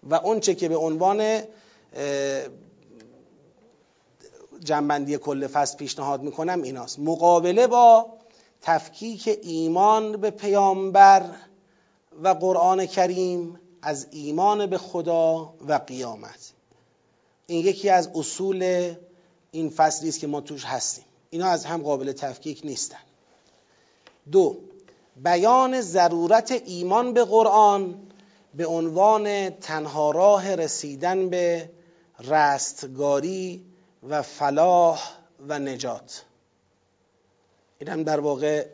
و 0.02 0.14
اون 0.14 0.40
چه 0.40 0.54
که 0.54 0.68
به 0.68 0.76
عنوان 0.76 1.42
جنبندی 4.64 5.18
کل 5.18 5.46
فصل 5.46 5.76
پیشنهاد 5.76 6.22
می‌کنم 6.22 6.62
ایناست. 6.62 6.98
مقابله 6.98 7.66
با 7.66 8.06
تفکیک 8.62 9.38
ایمان 9.42 10.16
به 10.16 10.30
پیامبر 10.30 11.30
و 12.22 12.28
قرآن 12.28 12.86
کریم 12.86 13.60
از 13.82 14.06
ایمان 14.10 14.66
به 14.66 14.78
خدا 14.78 15.54
و 15.68 15.72
قیامت. 15.72 16.52
این 17.46 17.66
یکی 17.66 17.88
از 17.88 18.10
اصول 18.14 18.94
این 19.50 19.70
فصلی 19.70 20.08
است 20.08 20.20
که 20.20 20.26
ما 20.26 20.40
توش 20.40 20.64
هستیم. 20.64 21.04
اینا 21.30 21.46
از 21.46 21.64
هم 21.64 21.82
قابل 21.82 22.12
تفکیک 22.12 22.60
نیستن. 22.64 22.98
دو 24.32 24.56
بیان 25.16 25.80
ضرورت 25.80 26.62
ایمان 26.66 27.12
به 27.12 27.24
قرآن 27.24 27.94
به 28.54 28.66
عنوان 28.66 29.50
تنها 29.50 30.10
راه 30.10 30.54
رسیدن 30.54 31.28
به 31.28 31.70
رستگاری 32.18 33.64
و 34.08 34.22
فلاح 34.22 35.02
و 35.48 35.58
نجات. 35.58 36.24
این 37.78 37.88
هم 37.88 38.02
در 38.02 38.20
واقع 38.20 38.66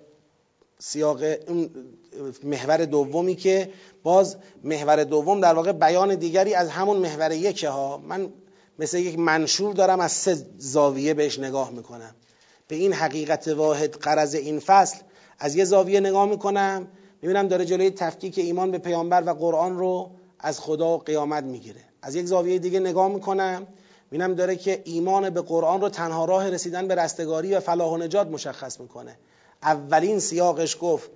سیاق 0.79 1.23
محور 2.43 2.85
دومی 2.85 3.35
که 3.35 3.71
باز 4.03 4.37
محور 4.65 5.05
دوم 5.05 5.41
در 5.41 5.55
واقع 5.55 5.73
بیان 5.73 6.15
دیگری 6.15 6.55
از 6.55 6.69
همون 6.69 6.97
محور 6.97 7.33
یکه 7.33 7.69
ها. 7.69 7.99
من 7.99 8.29
مثل 8.79 8.99
یک 8.99 9.19
منشور 9.19 9.75
دارم 9.75 10.01
از 10.01 10.13
سه 10.13 10.47
زاویه 10.59 11.15
بهش 11.15 11.39
نگاه 11.39 11.71
می‌کنم. 11.71 12.15
به 12.69 12.77
این 12.77 12.93
حقیقت 12.93 13.49
واحد 13.49 13.91
قرض 13.95 14.35
این 14.35 14.61
فصل 14.61 14.99
از 15.39 15.57
یه 15.57 15.65
زاویه 15.65 16.01
نگاه 16.01 16.29
می‌کنم. 16.29 16.87
می‌بینم 17.23 17.49
داره 17.49 17.65
جلوی 17.65 17.91
تفکیک 17.91 18.39
ایمان 18.39 18.71
به 18.71 18.79
پیامبر 18.79 19.23
و 19.27 19.31
قرآن 19.31 19.79
رو 19.79 20.11
از 20.39 20.61
خدا 20.61 20.95
و 20.95 20.99
قیامت 20.99 21.45
می‌گیره. 21.45 21.81
از 22.03 22.15
یک 22.15 22.27
زاویه 22.27 22.59
دیگه 22.59 22.81
نگاه 22.81 23.09
می‌کنم. 23.09 23.67
می‌بینم 24.11 24.35
داره 24.35 24.57
که 24.57 24.83
ایمان 24.85 25.31
به 25.31 25.41
قرآن 25.41 25.81
رو 25.81 25.89
تنها 25.89 26.25
راه 26.25 26.51
رسیدن 26.51 26.89
به 26.89 26.95
رستگاری 26.95 27.55
و 27.55 27.61
فلاح 27.61 27.93
و 27.93 27.97
نجات 27.97 28.27
مشخص 28.27 28.81
می‌کنه. 28.81 29.19
اولین 29.63 30.19
سیاقش 30.19 30.77
گفت 30.81 31.11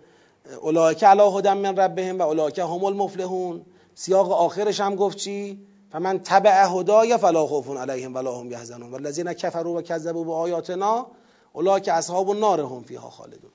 اولئک 0.63 1.05
علی 1.05 1.23
هدى 1.23 1.55
من 1.55 1.77
ربهم 1.77 2.19
و 2.19 2.23
اولئک 2.23 2.59
هم 2.59 2.85
المفلحون. 2.85 3.65
سیاق 3.95 4.33
آخرش 4.33 4.81
هم 4.81 4.97
گفت 4.97 5.17
چی؟ 5.17 5.67
فمن 5.93 6.23
تبع 6.23 6.67
هدای 6.67 7.17
فلا 7.17 7.47
خوف 7.47 7.77
علیهم 7.77 8.15
ولا 8.15 8.41
هم 8.41 8.51
یحزنون. 8.51 8.91
والذین 8.91 9.33
کفروا 9.33 9.79
و 9.79 9.83
کذبوا 9.83 10.25
بآیاتنا 10.25 11.07
اولئک 11.53 11.89
اصحاب 11.89 12.31
النار 12.31 12.61
هم 12.61 12.83
فیها 12.83 13.11
خالدون. 13.11 13.51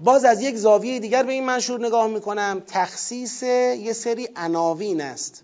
باز 0.00 0.24
از 0.24 0.40
یک 0.40 0.56
زاویه 0.56 0.98
دیگر 0.98 1.22
به 1.22 1.32
این 1.32 1.44
منشور 1.44 1.86
نگاه 1.86 2.06
می‌کنم. 2.06 2.62
تخصیص 2.66 3.42
یه 3.42 3.92
سری 3.92 4.28
عناوین 4.36 5.00
است. 5.00 5.42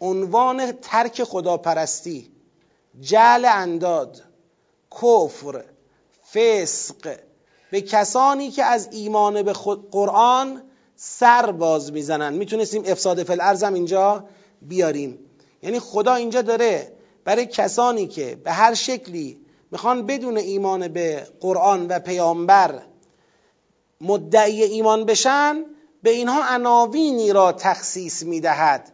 عنوان 0.00 0.72
ترک 0.72 1.24
خداپرستی 1.24 2.30
جعل 3.00 3.44
انداد 3.44 4.22
کفر 5.02 5.64
فسق 6.32 7.16
به 7.70 7.80
کسانی 7.80 8.50
که 8.50 8.64
از 8.64 8.88
ایمان 8.92 9.42
به 9.42 9.52
قرآن 9.90 10.62
سر 10.96 11.52
باز 11.52 11.92
می‌زنن. 11.92 12.34
می‌تونستیم 12.34 12.82
افساد 12.86 13.22
فل 13.22 13.40
ارزم 13.40 13.74
اینجا 13.74 14.24
بیاریم. 14.62 15.18
یعنی 15.62 15.80
خدا 15.80 16.14
اینجا 16.14 16.42
داره 16.42 16.92
برای 17.24 17.46
کسانی 17.46 18.06
که 18.06 18.36
به 18.44 18.52
هر 18.52 18.74
شکلی 18.74 19.40
می‌خوان 19.70 20.06
بدون 20.06 20.36
ایمان 20.36 20.88
به 20.88 21.26
قرآن 21.40 21.86
و 21.88 21.98
پیامبر 21.98 22.82
مدعی 24.00 24.62
ایمان 24.62 25.04
بشن 25.04 25.64
به 26.02 26.10
اینها 26.10 26.54
عناوینی 26.54 27.32
را 27.32 27.52
تخصیص 27.52 28.22
می‌دهد. 28.22 28.92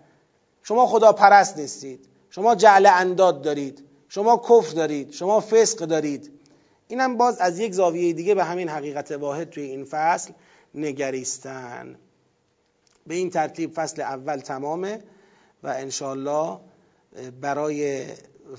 شما 0.62 0.86
خدا 0.86 1.12
پرست 1.12 1.58
نیستید. 1.58 2.08
شما 2.30 2.54
جعل 2.54 2.86
انداد 2.86 3.42
دارید. 3.42 3.84
شما 4.08 4.36
کفر 4.36 4.74
دارید. 4.74 5.12
شما 5.12 5.40
فسق 5.40 5.78
دارید. 5.78 6.32
اینم 6.88 7.16
باز 7.16 7.38
از 7.38 7.58
یک 7.58 7.72
زاویه 7.72 8.12
دیگه 8.12 8.34
به 8.34 8.44
همین 8.44 8.68
حقیقت 8.68 9.12
واحد 9.12 9.50
توی 9.50 9.62
این 9.62 9.84
فصل 9.84 10.32
نگریستن. 10.74 11.96
به 13.06 13.14
این 13.14 13.30
ترتیب 13.30 13.72
فصل 13.74 14.02
اول 14.02 14.36
تمامه 14.36 15.02
و 15.62 15.68
انشالله 15.68 16.58
برای 17.40 18.06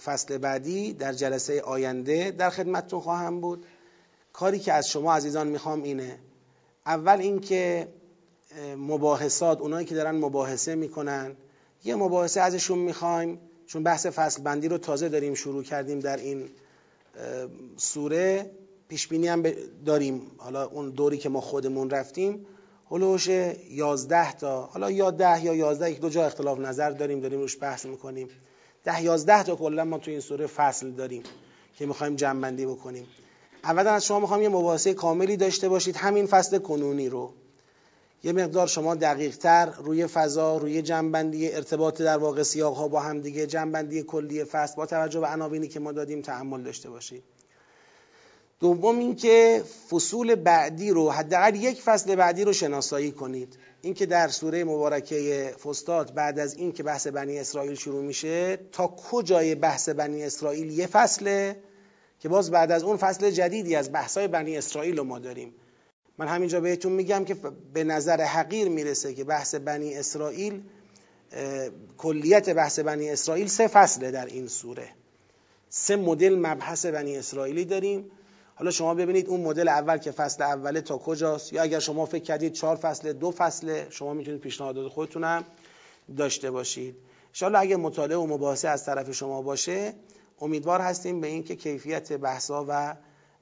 فصل 0.03 0.37
بعدی 0.37 0.93
در 0.93 1.13
جلسه 1.13 1.61
آینده 1.61 2.31
در 2.31 2.49
خدمتتون 2.49 2.99
خواهم 2.99 3.41
بود. 3.41 3.65
کاری 4.33 4.59
که 4.59 4.73
از 4.73 4.89
شما 4.89 5.13
عزیزان 5.13 5.47
می‌خوام 5.47 5.83
اینه 5.83 6.19
اول 6.85 7.19
اینکه 7.19 7.87
مباحثات 8.77 9.61
اونایی 9.61 9.85
که 9.85 9.95
دارن 9.95 10.15
مباحثه 10.15 10.75
می‌کنن 10.75 11.35
یه 11.83 11.95
مباحثه 11.95 12.41
ازشون 12.41 12.79
می‌خوایم 12.79 13.39
چون 13.65 13.83
بحث 13.83 14.05
فصل 14.05 14.41
بندی 14.41 14.67
رو 14.67 14.77
تازه 14.77 15.09
داریم 15.09 15.33
شروع 15.33 15.63
کردیم 15.63 15.99
در 15.99 16.17
این 16.17 16.49
سوره 17.77 18.51
پیش 18.87 19.07
بینی 19.07 19.27
هم 19.27 19.43
داریم. 19.85 20.31
حالا 20.37 20.65
اون 20.65 20.89
دوری 20.89 21.17
که 21.17 21.29
ما 21.29 21.41
خودمون 21.41 21.89
رفتیم 21.89 22.45
هلوش 22.91 23.27
یازده 23.69 24.33
تا 24.33 24.61
حالا 24.65 24.91
یا 24.91 25.11
ده 25.11 25.45
یا 25.45 25.55
یازده 25.55 25.91
یک 25.91 26.01
دو 26.01 26.09
جا 26.09 26.25
اختلاف 26.25 26.59
نظر 26.59 26.89
داریم 26.89 27.19
داریم 27.19 27.39
روش 27.39 27.57
بحث 27.61 27.85
می‌کنیم. 27.85 28.29
ده 28.83 29.03
یازده 29.03 29.43
تا 29.43 29.55
کلا 29.55 29.83
ما 29.83 29.97
تو 29.97 30.11
این 30.11 30.19
سوره 30.19 30.47
فصل 30.47 30.91
داریم 30.91 31.23
که 31.75 31.85
می‌خوایم 31.85 32.15
جمع 32.15 32.51
بکنیم. 32.51 33.07
اولا 33.63 33.91
از 33.91 34.05
شما 34.05 34.19
می‌خوام 34.19 34.41
یه 34.41 34.49
مباحثه 34.49 34.93
کاملی 34.93 35.37
داشته 35.37 35.69
باشید 35.69 35.95
همین 35.95 36.25
فصل 36.25 36.57
کنونی 36.57 37.09
رو. 37.09 37.33
یه 38.23 38.31
مقدار 38.31 38.67
شما 38.67 38.95
دقیق 38.95 39.37
تر 39.37 39.65
روی 39.65 40.07
فضا 40.07 40.57
روی 40.57 40.81
جنبندی 40.81 41.51
ارتباط 41.51 42.01
در 42.01 42.17
واقع 42.17 42.43
سیاق 42.43 42.75
ها 42.75 42.87
با 42.87 42.99
هم 42.99 43.21
دیگه 43.21 43.47
جنبندی 43.47 44.03
کلی 44.03 44.43
فصل 44.43 44.75
با 44.75 44.85
توجه 44.85 45.19
به 45.19 45.27
عناوینی 45.27 45.67
که 45.67 45.79
ما 45.79 45.91
دادیم 45.91 46.21
تحمل 46.21 46.63
داشته 46.63 46.89
باشید 46.89 47.23
دوم 48.63 48.99
اینکه 48.99 49.63
فصول 49.89 50.35
بعدی 50.35 50.91
رو 50.91 51.09
حداقل 51.09 51.55
یک 51.55 51.81
فصل 51.81 52.15
بعدی 52.15 52.43
رو 52.43 52.53
شناسایی 52.53 53.11
کنید. 53.11 53.57
اینکه 53.81 54.05
در 54.05 54.27
سوره 54.27 54.63
مبارکه 54.63 55.53
فستاد 55.63 56.13
بعد 56.13 56.39
از 56.39 56.53
این 56.53 56.71
که 56.71 56.83
بحث 56.83 57.07
بنی 57.07 57.39
اسرائیل 57.39 57.75
شروع 57.75 58.03
میشه 58.03 58.57
تا 58.71 58.87
کجای 58.87 59.55
بحث 59.55 59.89
بنی 59.89 60.23
اسرائیل؟ 60.23 60.71
یه 60.71 60.87
فصله 60.87 61.55
که 62.19 62.29
باز 62.29 62.51
بعد 62.51 62.71
از 62.71 62.83
اون 62.83 62.97
فصل 62.97 63.31
جدیدی 63.31 63.75
از 63.75 63.91
بحثای 63.91 64.27
بنی 64.27 64.57
اسرائیل 64.57 64.97
رو 64.97 65.03
ما 65.03 65.19
داریم. 65.19 65.53
من 66.17 66.27
همینجا 66.27 66.61
بهتون 66.61 66.91
میگم 66.91 67.25
که 67.25 67.37
به 67.73 67.83
نظر 67.83 68.21
حقیر 68.21 68.69
می‌رسه 68.69 69.13
که 69.13 69.23
بحث 69.23 69.55
بنی 69.55 69.95
اسرائیل 69.95 70.61
کلیت 71.97 72.49
بحث 72.49 72.79
بنی 72.79 73.09
اسرائیل 73.09 73.47
سه 73.47 73.67
فصله 73.67 74.11
در 74.11 74.25
این 74.25 74.47
سوره. 74.47 74.89
سه 75.69 75.95
مدل 75.95 76.39
مبحث 76.39 76.85
بنی 76.85 77.17
اسرائیلی 77.17 77.65
داریم. 77.65 78.11
حالا 78.55 78.71
شما 78.71 78.93
ببینید 78.93 79.27
اون 79.27 79.41
مدل 79.41 79.67
اول 79.67 79.97
که 79.97 80.11
فصل 80.11 80.43
اوله 80.43 80.81
تا 80.81 80.97
کجاست؟ 80.97 81.53
یا 81.53 81.61
اگر 81.61 81.79
شما 81.79 82.05
فکر 82.05 82.23
کردید 82.23 82.53
چهار 82.53 82.75
فصل 82.75 83.13
دو 83.13 83.31
فصله 83.31 83.87
شما 83.89 84.13
می‌تونید 84.13 84.41
پیشنهادات 84.41 84.91
خودتونم 84.91 85.43
داشته 86.17 86.51
باشید. 86.51 86.95
ان 87.41 87.55
اگر 87.55 87.75
مطالعه 87.75 88.17
و 88.17 88.25
مباحثه 88.25 88.67
از 88.67 88.85
طرف 88.85 89.11
شما 89.11 89.41
باشه 89.41 89.93
امیدوار 90.41 90.81
هستیم 90.81 91.21
به 91.21 91.27
اینکه 91.27 91.55
کیفیت 91.55 92.13
بحثا 92.13 92.65
و 92.69 92.95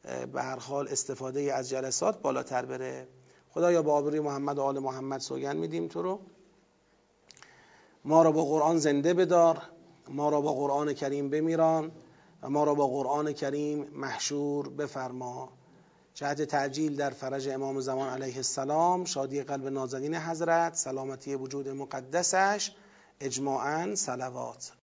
به 0.04 0.42
هر 0.42 0.60
حال 0.60 0.88
استفاده 0.88 1.54
از 1.54 1.70
جلسات 1.70 2.22
بالاتر 2.22 2.66
بره. 2.66 3.08
خدایا 3.50 3.82
با 3.82 3.94
آبروی 3.94 4.20
محمد 4.20 4.58
و 4.58 4.62
آل 4.62 4.80
محمد 4.80 5.20
سوگن 5.20 5.58
میدیم 5.58 5.88
تو 5.88 6.02
رو. 6.02 6.20
ما 8.06 8.24
را 8.24 8.32
با 8.32 8.46
قرآن 8.46 8.78
زنده 8.78 9.14
بدار 9.14 9.62
ما 10.10 10.30
را 10.30 10.42
با 10.42 10.54
قرآن 10.54 10.94
کریم 10.94 11.30
بمیران 11.30 11.92
و 12.42 12.50
ما 12.50 12.64
را 12.64 12.76
با 12.76 12.88
قرآن 12.88 13.34
کریم 13.34 13.88
محشور 13.94 14.70
بفرما. 14.70 15.50
جهت 16.14 16.42
تعجیل 16.42 16.96
در 16.96 17.10
فرج 17.10 17.50
امام 17.50 17.80
زمان 17.80 18.10
علیه 18.10 18.36
السلام 18.36 19.06
شادی 19.06 19.44
قلب 19.44 19.68
نازنین 19.68 20.16
حضرت 20.16 20.76
سلامتی 20.76 21.36
وجود 21.36 21.70
مقدسش 21.70 22.72
اجماعا 23.20 23.96
سلوات 23.96 24.72